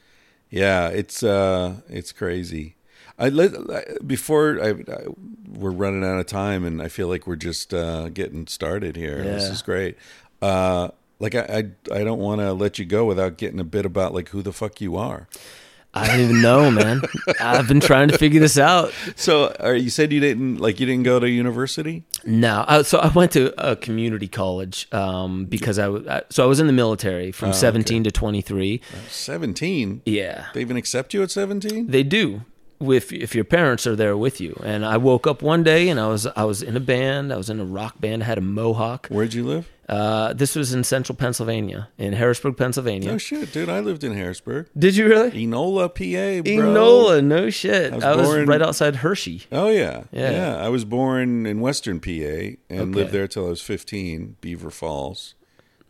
[0.49, 2.75] Yeah, it's uh, it's crazy.
[3.17, 5.05] I let before I, I
[5.47, 9.21] we're running out of time, and I feel like we're just uh, getting started here.
[9.23, 9.97] This is great.
[10.41, 10.89] Uh,
[11.19, 11.41] like I,
[11.91, 14.41] I, I don't want to let you go without getting a bit about like who
[14.41, 15.27] the fuck you are.
[15.97, 17.03] I don't even know, man.
[17.39, 18.91] I've been trying to figure this out.
[19.15, 22.03] So, are, you said you didn't like you didn't go to university.
[22.25, 26.47] No, I, so I went to a community college um, because I, I- so I
[26.47, 28.81] was in the military from 17 to 23.
[29.07, 30.01] Seventeen.
[30.05, 31.87] Yeah, They even accept you at seventeen.
[31.87, 32.41] they do.
[32.81, 35.99] If if your parents are there with you, and I woke up one day and
[35.99, 37.31] I was I was in a band.
[37.31, 38.23] I was in a rock band.
[38.23, 39.07] I had a mohawk.
[39.07, 39.69] Where'd you live?
[39.87, 43.11] Uh, this was in central Pennsylvania, in Harrisburg, Pennsylvania.
[43.11, 43.69] Oh shit, dude!
[43.69, 45.29] I lived in Harrisburg, Did you really?
[45.31, 46.73] Enola, PA, bro.
[46.73, 47.93] Enola, no shit.
[47.93, 49.43] I was I was, born- right outside Hershey.
[49.51, 50.05] Oh yeah.
[50.11, 50.31] Yeah.
[50.31, 52.83] yeah, I was born in Western PA and Okay.
[52.93, 55.35] lived there till I was fifteen, Beaver Falls,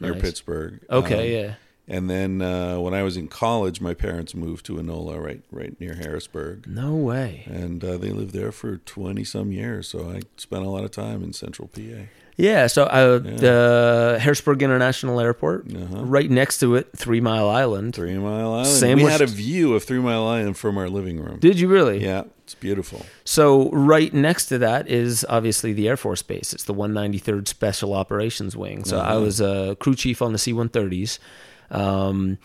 [0.01, 0.21] near Nice.
[0.21, 0.81] Pittsburgh.
[0.89, 1.53] Okay, Um, yeah.
[1.87, 5.79] And then uh, when I was in college, my parents moved to Enola, right, right
[5.79, 7.43] near Harrisburg, No way.
[7.45, 9.87] and uh, they lived there for twenty some years.
[9.87, 12.07] So I spent a lot of time in Central PA.
[12.37, 16.03] Yeah, so uh, the Harrisburg International Airport, Uh-huh.
[16.03, 17.95] right next to it, Three Mile Island.
[17.95, 18.67] Three Mile Island.
[18.67, 21.37] Same we had a view of Three Mile Island from our living room.
[21.39, 22.03] Did you really?
[22.03, 23.05] Yeah, it's beautiful.
[23.23, 26.51] So right next to that is obviously the Air Force Base.
[26.51, 28.83] It's the 193rd Special Operations Wing.
[28.83, 29.13] So Uh-huh.
[29.13, 31.19] I was a crew chief on the C-130s,
[31.71, 32.37] um,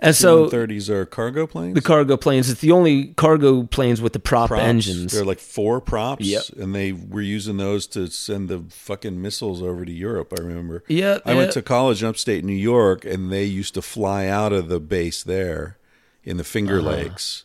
[0.00, 1.74] and so thirties are cargo planes.
[1.74, 2.48] the cargo planes.
[2.48, 4.62] It's the only cargo planes with the prop props.
[4.62, 5.12] engines.
[5.12, 6.24] They're like four props.
[6.24, 6.42] Yep.
[6.58, 10.84] And they were using those to send the fucking missiles over to Europe, I remember.
[10.86, 11.36] Yeah, I yeah.
[11.38, 14.78] went to college in upstate New York and they used to fly out of the
[14.78, 15.78] base there
[16.22, 16.90] in the Finger Uh-huh.
[16.90, 17.44] Lakes.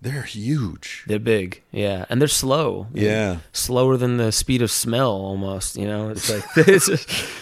[0.00, 1.02] They're huge.
[1.08, 2.86] They're big, yeah, and they're slow.
[2.94, 3.38] Yeah.
[3.52, 5.76] slower than the speed of smell, almost.
[5.76, 6.88] You know, it's like it's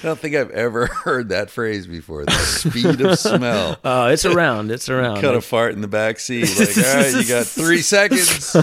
[0.03, 2.24] I don't think I've ever heard that phrase before.
[2.24, 3.77] The speed of smell.
[3.85, 4.70] uh, it's around.
[4.70, 5.20] It's around.
[5.20, 6.49] Cut a fart in the back seat.
[6.59, 8.57] Like, all right, you got three seconds.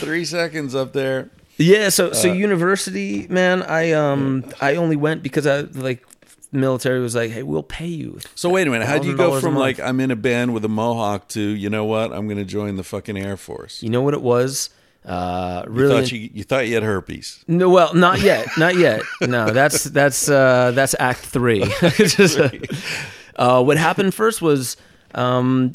[0.00, 1.30] Three seconds up there.
[1.58, 6.04] Yeah, so Uh, so university, man, I um I only went because I like
[6.52, 8.18] military was like, hey, we'll pay you.
[8.34, 8.86] So wait a minute.
[8.86, 11.84] How'd you go from like I'm in a band with a mohawk to you know
[11.84, 12.12] what?
[12.12, 13.82] I'm going to join the fucking Air Force.
[13.82, 14.70] You know what it was?
[15.04, 15.94] Uh, You really?
[16.00, 17.44] thought you you thought you had herpes.
[17.48, 19.02] no, well, not yet, not yet.
[19.20, 21.64] No, that's that's uh, that's Act Three.
[21.96, 22.50] Just, uh,
[23.34, 24.76] uh, what happened first was,
[25.16, 25.72] um,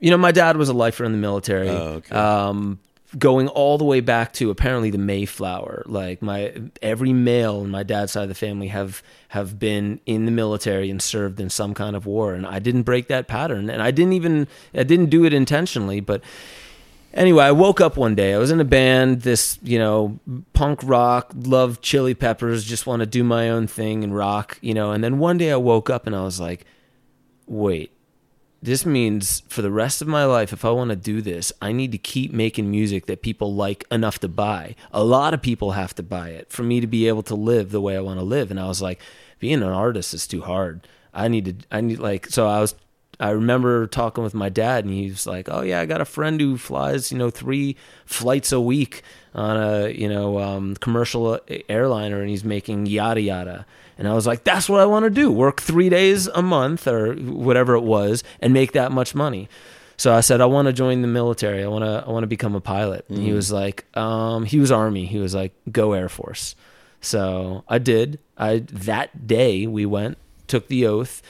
[0.00, 1.68] you know, my dad was a lifer in the military.
[1.68, 2.14] Oh, okay.
[2.16, 2.80] Um,
[3.18, 5.84] going all the way back to apparently the Mayflower.
[5.86, 10.24] Like my every male in my dad's side of the family have have been in
[10.26, 13.70] the military and served in some kind of war, and I didn't break that pattern,
[13.70, 16.22] and I didn't even I didn't do it intentionally, but.
[17.16, 18.34] Anyway, I woke up one day.
[18.34, 20.18] I was in a band, this, you know,
[20.52, 24.74] punk rock, love chili peppers, just want to do my own thing and rock, you
[24.74, 24.90] know.
[24.90, 26.66] And then one day I woke up and I was like,
[27.46, 27.93] wait,
[28.64, 31.70] this means for the rest of my life, if I want to do this, I
[31.70, 34.74] need to keep making music that people like enough to buy.
[34.90, 37.72] A lot of people have to buy it for me to be able to live
[37.72, 38.50] the way I want to live.
[38.50, 39.02] And I was like,
[39.38, 40.88] being an artist is too hard.
[41.12, 42.74] I need to, I need like, so I was,
[43.20, 46.06] I remember talking with my dad and he was like, oh yeah, I got a
[46.06, 47.76] friend who flies, you know, three
[48.06, 49.02] flights a week
[49.34, 51.38] on a, you know, um, commercial
[51.68, 53.66] airliner and he's making yada yada.
[53.98, 55.30] And I was like, that's what I want to do.
[55.30, 59.48] Work three days a month or whatever it was and make that much money.
[59.96, 61.62] So I said, I want to join the military.
[61.62, 63.04] I want to, I want to become a pilot.
[63.08, 65.06] And he was like, um, he was army.
[65.06, 66.56] He was like, go Air Force.
[67.00, 68.18] So I did.
[68.36, 70.18] I, that day we went,
[70.48, 71.22] took the oath.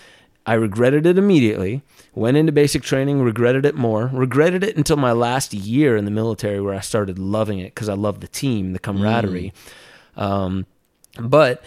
[0.47, 1.83] I regretted it immediately.
[2.15, 4.11] Went into basic training, regretted it more.
[4.13, 7.89] Regretted it until my last year in the military where I started loving it because
[7.89, 9.53] I loved the team, the camaraderie.
[10.17, 10.67] Um,
[11.19, 11.65] but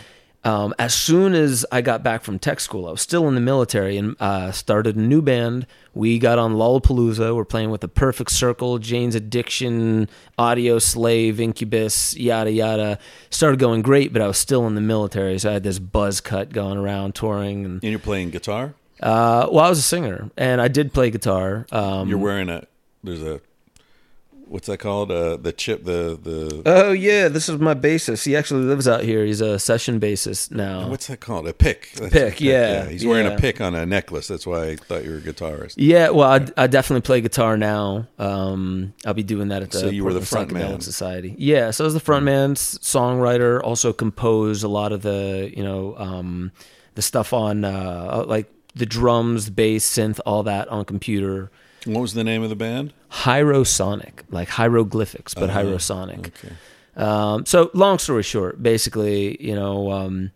[0.47, 3.41] um, as soon as I got back from tech school, I was still in the
[3.41, 5.67] military and uh, started a new band.
[5.93, 7.35] We got on Lollapalooza.
[7.35, 10.07] We're playing with the Perfect Circle, Jane's Addiction,
[10.39, 12.97] Audioslave, Incubus, yada yada.
[13.29, 16.21] Started going great, but I was still in the military, so I had this buzz
[16.21, 17.65] cut going around touring.
[17.65, 18.73] And And you're playing guitar.
[19.01, 21.65] uh, well, I was a singer, and I did play guitar.
[21.71, 22.65] Um, You're wearing a
[23.03, 23.41] there's a
[24.49, 25.11] what's that called?
[25.11, 28.25] Uh, the chip, the the Oh yeah, this is my bassist.
[28.25, 29.25] He actually lives out here.
[29.25, 30.89] He's a session bassist now.
[30.89, 31.47] what's that called?
[31.47, 31.91] A pick.
[31.95, 34.27] That's Pick, a yeah, He's wearing a pick on a necklace.
[34.27, 35.75] That's why I thought you were a guitarist.
[35.77, 38.07] Yeah, well, I, I definitely play guitar now.
[38.19, 40.81] Um, I'll be doing that at the So you were the Portland front man.
[40.81, 41.35] Society.
[41.37, 45.63] Yeah, so I was the front man, songwriter, also composed a lot of the you
[45.63, 46.51] know um,
[46.95, 51.51] the stuff on uh, like the drums, bass, synth, all that on computer.
[51.87, 52.93] What was the name of the band?
[53.11, 55.61] Hierosonic, like hieroglyphics, but Uh-huh.
[55.63, 56.27] hierosonic.
[56.27, 56.53] Okay.
[56.95, 60.31] Um, so long story short, basically, you know, um,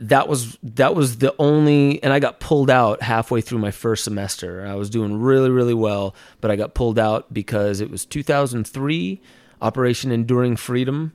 [0.00, 4.04] that was that was the only, and I got pulled out halfway through my first
[4.04, 4.66] semester.
[4.66, 9.20] I was doing really really well, but I got pulled out because it was 2003,
[9.62, 11.12] Operation Enduring Freedom,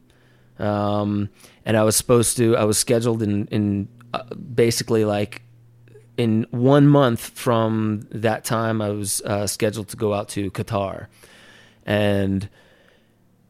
[0.59, 1.29] um,
[1.65, 5.41] and I was supposed to, I was scheduled in in uh, basically like
[6.19, 11.07] in one month from that time, I was uh, scheduled to go out to Qatar,
[11.85, 12.49] and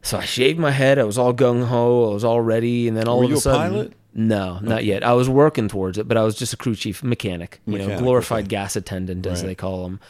[0.02, 0.98] so I shaved my head.
[0.98, 2.10] I was all gung ho.
[2.10, 3.92] I was all ready, and then all Were of a sudden, pilot?
[4.14, 5.02] no, not yet.
[5.04, 7.96] I was working towards it, but I was just a crew chief mechanic, you Mechanic,
[7.96, 8.48] know, glorified okay.
[8.48, 9.48] gas attendant as Right.
[9.48, 10.00] they call them.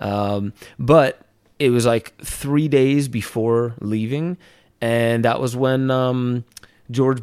[0.00, 1.20] Um, but
[1.58, 4.38] it was like three days before leaving,
[4.80, 6.44] and that was when um,
[6.90, 7.20] George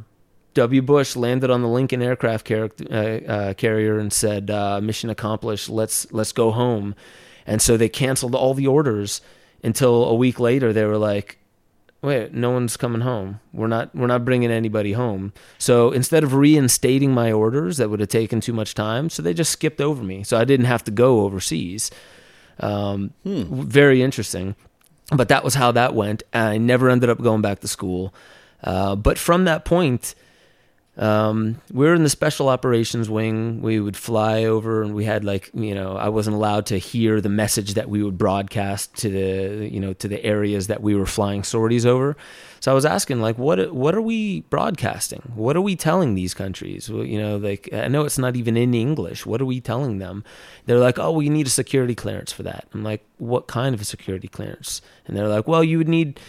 [0.55, 0.81] W.
[0.81, 5.69] Bush landed on the Lincoln aircraft car- uh, uh, carrier and said, uh, "Mission accomplished.
[5.69, 6.95] Let's let's go home."
[7.45, 9.21] And so they canceled all the orders
[9.63, 10.73] until a week later.
[10.73, 11.37] They were like,
[12.01, 13.41] "Wait, no one's coming home.
[13.53, 17.99] We're not we're not bringing anybody home." So instead of reinstating my orders, that would
[17.99, 19.09] have taken too much time.
[19.09, 20.23] So they just skipped over me.
[20.23, 21.91] So I didn't have to go overseas.
[22.59, 24.55] Um, Very interesting.
[25.11, 26.23] But that was how that went.
[26.33, 28.13] I never ended up going back to school.
[28.63, 30.15] Uh, but from that point,
[30.97, 33.61] um, we were in the special operations wing.
[33.61, 37.19] We would fly over, and we had like you know, I wasn't allowed to hear
[37.19, 40.95] the message that we would broadcast to the you know to the areas that we
[40.95, 42.15] were flying sorties over.
[42.65, 45.21] So I was asking like, what what are we broadcasting?
[45.35, 46.89] What are we telling these countries?
[46.89, 49.23] You know, like I know it's not even in English.
[49.23, 50.23] What are we telling them?
[50.65, 52.67] They're like, oh, we need a security clearance for that.
[52.73, 54.81] I'm like, what kind of a security clearance?
[55.05, 56.19] And they're like, well, you would need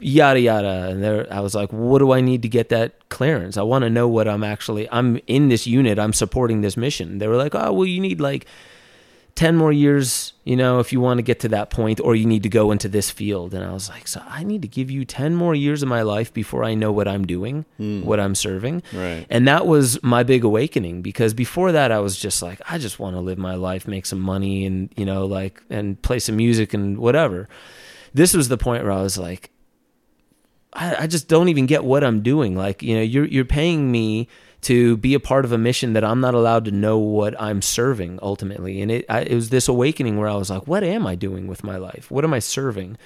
[0.00, 0.88] yada yada.
[0.88, 3.56] And they're, I was like, what do I need to get that clearance?
[3.56, 4.90] I want to know what I'm actually.
[4.90, 6.00] I'm in this unit.
[6.00, 7.18] I'm supporting this mission.
[7.18, 8.46] They were like, oh, well, you need like
[9.36, 12.24] 10 more years, you know, if you want to get to that point, or you
[12.24, 13.52] need to go into this field.
[13.52, 16.02] And I was like, so I need to give you 10 more years of my
[16.02, 18.02] life before I know what I'm doing, hmm.
[18.02, 18.84] what I'm serving.
[18.92, 19.26] Right.
[19.28, 23.00] And that was my big awakening because before that, I was just like, I just
[23.00, 26.36] want to live my life, make some money, and, you know, like, and play some
[26.36, 27.48] music and whatever.
[28.12, 29.50] This was the point where I was like,
[30.72, 32.56] I, I just don't even get what I'm doing.
[32.56, 34.28] Like, you know, you're you're paying me
[34.64, 37.62] to be a part of a mission that I'm not allowed to know what I'm
[37.62, 38.82] serving ultimately.
[38.82, 41.46] And it I, it was this awakening where I was like, what am I doing
[41.46, 42.10] with my life?
[42.10, 42.96] What am I serving?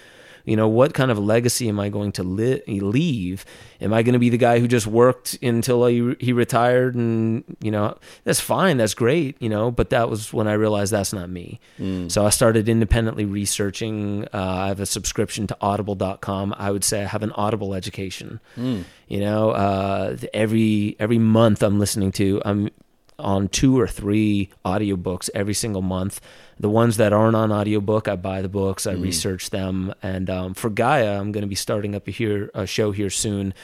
[0.49, 3.45] You know, what kind of legacy am I going to li- leave?
[3.83, 6.95] Am I going to be the guy who just worked until he, he retired?
[6.95, 8.79] And, you know, that's fine.
[8.79, 11.61] That's great, you know, but that was when I realized that's not me.
[12.09, 14.25] So I started independently researching.
[14.33, 16.55] Uh, I have a subscription to audible.com.
[16.57, 18.41] I would say I have an audible education.
[18.57, 22.71] You know, uh, every, every month I'm listening to, I'm
[23.19, 26.21] on two or three audiobooks every single month.
[26.61, 29.95] The ones that aren't on audiobook, I buy the books, I research them.
[30.03, 33.11] And um, for Gaia, I'm going to be starting up a, here, a show here
[33.11, 33.55] soon,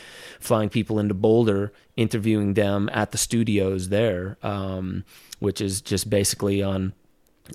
[0.41, 5.05] flying people into Boulder, interviewing them at the studios there, um,
[5.39, 6.93] which is just basically on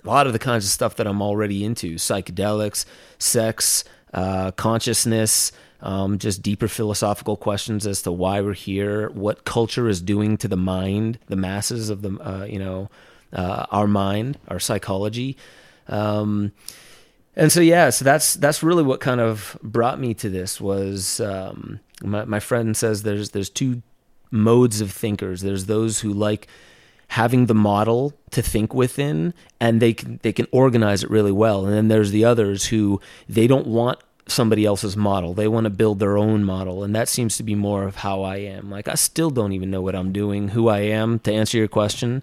[0.04, 2.84] a lot of the kinds of stuff that I'm already into psychedelics,
[3.18, 5.52] sex, uh, consciousness,
[5.82, 10.48] um, just deeper philosophical questions as to why we're here, what culture is doing to
[10.48, 12.90] the mind, the masses of the, uh, you know,
[13.32, 15.36] uh, our mind, our psychology.
[15.88, 16.52] Um,
[17.36, 21.20] and so yeah, so that's that's really what kind of brought me to this was
[21.20, 23.82] um, my my friend says there's there's two
[24.30, 25.40] modes of thinkers.
[25.40, 26.48] There's those who like
[27.08, 31.64] having the model to think within and they can they can organize it really well.
[31.64, 34.00] And then there's the others who they don't want
[34.30, 35.34] somebody else's model.
[35.34, 36.84] They want to build their own model.
[36.84, 38.70] And that seems to be more of how I am.
[38.70, 41.68] Like I still don't even know what I'm doing, who I am to answer your
[41.68, 42.22] question.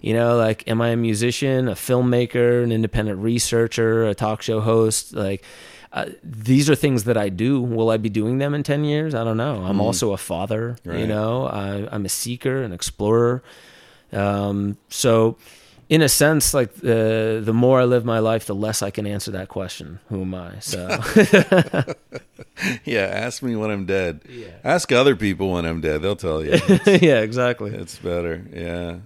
[0.00, 4.60] You know, like am I a musician, a filmmaker, an independent researcher, a talk show
[4.60, 5.14] host?
[5.14, 5.44] Like
[5.92, 7.60] uh, these are things that I do.
[7.60, 9.14] Will I be doing them in 10 years?
[9.14, 9.62] I don't know.
[9.62, 13.42] I'm also a father, you know, I, I'm a seeker, an explorer.
[14.10, 15.36] Um, so,
[15.92, 19.06] in a sense, like the the more I live my life, the less I can
[19.06, 19.98] answer that question.
[20.08, 20.58] Who am I?
[20.60, 20.88] So,
[22.84, 24.22] Yeah, ask me when I'm dead.
[24.26, 24.46] Yeah.
[24.64, 26.00] Ask other people when I'm dead.
[26.00, 26.52] They'll tell you.
[26.86, 27.74] yeah, exactly.
[27.74, 28.42] It's better.
[28.50, 29.00] Yeah.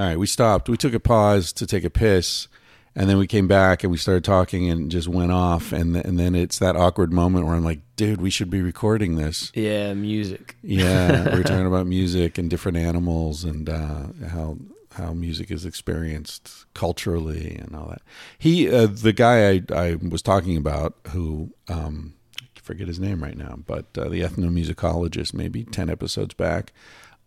[0.00, 0.68] All right, we stopped.
[0.68, 2.46] We took a pause to take a piss,
[2.94, 6.04] and then we came back and we started talking and just went off and th-
[6.04, 9.50] and then it's that awkward moment where I'm like, dude, we should be recording this.
[9.52, 10.54] Yeah, music.
[10.62, 14.58] Yeah, we we're talking about music and different animals and uh, how
[14.94, 18.02] how music is experienced culturally and all that.
[18.38, 23.22] He, uh, the guy I, I was talking about, who um, I forget his name
[23.22, 26.72] right now, but uh, the ethnomusicologist, maybe ten episodes back,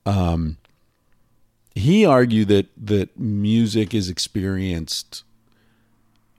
[0.06, 0.58] um,
[1.74, 5.24] he argued that that music is experienced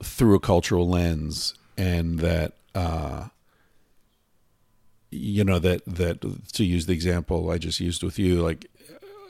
[0.03, 2.53] through a cultural lens, and that.
[2.73, 3.29] Uh,
[5.11, 6.19] you know that that
[6.51, 8.69] to use the example I just used with you, like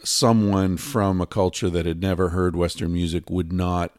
[0.05, 3.91] someone from a culture that had never heard Western music would not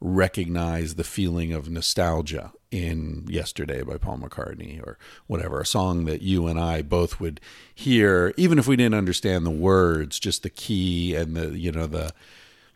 [0.00, 4.96] recognize the feeling of nostalgia in Yesterday by Paul McCartney or
[5.26, 7.40] whatever, a song that you and I both would
[7.74, 11.86] hear, even if we didn't understand the words, just the key and the, you know,
[11.86, 12.10] the.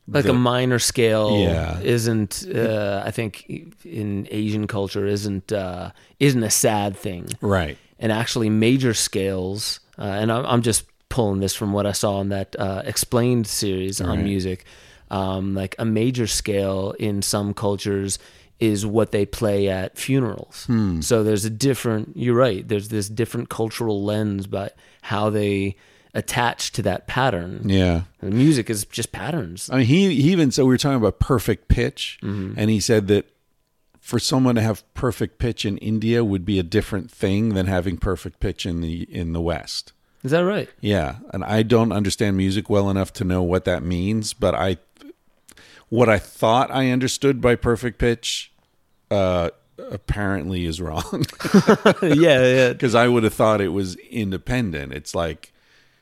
[0.09, 1.79] Like the- a minor scale Yeah.
[1.81, 7.29] isn't, uh, I think, in Asian culture isn't uh, isn't a sad thing.
[7.41, 7.79] Right.
[8.01, 10.85] and actually major scales uh, and I'm, I'm just
[11.15, 14.65] pulling this from what i saw in that uh, explained series on music
[15.11, 18.19] um, like a major scale in some cultures
[18.59, 21.01] is what they play at funerals Hmm.
[21.01, 24.71] so there's a different you're right there's this different cultural lens by
[25.03, 25.77] how they
[26.15, 28.03] attach to that pattern Yeah.
[28.23, 31.19] and music is just patterns I mean, he, he even so we were talking about
[31.19, 33.25] perfect pitch, and he said that
[34.01, 37.97] for someone to have perfect pitch in India would be a different thing than having
[37.97, 39.93] perfect pitch in the in the West.
[40.25, 43.83] Is that right Yeah, and I don't understand music well enough to know what that
[43.85, 44.79] means, but I
[45.89, 48.53] what I thought I understood by perfect pitch
[49.11, 51.27] uh apparently is wrong
[52.03, 54.93] yeah yeah because I would have thought it was independent.
[54.93, 55.53] It's like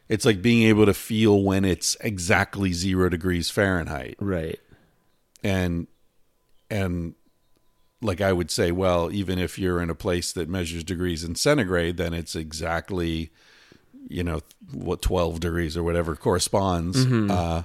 [0.08, 4.16] it's like being able to feel when it's exactly 0 degrees Fahrenheit.
[4.20, 4.60] right
[5.42, 5.86] and
[6.70, 7.14] and
[8.02, 11.34] like I would say, well, even if you're in a place that measures degrees in
[11.36, 13.30] centigrade, then it's exactly,
[14.12, 14.40] you know,
[14.72, 17.04] what 12 degrees or whatever corresponds.
[17.06, 17.62] Uh,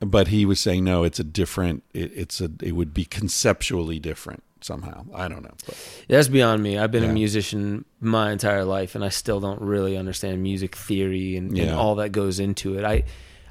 [0.00, 3.98] but he was saying, no, it's a different, it, it's a, it would be conceptually
[3.98, 5.04] different somehow.
[5.14, 5.54] I don't know.
[5.66, 5.76] But
[6.08, 6.78] That's beyond me.
[6.78, 7.10] I've been Yeah.
[7.10, 11.70] a musician my entire life, and I still don't really understand music theory and, and
[11.70, 12.84] all that goes into it.
[12.84, 13.04] I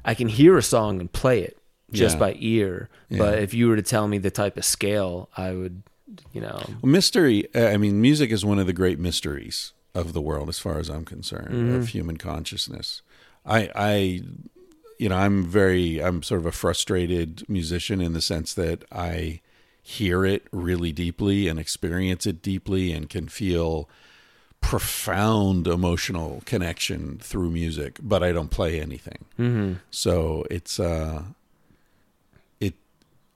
[0.04, 1.58] I can hear a song and play it
[1.92, 2.20] just Yeah.
[2.20, 3.40] by ear, but Yeah.
[3.42, 5.82] if you were to tell me the type of scale, I would,
[6.32, 10.48] you know, mystery, I mean, music is one of the great mysteries of the world,
[10.48, 13.02] as far as I'm concerned, of human consciousness.
[13.44, 14.22] I, I,
[14.98, 19.40] you know, I'm very, I'm sort of a frustrated musician in the sense that I
[19.82, 23.88] hear it really deeply and experience it deeply and can feel
[24.60, 29.24] profound emotional connection through music, but I don't play anything.
[29.38, 29.74] mm-hmm.
[29.90, 31.22] So it's uh
[32.60, 32.74] it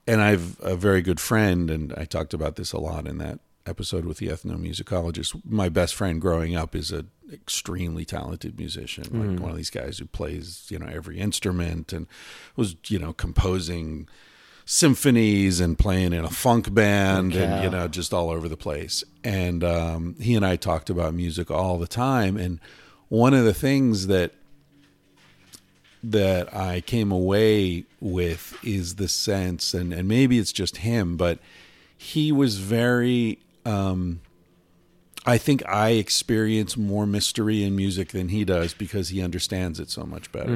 [0.07, 3.39] and I've a very good friend and I talked about this a lot in that
[3.67, 5.41] episode with the ethnomusicologist.
[5.49, 9.99] My best friend growing up is an extremely talented musician, like one of these guys
[9.99, 12.07] who plays, you know, every instrument and
[12.57, 14.09] was, you know, composing
[14.65, 19.03] symphonies and playing in a funk band and you know just all over the place
[19.25, 22.61] and um, he and i talked about music all the time and
[23.09, 24.33] one of the things that
[26.03, 31.39] that I came away with is the sense, and, and maybe it's just him, but
[31.97, 33.39] he was very.
[33.65, 34.21] Um,
[35.25, 39.89] I think I experience more mystery in music than he does because he understands it
[39.89, 40.55] so much better.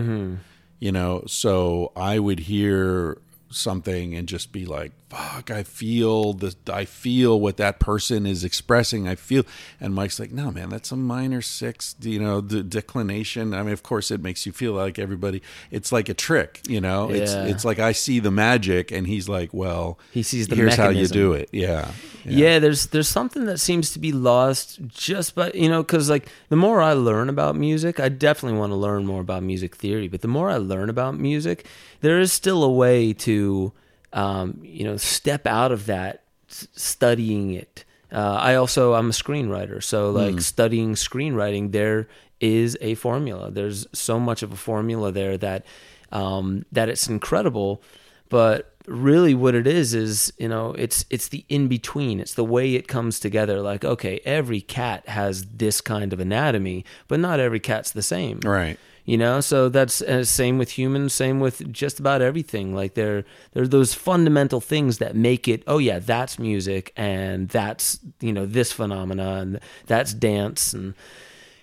[0.80, 3.18] You know, so I would hear
[3.48, 8.42] something and just be like, "Fuck!" I feel the, I feel what that person is
[8.44, 9.06] expressing.
[9.08, 9.44] I feel,
[9.80, 13.72] and Mike's like, "No, man, that's a minor six, you know, the declination." I mean,
[13.72, 15.42] of course, it makes you feel like everybody.
[15.70, 17.10] It's like a trick, you know.
[17.10, 17.44] It's Yeah.
[17.44, 20.88] it's like I see the magic, and he's like, "Well, He sees the here's how
[20.88, 21.90] you do it." Yeah,
[22.24, 22.58] Yeah.
[22.58, 26.56] there's there's something that seems to be lost just by you know because like the
[26.56, 30.08] more I learn about music, I definitely want to learn more about music theory.
[30.08, 31.66] But the more I learn about music,
[32.00, 33.72] there is still a way to
[34.12, 37.84] um, you know step out of that s- studying it.
[38.12, 42.08] Uh, I also I'm a screenwriter, so like studying screenwriting, there
[42.40, 43.50] is a formula.
[43.50, 45.64] There's so much of a formula there that
[46.12, 47.82] um, that it's incredible
[48.28, 52.44] but really what it is is you know it's it's the in between it's the
[52.44, 57.40] way it comes together like okay every cat has this kind of anatomy but not
[57.40, 58.78] every cat's the same right.
[59.06, 63.24] You know so that's uh, same with humans same with just about everything like there
[63.52, 68.44] there're those fundamental things that make it oh yeah that's music and that's you know
[68.44, 70.94] this phenomena and that's dance and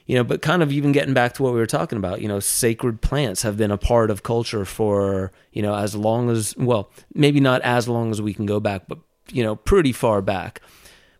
[0.06, 2.28] you know, but kind of even getting back to what we were talking about, you
[2.28, 6.56] know, sacred plants have been a part of culture for, you know, as long as,
[6.58, 9.00] well, maybe not as long as we can go back, but,
[9.32, 10.62] you know, pretty far back.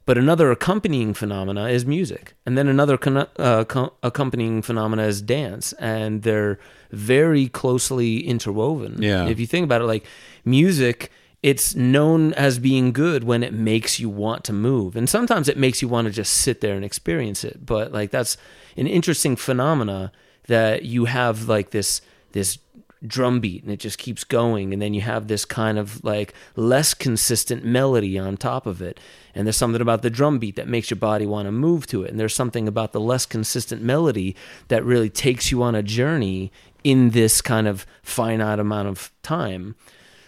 [0.06, 2.34] But another accompanying phenomena is music.
[2.46, 5.72] And then another con- uh, co- accompanying phenomena is dance.
[5.74, 6.60] And they're
[6.92, 9.02] very closely interwoven.
[9.02, 9.28] Yeah.
[9.28, 10.06] If you think about it, like
[10.44, 11.10] music,
[11.42, 14.96] it's known as being good when it makes you want to move.
[14.96, 17.66] And sometimes it makes you want to just sit there and experience it.
[17.66, 18.38] But like that's
[18.76, 20.12] an interesting phenomena
[20.48, 22.02] that you have like this
[22.34, 22.58] this
[23.06, 24.74] drum beat and it just keeps going.
[24.74, 29.00] And then you have this kind of like less consistent melody on top of it.
[29.36, 32.04] And there's something about the drum beat that makes your body want to move to
[32.04, 32.12] it.
[32.12, 34.36] And there's something about the less consistent melody
[34.68, 36.52] that really takes you on a journey
[36.84, 39.76] in this kind of finite amount of time.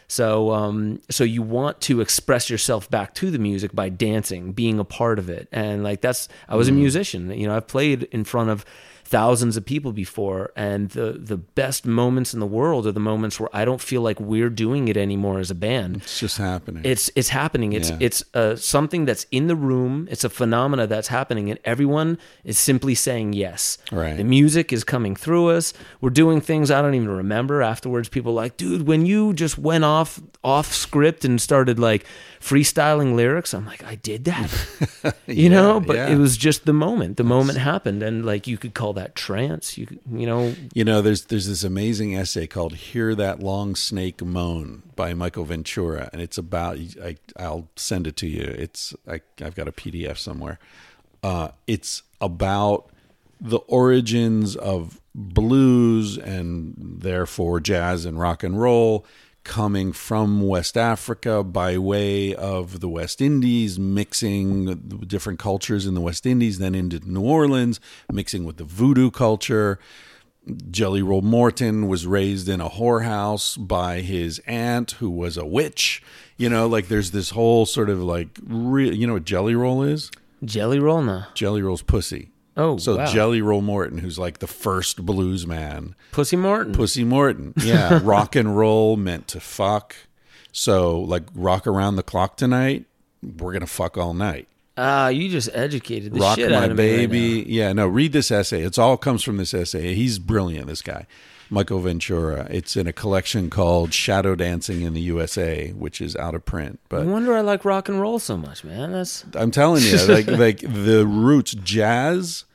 [0.07, 4.79] So um so you want to express yourself back to the music by dancing being
[4.79, 5.47] a part of it.
[5.51, 7.31] And like that's I was a musician.
[7.31, 8.65] You know I've played in front of
[9.07, 13.39] thousands of people before and the the best moments in the world are the moments
[13.39, 16.81] where I don't feel like we're doing it anymore as a band It's just happening.
[16.83, 17.73] it's it's happening.
[17.73, 17.97] It's Yeah.
[18.07, 20.07] it's uh, something that's in the room.
[20.09, 23.77] It's a phenomena that's happening, and everyone is simply saying yes.
[23.91, 24.17] Right.
[24.17, 25.73] The music is coming through us.
[26.01, 28.09] We're doing things I don't even remember afterwards.
[28.09, 32.05] People are like, dude, when you just went off off script and started like
[32.49, 34.49] freestyling lyrics, I'm like, I did that.
[35.27, 36.09] you know, but yeah.
[36.09, 37.17] it was just the moment.
[37.17, 39.77] The moment happened, and like you could call that trance.
[39.77, 44.23] You you know, You know, there's there's this amazing essay called "Hear That Long Snake
[44.23, 46.79] Moan" by Michael Ventura, and it's about.
[47.03, 48.41] I, I'll send it to you.
[48.43, 50.57] It's I, I've got a PDF somewhere.
[51.21, 52.89] Uh, it's about
[53.39, 59.05] the origins of blues and therefore jazz and rock and roll
[59.45, 64.75] coming from West Africa by way of the West Indies, mixing
[65.07, 67.79] different cultures in the West Indies, then into New Orleans,
[68.11, 69.79] mixing with the voodoo culture.
[70.69, 76.03] Jelly Roll Morton was raised in a whorehouse by his aunt, who was a witch.
[76.37, 79.81] You know, like there's this whole sort of like, re- you know what Jelly Roll
[79.81, 80.11] is?
[80.43, 81.27] Jelly Roll now.
[81.33, 82.31] Jelly Roll's pussy.
[82.57, 83.05] Oh, So wow.
[83.05, 87.53] Jelly Roll Morton, who's like the first blues man, Pussy Morton, Pussy Morton.
[87.57, 89.95] Yeah, rock and roll meant to fuck.
[90.51, 92.85] So like rock around the clock tonight,
[93.37, 94.47] we're gonna fuck all night.
[94.77, 97.41] Ah, you just educated the rock shit my out of me right baby.
[97.41, 97.45] now.
[97.47, 98.61] yeah, no, read this essay.
[98.61, 99.93] It's all comes from this essay.
[99.93, 100.67] He's brilliant.
[100.67, 101.07] This guy,
[101.49, 102.47] Michael Ventura.
[102.49, 106.79] It's in a collection called Shadow Dancing in the USA, which is out of print.
[106.89, 108.91] But I wonder I like rock and roll so much, man.
[108.91, 112.45] That's I'm telling you, like like the roots jazz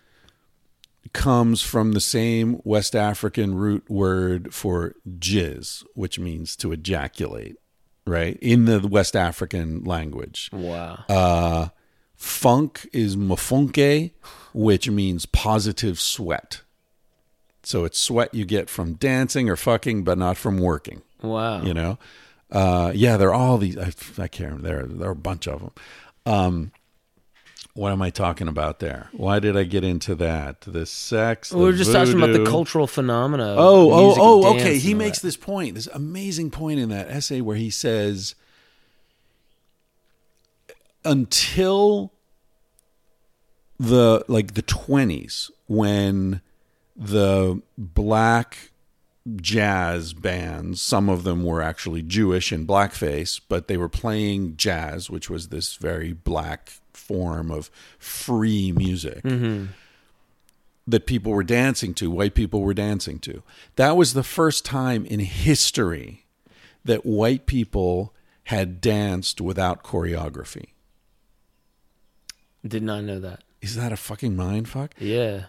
[1.13, 7.57] comes from the same West African root word for jizz, which means to ejaculate,
[8.07, 8.39] right?
[8.41, 10.51] In the West African language.
[10.53, 11.05] wow.
[11.09, 11.69] Uh
[12.17, 14.13] funk is mafunke,
[14.53, 16.61] which means positive sweat.
[17.63, 21.63] So it's sweat you get from dancing or fucking, but not from working wow.
[21.63, 21.99] you know
[22.51, 23.93] uh yeah they're all these i,
[24.23, 25.73] I can't remember there there are a bunch of them
[26.27, 26.73] um
[27.75, 31.59] what am i talking about there why did i get into that the sex the
[31.59, 33.55] we were just talking about the cultural phenomena.
[33.57, 35.29] oh oh oh okay he makes that.
[35.29, 38.35] this point this amazing point in that essay where he says
[41.05, 42.13] until
[43.79, 46.43] the like the 20s when
[46.97, 48.71] the black
[49.37, 55.11] jazz bands some of them were actually jewish in blackface but they were playing jazz
[55.11, 59.67] which was this very black form of free music mm-hmm.
[60.87, 63.43] that people were dancing to white people were dancing to
[63.77, 66.25] that was the first time in history
[66.85, 68.15] that white people
[68.45, 70.71] had danced without choreography
[72.67, 73.45] Did not know that.
[73.61, 75.45] is that a fucking mind fuck Yeah.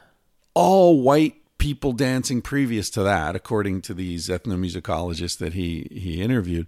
[0.54, 6.68] All white people dancing previous to that, according to these ethnomusicologists that he he interviewed,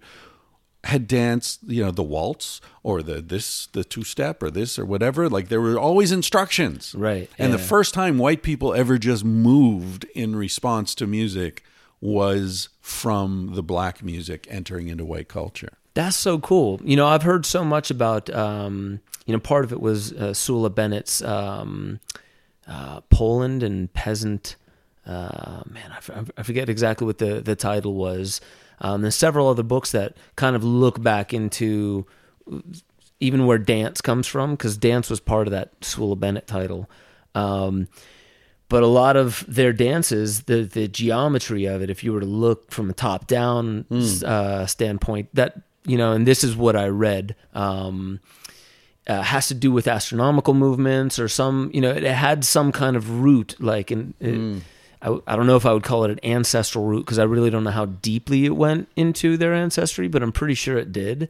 [0.84, 4.84] had danced, you know, the waltz or the this the two step or this or
[4.84, 5.28] whatever.
[5.28, 10.04] Like there were always instructions, Right, And the first time white people ever just moved
[10.14, 11.64] in response to music
[12.00, 15.78] was from the black music entering into white culture.
[15.94, 16.80] That's so cool.
[16.84, 20.34] You know, I've heard so much about, um, you know, part of it was uh,
[20.34, 22.00] Sula Benet's um,
[22.68, 24.56] uh, Poland and Peasant.
[25.06, 28.40] Uh, man, I, f- I forget exactly what the, the title was.
[28.80, 32.06] Um, there's several other books that kind of look back into
[33.20, 36.90] even where dance comes from, because dance was part of that Sula Benet title.
[37.34, 37.88] Um,
[38.68, 42.26] but a lot of their dances, the the geometry of it, if you were to
[42.26, 43.84] look from a top down
[44.24, 47.36] uh, standpoint, that you know, and this is what I read.
[47.54, 48.20] Um,
[49.06, 52.96] uh, has to do with astronomical movements or some, you know, it had some kind
[52.96, 54.14] of root, like in.
[54.20, 54.62] It,
[55.02, 57.50] I, I don't know if I would call it an ancestral root because I really
[57.50, 61.28] don't know how deeply it went into their ancestry, but I'm pretty sure it did.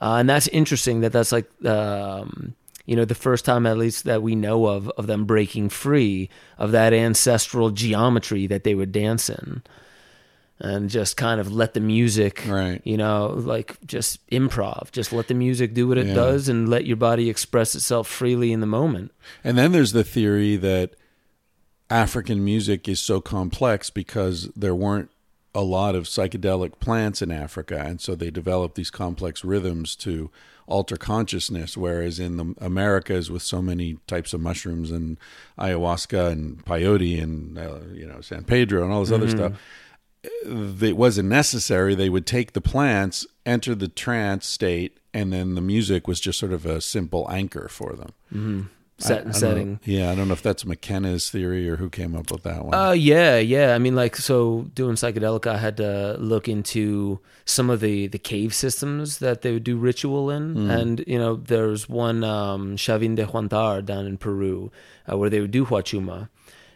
[0.00, 4.04] Uh, and that's interesting that that's like, um, you know, the first time at least
[4.04, 6.28] that we know of of them breaking free
[6.58, 9.62] of that ancestral geometry that they would dance in,
[10.62, 12.80] and just kind of let the music, Right.
[12.84, 16.14] You know, like just improv, just let the music do what it Yeah.
[16.14, 19.10] does, and let your body express itself freely in the moment.
[19.44, 20.94] And then there's the theory that
[21.90, 25.10] African music is so complex because there weren't
[25.54, 30.30] a lot of psychedelic plants in Africa, and so they developed these complex rhythms to
[30.66, 31.76] alter consciousness.
[31.76, 35.18] Whereas in the Americas, with so many types of mushrooms and
[35.58, 39.52] ayahuasca and peyote and uh, you know San Pedro and all this other stuff,
[40.44, 41.94] it wasn't necessary.
[41.94, 46.38] They would take the plants, enter the trance state, and then the music was just
[46.38, 48.70] sort of a simple anchor for them.
[48.98, 49.72] Set and setting.
[49.72, 49.78] know.
[49.84, 52.72] Yeah, I don't know if that's McKenna's theory or who came up with that one.
[52.72, 53.74] Uh, yeah, yeah.
[53.74, 58.18] I mean, like, so doing psychedelic, I had to look into some of the the
[58.18, 63.16] cave systems that they would do ritual in, and you know, there's one um, Chavin
[63.16, 64.70] de Huantar down in Peru
[65.10, 66.28] uh, where they would do huachuma,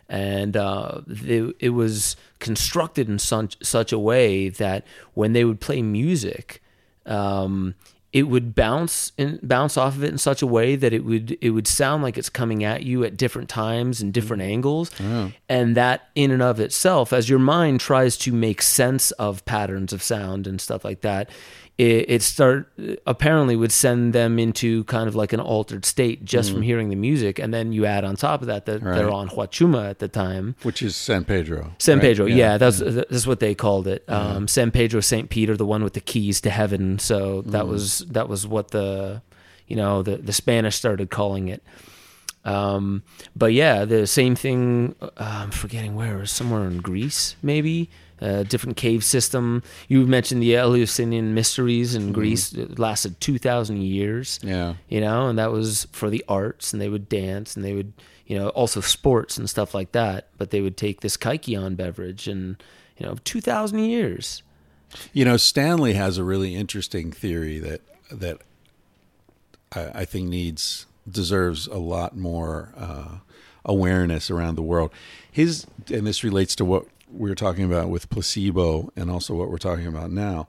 [0.09, 4.85] and uh, they, it was constructed in such such a way that
[5.15, 6.63] when they would play music.
[7.07, 7.75] Um,
[8.13, 11.37] it would bounce and bounce off of it in such a way that it would
[11.43, 14.91] it would sound like it's coming at you at different times and different angles
[15.51, 19.93] and that in and of itself as your mind tries to make sense of patterns
[19.93, 21.29] of sound and stuff like that
[21.79, 22.73] it, it start
[23.07, 26.97] apparently would send them into kind of like an altered state just from hearing the
[26.97, 30.09] music and then you add on top of that that they're on huachuma at the
[30.09, 31.75] time Which is San Pedro.
[31.79, 32.03] San right?
[32.03, 34.05] Pedro, yeah, that's that's what they called it.
[34.09, 36.99] Um, San Pedro, Saint Peter, the one with the keys to heaven.
[36.99, 39.23] So that was that was what the
[39.67, 41.63] you know the the Spanish started calling it.
[42.45, 43.03] Um,
[43.35, 44.95] but yeah, the same thing.
[45.01, 47.91] Uh, I'm forgetting where somewhere in Greece, maybe.
[48.19, 49.63] A different cave system.
[49.89, 52.53] You mentioned the Eleusinian mysteries in Greece.
[52.55, 54.75] It lasted two thousand years Yeah.
[54.89, 57.93] you know, and that was for the arts, and they would dance, and they would,
[58.27, 60.29] you know, also sports and stuff like that.
[60.39, 62.57] But they would take this kykeon beverage, and
[62.97, 64.43] you know, two thousand years.
[65.13, 68.39] You know, Stanley has a really interesting theory that that
[69.73, 73.19] I, I think needs deserves a lot more uh,
[73.65, 74.91] awareness around the world.
[75.31, 79.51] His and this relates to what we were talking about with placebo, and also what
[79.51, 80.49] we're talking about now.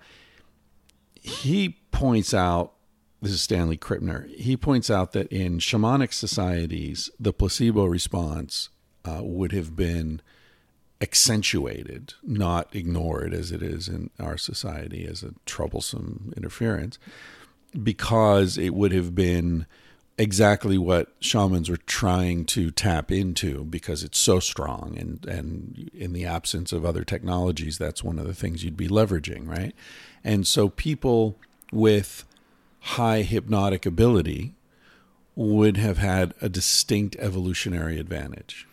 [1.15, 2.73] He points out.
[3.19, 4.29] This is Stanley Krippner.
[4.35, 8.69] He points out that in shamanic societies, the placebo response
[9.05, 10.21] uh, would have been
[11.01, 16.99] accentuated, not ignored as it is in our society as a troublesome interference,
[17.81, 19.65] because it would have been
[20.17, 26.13] exactly what shamans were trying to tap into because it's so strong and and in
[26.13, 29.75] the absence of other technologies that's one of the things you'd be leveraging right
[30.23, 31.37] and so people
[31.71, 32.25] with
[32.79, 34.55] high hypnotic ability
[35.35, 38.67] would have had a distinct evolutionary advantage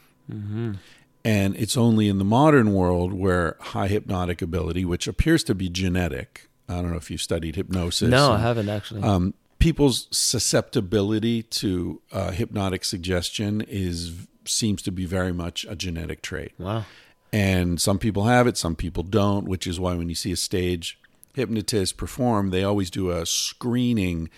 [1.24, 5.68] and it's only in the modern world where high hypnotic ability, which appears to be
[5.70, 8.10] genetic, I don't know if you've studied hypnosis.
[8.10, 9.02] no, I haven't actually.
[9.02, 9.34] Um,
[9.64, 16.52] people's susceptibility to uh, hypnotic suggestion is seems to be very much a genetic trait.
[16.58, 16.84] wow.
[17.32, 20.36] And some people have it, some people don't, which is why when you see a
[20.36, 20.98] stage
[21.34, 24.28] hypnotist perform, they always do a screening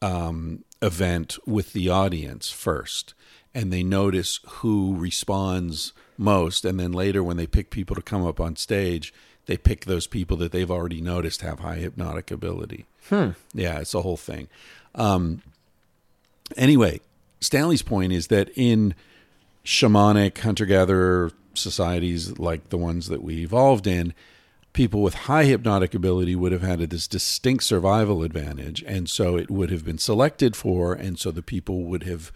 [0.00, 3.12] um, event with the audience first.
[3.54, 6.64] And they notice who responds most.
[6.64, 9.12] And then later, when they pick people to come up on stage,
[9.46, 12.86] they pick those people that they've already noticed have high hypnotic ability.
[13.52, 14.48] Yeah, it's a whole thing.
[14.94, 15.42] Um,
[16.56, 17.00] anyway,
[17.40, 18.94] Stanley's point is that in
[19.64, 24.14] shamanic hunter gatherer societies like the ones that we evolved in,
[24.72, 28.82] people with high hypnotic ability would have had this distinct survival advantage.
[28.86, 32.32] And so it would have been selected for, and so the people would have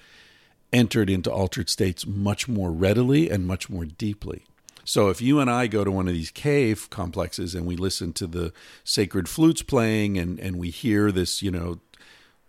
[0.72, 4.44] entered into altered states much more readily and much more deeply.
[4.86, 8.12] So if you and I go to one of these cave complexes and we listen
[8.14, 8.52] to the
[8.84, 11.80] sacred flutes playing and, and we hear this, you know,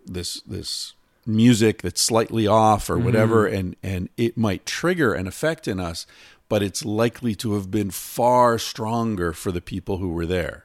[0.06, 0.94] this this
[1.26, 3.54] music that's slightly off or whatever mm-hmm.
[3.54, 6.06] and and it might trigger an effect in us
[6.48, 10.64] but it's likely to have been far stronger for the people who were there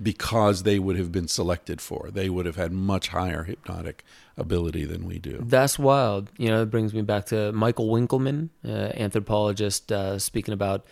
[0.00, 2.10] because they would have been selected for.
[2.12, 4.04] They would have had much higher hypnotic
[4.36, 6.30] ability than we do That's wild.
[6.38, 10.84] You know, it brings me back to Michael Winkelman, uh, anthropologist, uh, speaking about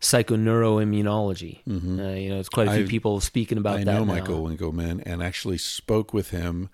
[0.00, 1.60] psychoneuroimmunology.
[1.68, 4.04] Uh, you know, it's quite a few I- people speaking about I that I know
[4.04, 4.12] now.
[4.14, 6.68] Michael Winkelman and actually spoke with him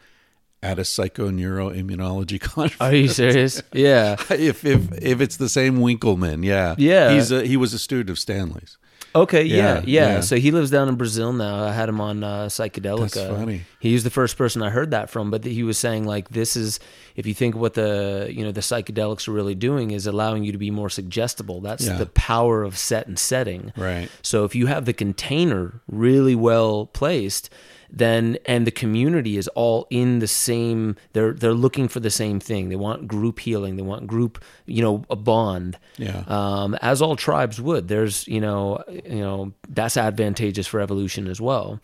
[0.63, 2.81] at a psychoneuroimmunology conference.
[2.81, 3.63] Are you serious?
[3.73, 4.17] Yeah.
[4.31, 7.13] if if if it's the same Winkelman, yeah, Yeah.
[7.13, 8.79] He's a, he was a student of Stanley's.
[9.23, 10.21] Okay, yeah, Yeah, yeah, yeah.
[10.21, 11.65] So he lives down in Brazil now.
[11.65, 13.13] I had him on uh, Psychedelica.
[13.15, 13.63] That's funny.
[13.81, 16.57] He was the first person I heard that from, but he was saying like this
[16.57, 16.81] is
[17.15, 20.53] if you think what the you know the psychedelics are really doing is allowing you
[20.53, 21.61] to be more suggestible.
[21.61, 21.97] That's Yeah.
[21.97, 23.73] the power of set and setting.
[23.77, 24.09] Right.
[24.23, 27.49] So if you have the container really well placed,
[27.97, 32.39] then and the community is all in the same they're they're looking for the same
[32.39, 32.69] thing.
[32.69, 35.79] They want group healing, they want group, you know, a bond.
[35.97, 36.23] Yeah.
[36.27, 37.89] Um, as all tribes would.
[37.89, 41.81] There's, you know, you know, that's advantageous for evolution as well.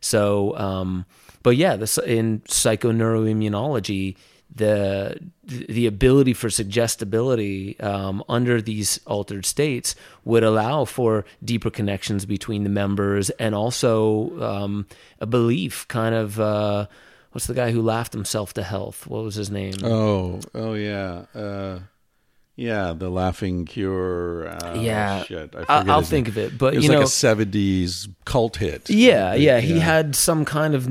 [0.00, 1.06] So um
[1.42, 4.16] but yeah, this in psychoneuroimmunology
[4.54, 9.94] the the ability for suggestibility um, under these altered states
[10.24, 14.86] would allow for deeper connections between the members and also um,
[15.20, 16.86] a belief kind of uh,
[17.32, 19.06] what's the guy who laughed himself to health?
[19.06, 19.74] What was his name?
[19.82, 21.80] Oh, oh yeah, uh,
[22.56, 22.92] yeah.
[22.96, 24.48] The Laughing Cure.
[24.48, 25.24] Uh, Yeah.
[25.24, 25.54] shit.
[25.56, 26.32] I I- forget I'll think name.
[26.32, 28.88] of it, but, it was you like know- a '70s cult hit.
[28.90, 30.88] Yeah, yeah, he had some kind of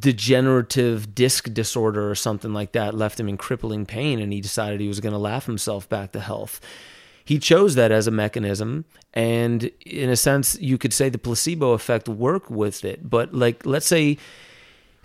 [0.00, 4.80] degenerative disc disorder or something like that, left him in crippling pain, and he decided
[4.80, 6.60] he was going to laugh himself back to health.
[7.24, 8.84] He chose that as a mechanism,
[9.14, 13.08] and in a sense, you could say the placebo effect worked with it.
[13.08, 14.18] But like, let's say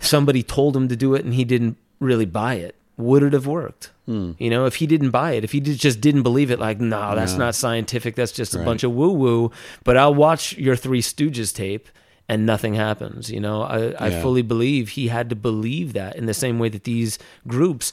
[0.00, 2.74] somebody told him to do it and he didn't really buy it.
[2.96, 3.90] Would it have worked?
[4.08, 6.78] You know, if he didn't buy it, if he did, just didn't believe it, like,
[6.80, 7.38] no, that's No.
[7.46, 8.14] not scientific.
[8.14, 8.64] That's just a Right.
[8.64, 9.50] bunch of woo woo.
[9.82, 11.88] But I'll watch your Three Stooges tape
[12.28, 13.30] and nothing happens.
[13.30, 16.68] You know, I, I fully believe he had to believe that in the same way
[16.68, 17.18] that these
[17.48, 17.92] groups,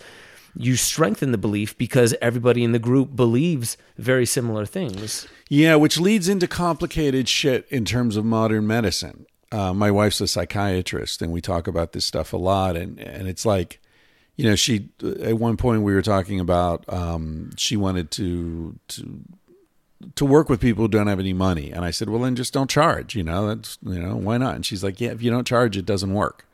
[0.56, 5.27] you strengthen the belief because everybody in the group believes very similar things.
[5.49, 9.26] Yeah, which leads into complicated shit in terms of modern medicine.
[9.52, 12.76] Uh, my wife's a psychiatrist, and we talk about this stuff a lot.
[12.76, 13.80] And and it's like,
[14.35, 14.89] you know, she
[15.22, 19.22] at one point we were talking about um, she wanted to to
[20.15, 22.53] to work with people who don't have any money, and I said, well, then just
[22.53, 23.15] don't charge.
[23.15, 24.55] You know, that's you know why not?
[24.55, 26.45] And she's like, yeah, if you don't charge, it doesn't work.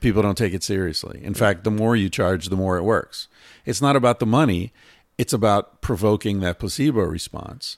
[0.00, 1.20] People don't take it seriously.
[1.22, 3.28] In fact, the more you charge, the more it works.
[3.66, 4.72] It's not about the money;
[5.18, 7.76] it's about provoking that placebo response.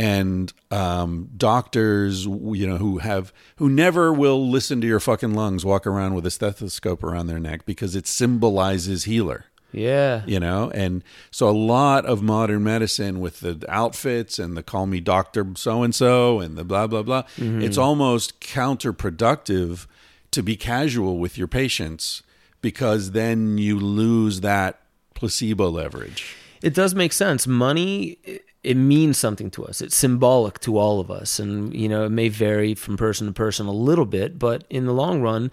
[0.00, 5.62] And um, doctors, you know, who have who never will listen to your fucking lungs,
[5.64, 10.22] walk around with a stethoscope around their neck because it symbolizes healer Yeah.
[10.26, 14.86] you know and so a lot of modern medicine with the outfits and the call
[14.86, 19.86] me doctor so and so and the blah blah blah it's almost counterproductive
[20.30, 22.22] to be casual with your patients
[22.62, 24.80] because then you lose that
[25.14, 27.46] placebo leverage It does make sense.
[27.46, 28.18] Money,
[28.62, 29.80] it- means something to us.
[29.80, 33.32] It's symbolic to all of us, and you know it may vary from person to
[33.32, 35.50] person a little bit, but in the long run,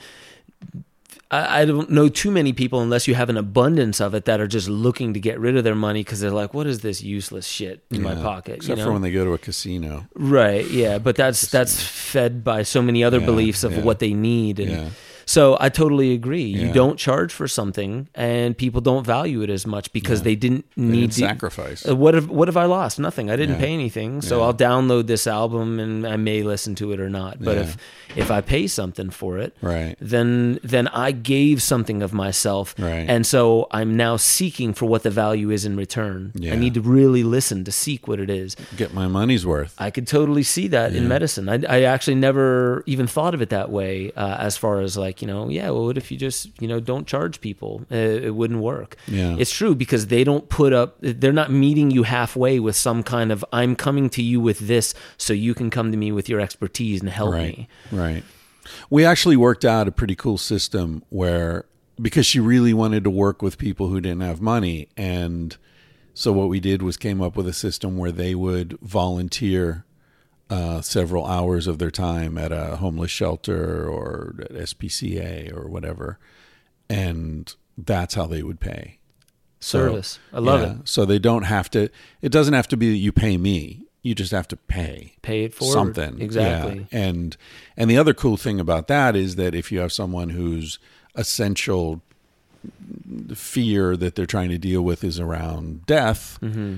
[1.29, 4.39] I, I don't know too many people unless you have an abundance of it that
[4.39, 7.01] are just looking to get rid of their money because they're like, "What is this
[7.03, 10.69] useless shit in my pocket?" except you for when they go to a casino Right,
[10.69, 13.81] yeah, but that's that's fed by so many other Yeah, beliefs of yeah.
[13.83, 14.89] what they need and Yeah.
[15.27, 16.45] So I totally agree.
[16.45, 20.23] You don't charge for something and people don't value it as much because Yeah.
[20.29, 22.97] they didn't They need didn't to sacrifice Uh, What have what have I lost?
[22.99, 23.29] Nothing.
[23.29, 23.65] I didn't Yeah.
[23.67, 24.21] pay anything.
[24.21, 24.45] So Yeah.
[24.45, 27.33] I'll download this album and I may listen to it or not.
[27.47, 27.63] But Yeah.
[27.63, 27.77] if
[28.15, 29.95] if I pay something for it, Right.
[30.01, 32.73] then then I gave something of myself.
[32.79, 33.05] Right.
[33.13, 36.31] And so I'm now seeking for what the value is in return.
[36.35, 36.53] Yeah.
[36.53, 38.55] I need to really listen to seek what it is.
[38.77, 41.49] get my money's worth I could totally see that in medicine.
[41.49, 44.11] I, I actually never even thought of it that way.
[44.15, 45.69] Uh, as far as like you know, yeah.
[45.69, 47.85] Well, what if you just you know don't charge people?
[47.91, 48.95] Uh, it wouldn't work.
[49.07, 49.35] Yeah.
[49.37, 50.97] it's true because they don't put up.
[51.01, 54.93] They're not meeting you halfway with some kind of I'm coming to you with this,
[55.17, 57.67] so you can come to me with your expertise and help right me.
[57.91, 58.23] right
[58.89, 61.65] we actually worked out a pretty cool system where
[62.01, 65.57] because she really wanted to work with people who didn't have money and
[66.13, 69.85] so what we did was came up with a system where they would volunteer
[70.49, 76.17] uh, several hours of their time at a homeless shelter or at SPCA or whatever,
[76.89, 78.99] and that's how they would pay.
[79.59, 80.19] So, Service.
[80.31, 80.87] I love yeah, it.
[80.87, 81.89] So they don't have to.
[82.21, 83.83] It doesn't have to be that you pay me.
[84.03, 85.73] You just have to pay Pay it forward.
[85.73, 86.87] something Exactly.
[86.91, 86.99] Yeah.
[86.99, 87.35] and
[87.75, 90.79] and the other cool thing about that is that if you have someone whose
[91.15, 92.01] essential
[93.33, 96.75] fear that they're trying to deal with is around death Mm-hmm.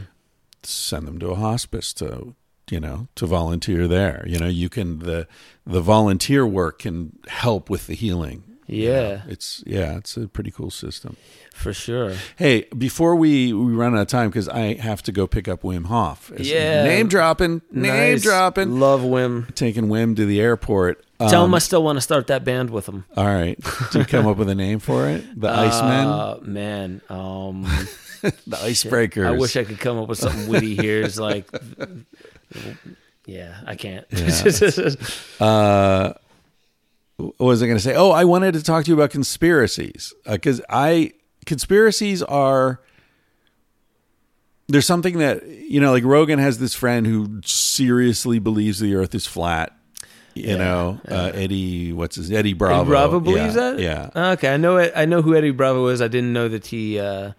[0.63, 2.33] send them to a hospice to
[2.71, 5.27] you know to volunteer there you know you can the
[5.65, 9.01] the volunteer work can help with the healing you know.
[9.01, 9.21] Yeah.
[9.27, 11.17] it's yeah, it's a pretty cool system.
[11.55, 12.13] for sure.
[12.35, 15.63] Hey, before we, we run out of time, because I have to go pick up
[15.63, 16.31] Wim Hof.
[16.35, 16.83] It's Yeah.
[16.83, 18.21] name dropping, name Nice.
[18.21, 18.79] dropping.
[18.79, 19.53] Love Wim.
[19.55, 21.03] Taking Wim to the airport.
[21.17, 23.05] Tell Um, him I still want to start that band with him.
[23.17, 23.57] All right,
[23.91, 25.23] did you come up with a name for it?
[25.39, 27.01] The Icemen, Uh, man.
[27.09, 27.63] Um,
[28.21, 29.25] the Icebreakers.
[29.25, 31.01] I wish I could come up with something witty here.
[31.01, 31.47] It's like,
[33.25, 34.05] yeah, I can't.
[35.39, 36.13] uh,
[37.17, 37.95] what was I going to say?
[37.95, 41.13] Oh, I wanted to talk to you about conspiracies because I
[41.45, 42.79] conspiracies are
[44.67, 49.13] there's something that you know, like Rogan has this friend who seriously believes the Earth
[49.15, 49.75] is flat.
[50.35, 52.81] You know, Uh, Eddie, what's his Eddie Bravo?
[52.81, 53.79] Eddie Bravo believes Yeah, that.
[54.15, 54.93] Yeah, Okay, I know it.
[54.95, 56.01] I know who Eddie Bravo is.
[56.01, 57.31] I didn't know that he uh,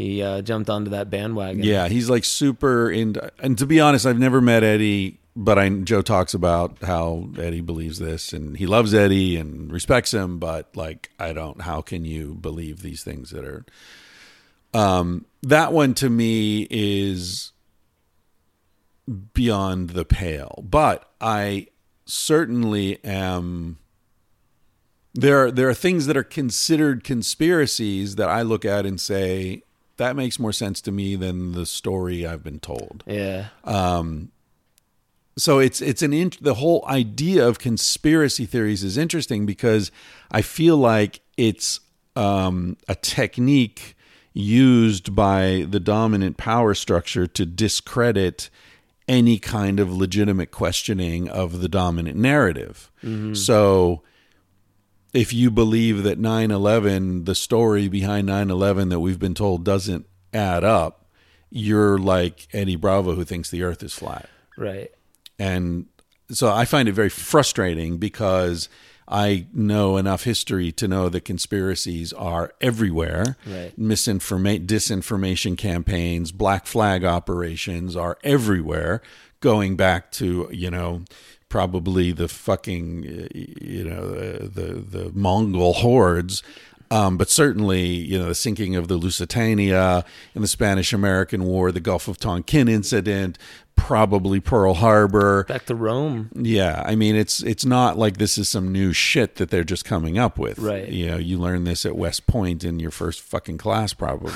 [0.00, 1.62] he uh, jumped onto that bandwagon.
[1.62, 3.30] Yeah, he's like super into.
[3.38, 7.60] And to be honest, I've never met Eddie, but I Joe talks about how Eddie
[7.60, 10.38] believes this, and he loves Eddie and respects him.
[10.38, 11.62] But like, I don't.
[11.62, 13.64] How can you believe these things that are?
[14.72, 17.52] Um, that one to me is
[19.34, 20.62] beyond the pale.
[20.66, 21.68] But I
[22.04, 23.78] certainly am.
[25.12, 29.64] There, there are things that are considered conspiracies that I look at and say
[30.00, 33.04] that makes more sense to me than the story I've been told.
[33.06, 34.30] yeah, Um,
[35.38, 39.90] So it's it's an int- the whole idea of conspiracy theories is interesting because
[40.38, 41.80] I feel like it's
[42.16, 43.96] um, a technique
[44.32, 48.50] used by the dominant power structure to discredit
[49.08, 52.90] any kind of legitimate questioning of the dominant narrative.
[53.34, 54.02] So
[55.12, 60.64] if you believe that 9/11 the story behind 9/11 that we've been told doesn't add
[60.64, 61.06] up,
[61.50, 64.28] you're like Eddie Bravo who thinks the earth is flat.
[64.56, 64.90] right.
[65.38, 65.86] And
[66.30, 68.68] so I find it very frustrating because
[69.08, 73.36] I know enough history to know that conspiracies are everywhere.
[73.44, 73.76] Right.
[73.76, 79.02] Misinformation, disinformation campaigns, black flag operations are everywhere,
[79.40, 81.02] going back to, you know,
[81.50, 83.28] probably the fucking,
[83.60, 86.42] you know, the, the, the Mongol hordes.
[86.92, 90.04] Um, but certainly, you know, the sinking of the Lusitania
[90.34, 93.38] in the Spanish American War, the Gulf of Tonkin incident,
[93.76, 95.44] probably Pearl Harbor.
[95.44, 96.30] Back to Rome.
[96.34, 99.84] Yeah, I mean it's it's not like this is some new shit that they're just
[99.84, 100.58] coming up with.
[100.58, 100.88] Right.
[100.88, 104.32] You know, you learn this at West Point in your first fucking class probably.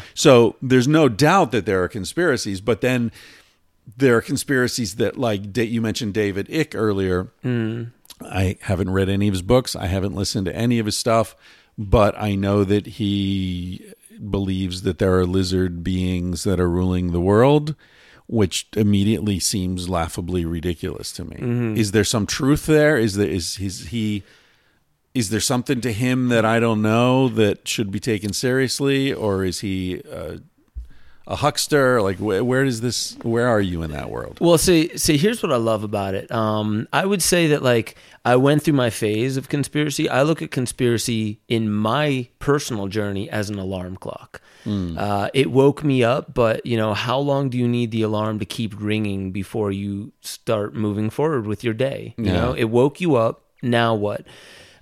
[0.14, 3.10] so there's no doubt that there are conspiracies, but then
[3.96, 7.28] there are conspiracies that like you mentioned David Icke earlier.
[8.20, 9.76] I haven't read any of his books.
[9.76, 11.36] I haven't listened to any of his stuff,
[11.76, 13.92] but I know that he
[14.30, 17.74] believes that there are lizard beings that are ruling the world,
[18.26, 21.36] which immediately seems laughably ridiculous to me.
[21.78, 22.96] Is there some truth there?
[22.96, 24.22] Is there is is he
[25.14, 29.44] is there something to him that I don't know that should be taken seriously, or
[29.44, 30.38] is he uh,
[31.26, 32.00] a huckster?
[32.02, 33.16] Like, wh- where does this?
[33.22, 34.38] Where are you in that world?
[34.40, 36.30] Well, see, see, here's what I love about it.
[36.30, 40.08] Um, I would say that like I went through my phase of conspiracy.
[40.08, 44.40] I look at conspiracy in my personal journey as an alarm clock.
[44.98, 48.40] Uh, it woke me up, but you know, how long do you need the alarm
[48.40, 52.14] to keep ringing before you start moving forward with your day?
[52.18, 53.44] You know, it woke you up.
[53.62, 54.26] Now what?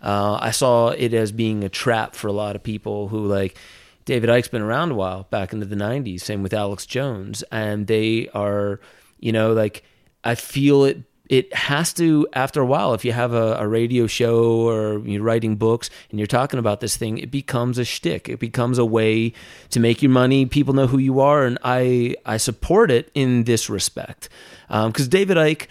[0.02, 3.56] Uh, I saw it as being a trap for a lot of people who like
[4.05, 6.20] David Icke's been around a while, back into the '90s.
[6.20, 8.81] Same with Alex Jones, and they are,
[9.18, 9.85] you know, like
[10.22, 11.02] I feel it.
[11.31, 12.93] It has to after a while.
[12.93, 16.81] If you have a, a radio show or you're writing books and you're talking about
[16.81, 18.28] this thing, it becomes a shtick.
[18.28, 19.32] It becomes a way
[19.70, 20.44] to make your money.
[20.44, 24.28] People know who you are, and I I support it in this respect
[24.68, 25.66] um, because David Icke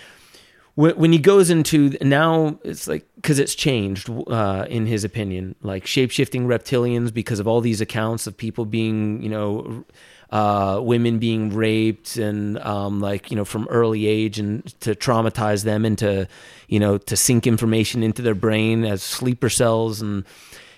[0.75, 5.55] when, when he goes into now it's like because it's changed uh, in his opinion
[5.61, 9.85] like shape-shifting reptilians because of all these accounts of people being you know
[10.31, 15.63] uh, women being raped and um, like you know from early age and to traumatize
[15.63, 16.27] them and to
[16.67, 20.25] you know to sink information into their brain as sleeper cells and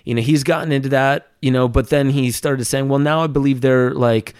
[0.04, 3.22] you know he's gotten into that you know but then he started saying well now
[3.22, 4.34] i believe they're like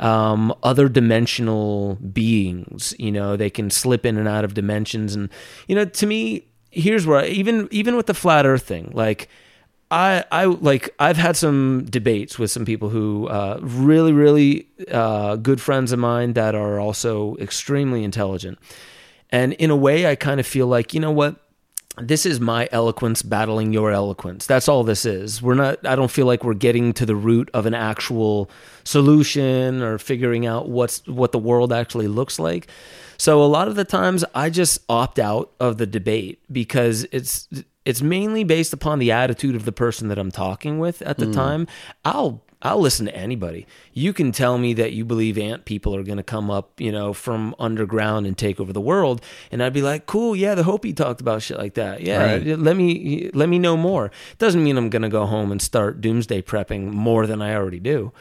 [0.00, 2.94] um, other dimensional beings.
[2.98, 5.28] You know, they can slip in and out of dimensions, and
[5.68, 9.28] you know, to me, here's where I, even even with the flat Earth thing, like.
[9.92, 15.34] I, I like I've had some debates with some people who uh, really really uh,
[15.34, 18.60] good friends of mine that are also extremely intelligent,
[19.30, 21.40] and in a way I kind of feel like you know what
[21.98, 24.46] this is my eloquence battling your eloquence.
[24.46, 25.42] That's all this is.
[25.42, 28.48] We're not I don't feel like we're getting to the root of an actual
[28.84, 32.68] solution or figuring out what's what the world actually looks like.
[33.16, 37.48] So a lot of the times I just opt out of the debate because it's
[37.84, 41.26] it's mainly based upon the attitude of the person that I'm talking with at the
[41.26, 41.32] Mm.
[41.34, 41.66] time.
[42.04, 43.66] I'll I'll listen to anybody.
[43.94, 46.92] You can tell me that you believe ant people are going to come up, you
[46.92, 50.62] know, from underground and take over the world, and I'd be like, "Cool, yeah, the
[50.64, 52.02] Hopi talked about shit like that.
[52.02, 52.58] Yeah, Right.
[52.58, 56.00] let me let me know more." Doesn't mean I'm going to go home and start
[56.00, 58.12] doomsday prepping more than I already do.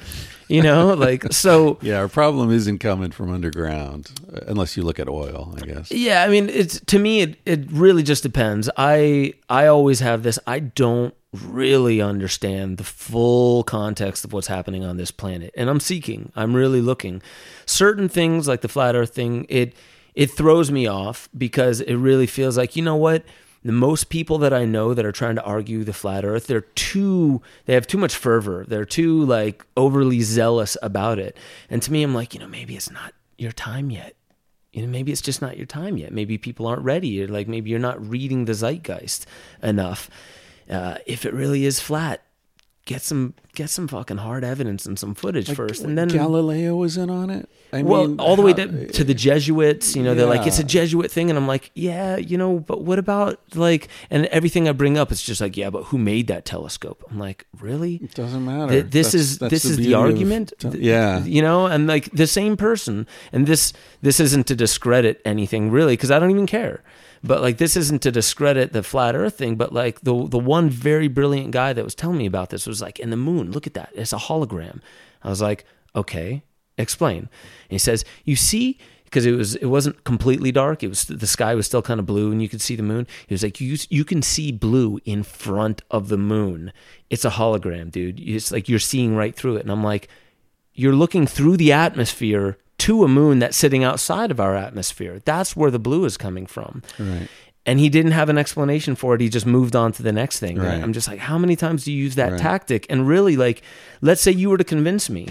[0.48, 5.00] You know, like so Yeah, our problem isn't coming from underground, uh, unless you look
[5.00, 5.92] at oil, I guess.
[5.92, 8.70] Yeah, I mean, it's to me, it, it really just depends.
[8.78, 10.40] I I always have this.
[10.48, 15.80] I don't really understand the full context of what's happening on this planet, and I'm
[15.80, 16.32] seeking.
[16.36, 17.22] I'm really looking.
[17.66, 19.74] Certain things, like the flat Earth thing, it
[20.16, 23.24] it throws me off because it really feels like you know what.
[23.62, 26.62] The most people that I know that are trying to argue the flat earth, they're
[26.62, 28.64] too they have too much fervor.
[28.66, 31.36] They're too like overly zealous about it.
[31.70, 34.16] And to me I'm like, you know, maybe it's not your time yet
[34.72, 37.48] you know maybe it's just not your time yet maybe people aren't ready or like
[37.48, 39.26] maybe you're not reading the zeitgeist
[39.64, 40.10] enough
[40.70, 42.22] uh, if it really is flat
[42.86, 46.98] get some get some fucking hard evidence and some footage first and then Galileo was
[46.98, 47.48] in on it.
[47.72, 50.48] I well mean, all the way how- to, to the jesuits you know they're like
[50.48, 54.26] it's a jesuit thing and i'm like yeah you know but what about like and
[54.28, 57.46] everything i bring up it's just like yeah but who made that telescope i'm like
[57.60, 58.72] really It doesn't matter.
[58.72, 61.24] Th- this That's- is that's this is the beauty of argument Th- yeah.
[61.24, 63.72] you know and like the same person and this
[64.02, 66.82] this isn't to discredit anything really because i don't even care
[67.24, 70.70] but like this isn't to discredit the flat earth thing but like the the one
[70.70, 73.52] very brilliant guy that was telling me about this was like in the moon.
[73.52, 73.90] Look at that.
[73.94, 74.82] It's a hologram.
[75.24, 75.66] I was like
[75.96, 76.44] okay
[76.78, 77.20] explain.
[77.20, 77.30] And
[77.70, 80.84] he says you see because it was it wasn't completely dark.
[80.84, 83.08] It was the sky was still kind of blue and you could see the moon.
[83.28, 86.72] He was like you you can see blue in front of the moon.
[87.10, 88.20] It's a hologram dude.
[88.20, 89.62] It's like you're seeing right through it.
[89.62, 90.08] And i'm like
[90.74, 95.22] you're looking through the atmosphere to a moon that's sitting outside of our atmosphere.
[95.26, 96.82] That's where the blue is coming from.
[97.00, 97.28] Right.
[97.66, 99.22] And he didn't have an explanation for it.
[99.22, 100.58] He just moved on to the next thing.
[100.58, 100.82] Right.
[100.82, 102.42] I'm just like, how many times do you use that Right.
[102.42, 102.88] tactic?
[102.90, 103.62] And really, like,
[104.02, 105.28] let's say you were to convince me.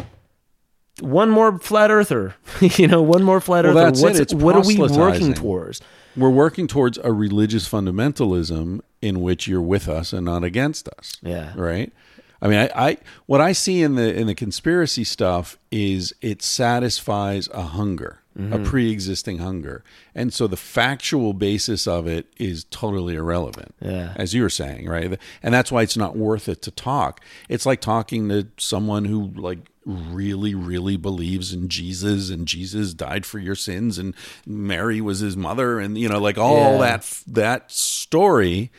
[1.00, 3.84] One more flat earther, you know, one more flat Well, earther.
[3.86, 4.04] that's it.
[4.04, 5.80] What's It's what are we working towards?
[6.16, 11.16] We're working towards a religious fundamentalism in which you're with us and not against us.
[11.22, 11.52] Yeah.
[11.56, 11.92] Right.
[12.40, 12.96] I mean, I, I
[13.26, 18.52] what I see in the in the conspiracy stuff is it satisfies a hunger, Mm-hmm.
[18.52, 19.82] a pre-existing hunger,
[20.14, 23.74] and so the factual basis of it is totally irrelevant.
[23.80, 24.12] Yeah.
[24.14, 25.18] as you were saying, right?
[25.42, 27.20] And that's why it's not worth it to talk.
[27.48, 33.26] It's like talking to someone who like really, really believes in Jesus and Jesus died
[33.26, 34.14] for your sins and
[34.46, 36.78] Mary was his mother and you know, like all Yeah.
[36.78, 38.70] that that story.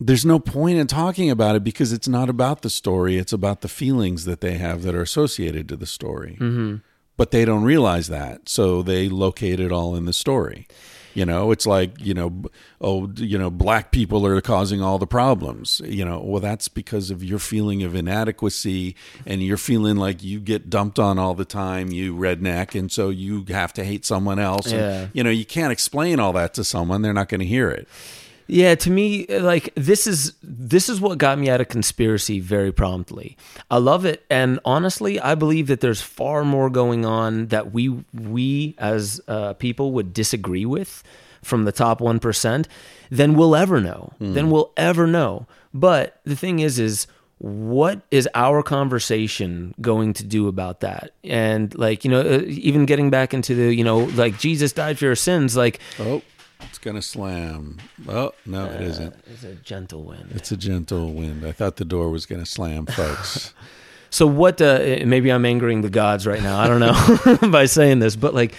[0.00, 3.16] There's no point in talking about it because it's not about the story.
[3.16, 6.36] It's about the feelings that they have that are associated to the story.
[6.40, 6.76] Mm-hmm.
[7.16, 10.66] But they don't realize that, so they locate it all in the story.
[11.14, 12.42] You know, it's like you know,
[12.80, 15.80] oh, you know, black people are causing all the problems.
[15.84, 20.40] You know, well, that's because of your feeling of inadequacy, and you're feeling like you
[20.40, 24.40] get dumped on all the time, you redneck, and so you have to hate someone
[24.40, 24.66] else.
[24.66, 25.06] And, Yeah.
[25.12, 27.86] you know, you can't explain all that to someone; they're not going to hear it.
[28.46, 32.72] Yeah, to me, like this is this is what got me out of conspiracy very
[32.72, 33.36] promptly.
[33.70, 38.04] I love it, and honestly, I believe that there's far more going on that we
[38.12, 41.02] we as uh, people would disagree with
[41.42, 42.68] from the top one percent
[43.10, 44.12] than we'll ever know.
[44.18, 45.46] Than we'll ever know.
[45.72, 47.06] But the thing is, is
[47.38, 51.12] what is our conversation going to do about that?
[51.24, 54.98] And like you know, uh, even getting back into the you know, like Jesus died
[54.98, 55.80] for your sins, like.
[55.98, 56.20] Oh,
[56.92, 57.78] to slam.
[58.08, 59.14] Oh no, it isn't.
[59.26, 60.30] It's a gentle wind.
[60.34, 61.44] It's a gentle wind.
[61.44, 63.52] I thought the door was going to slam, folks.
[64.10, 64.62] So what?
[64.62, 66.60] Uh, maybe I'm angering the gods right now.
[66.60, 68.54] I don't know by saying this, but like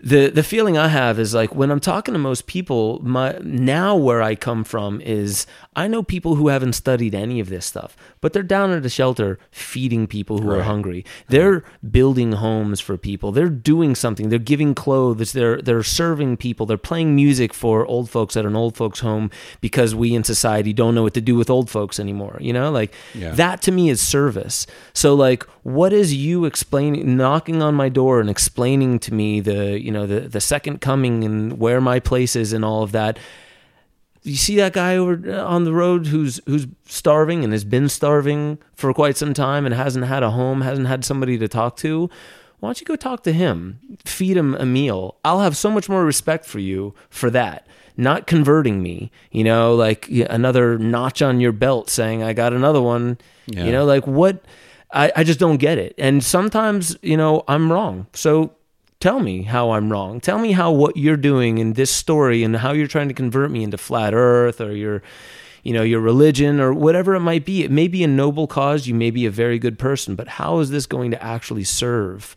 [0.00, 3.96] the the feeling I have is like when I'm talking to most people, my now
[3.96, 7.96] where I come from is I know people who haven't studied any of this stuff,
[8.20, 11.04] but they're down at a shelter feeding people who are hungry.
[11.28, 13.32] They're building homes for people.
[13.32, 14.28] They're doing something.
[14.28, 15.32] They're giving clothes.
[15.32, 16.64] They're they're serving people.
[16.66, 19.30] They're playing music for old folks at an old folks home
[19.60, 22.36] because we in society don't know what to do with old folks anymore.
[22.40, 23.32] You know, like Yeah.
[23.32, 24.66] that to me is service.
[24.92, 29.87] So like what is you explaining knocking on my door and explaining to me the
[29.88, 33.18] you know the the second coming and where my place is and all of that
[34.22, 37.88] you see that guy over uh, on the road who's who's starving and has been
[37.88, 41.76] starving for quite some time and hasn't had a home, hasn't had somebody to talk
[41.78, 42.10] to.
[42.60, 43.78] Why don't you go talk to him?
[44.04, 45.16] Feed him a meal.
[45.24, 47.66] I'll have so much more respect for you for that.
[47.96, 52.82] Not converting me, you know, like another notch on your belt saying, I got another
[52.82, 53.18] one.
[53.46, 53.64] Yeah.
[53.64, 54.44] You know, like what?
[54.92, 55.94] I, I just don't get it.
[55.98, 58.06] And sometimes, you know, I'm wrong.
[58.12, 58.52] So
[59.00, 60.20] tell me how I'm wrong.
[60.20, 63.50] Tell me how what you're doing in this story and how you're trying to convert
[63.50, 65.02] me into flat earth or your
[65.64, 67.62] you know, your religion or whatever it might be.
[67.62, 70.60] It may be a noble cause, you may be a very good person, but how
[70.60, 72.36] is this going to actually serve?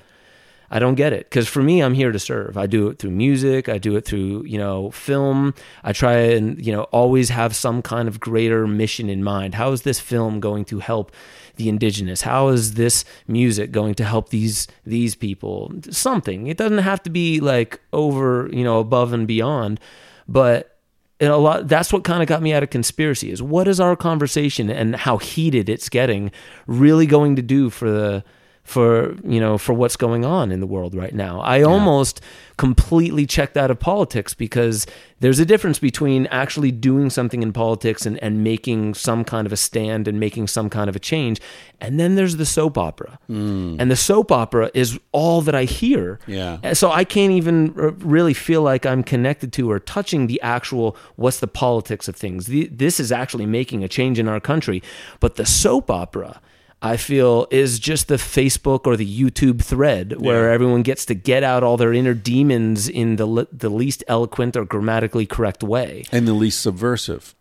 [0.73, 2.57] I don't get it because for me, I'm here to serve.
[2.57, 3.68] I do it through music.
[3.68, 5.53] I do it through you know film.
[5.84, 9.56] I try and you know always have some kind of greater mission in mind.
[9.56, 11.11] How is this film going to help
[11.57, 12.22] the indigenous?
[12.22, 15.73] How is this music going to help these these people?
[15.89, 16.48] Something.
[16.48, 19.77] It doesn't have to be like over you know above and beyond,
[20.26, 20.80] but
[21.19, 23.81] and a lot that's what kind of got me out of conspiracy is what is
[23.81, 26.31] our conversation and how heated it's getting
[26.65, 28.23] really going to do for the
[28.63, 32.21] for you know for what's going on in the world right now i almost
[32.57, 34.85] completely checked out of politics because
[35.19, 39.51] there's a difference between actually doing something in politics and, and making some kind of
[39.51, 41.41] a stand and making some kind of a change
[41.79, 43.75] and then there's the soap opera hmm.
[43.79, 46.59] and the soap opera is all that i hear Yeah.
[46.61, 50.95] and so I can't even really feel like I'm connected to or touching the actual
[51.15, 52.45] what's the politics of things.
[52.47, 54.81] The, this is actually making a change in our country,
[55.19, 56.41] but the soap opera.
[56.83, 60.53] I feel is just the Facebook or the YouTube thread where Yeah.
[60.55, 64.65] everyone gets to get out all their inner demons in the the least eloquent or
[64.65, 66.03] grammatically correct way.
[66.11, 67.35] and the least subversive.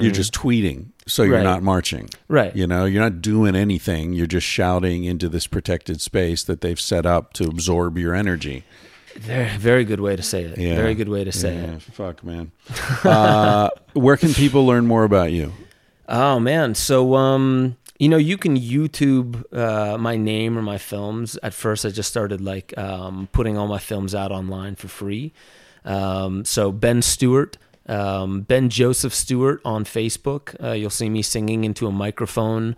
[0.00, 1.44] You're just tweeting, so you're Mm-hmm.
[1.46, 1.52] Right.
[1.54, 2.08] not marching.
[2.28, 2.54] Right.
[2.54, 4.12] You know, you're not doing anything.
[4.12, 8.62] You're just shouting into this protected space that they've set up to absorb your energy.
[9.16, 10.56] Very, very good way to say it.
[10.56, 10.76] Yeah.
[10.76, 11.82] Very good way to say Yeah, it.
[11.82, 12.52] Fuck, man.
[13.04, 15.52] uh, where can people learn more about you?
[16.10, 21.36] Oh man, so um, you know, you can YouTube uh, my name or my films.
[21.42, 25.32] At first, I just started like um, putting all my films out online for free.
[25.84, 30.54] Um, so Ben Stewart, um, Ben Joseph Stewart on Facebook.
[30.62, 32.76] Uh, you'll see me singing into a microphone.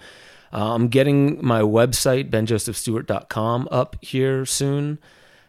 [0.52, 4.98] Uh, I'm getting my website benjosephstewart.com up here soon.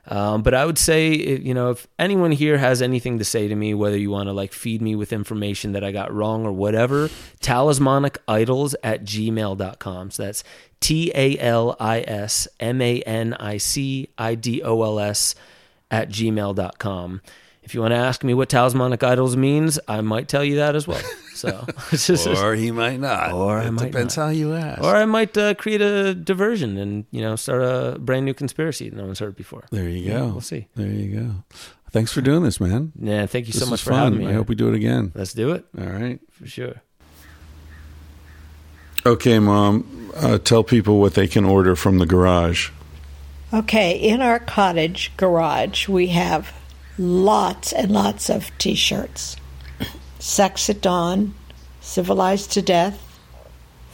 [0.07, 3.56] Um, but I would say, you know, if anyone here has anything to say to
[3.56, 6.52] me, whether you want to like feed me with information that I got wrong or
[6.52, 7.10] whatever,
[7.40, 10.11] talismanicidols at gmail.com.
[10.11, 10.44] So that's
[10.80, 15.36] T A L I S M A N I C I D O L S
[15.91, 17.22] at gmail.com.
[17.63, 20.75] If you want to ask me what talismanic idols means, I might tell you that
[20.75, 21.01] as well.
[21.35, 23.31] So, it's just- he might not.
[23.33, 24.13] Or I might not.
[24.15, 24.81] how you ask.
[24.81, 28.89] or I might uh, create a diversion and, you know, start a brand new conspiracy
[28.89, 29.65] that no one's heard before.
[29.71, 30.27] There you Yeah, go.
[30.29, 30.67] we'll see.
[30.75, 31.35] There you go.
[31.91, 32.93] Thanks for doing this, man.
[32.99, 33.99] Yeah, thank you This so much for fun.
[34.13, 34.25] having me.
[34.25, 34.38] I here.
[34.38, 35.11] hope we do it again.
[35.13, 36.19] Let's do it All right.
[36.31, 36.81] for sure.
[39.05, 40.11] Okay, mom.
[40.15, 42.69] Uh, tell people what they can order from the garage.
[43.53, 46.53] Okay, in our cottage garage, we have
[47.02, 49.36] lots and lots of t shirts
[50.19, 51.34] Sex at Dawn,
[51.82, 53.19] Civilized to Death,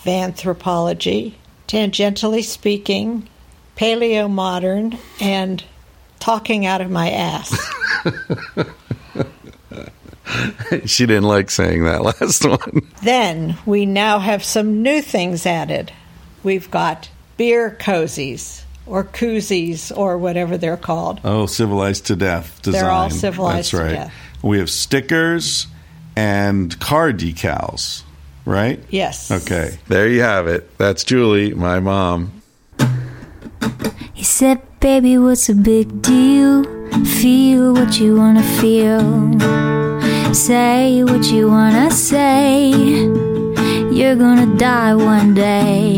[0.04, 1.36] Vanthropology,
[1.70, 3.30] Tangentially Speaking,
[3.78, 5.64] Paleo Modern, and
[6.20, 7.58] Talking Out of My Ass.
[10.86, 12.92] she didn't like saying that last one.
[13.04, 15.94] then we now have some new things added.
[16.44, 21.20] We've got beer cozies or koozies or whatever they're called.
[21.24, 22.82] Oh, civilized to death design.
[22.82, 23.92] They're all civilized That's to right.
[23.92, 24.14] death.
[24.44, 25.68] We have stickers
[26.16, 28.04] and car decals,
[28.46, 28.80] right?
[28.90, 29.30] Yes.
[29.32, 29.78] Okay.
[29.88, 30.78] There you have it.
[30.78, 32.42] That's Julie, my mom.
[34.14, 36.64] He said, Baby, what's a big deal?
[37.06, 39.02] Feel what you wanna feel.
[40.34, 42.70] Say what you wanna say.
[43.92, 45.98] You're gonna die one day.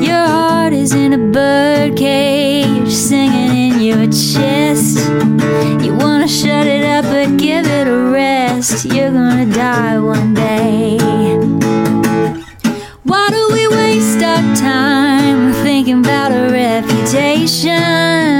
[0.00, 4.98] Your heart is in a bird cage, singing in your chest.
[5.84, 8.86] You wanna shut it up, but give it a rest.
[8.86, 10.96] You're gonna die one day.
[13.04, 18.39] Why do we waste our time thinking about a reputation?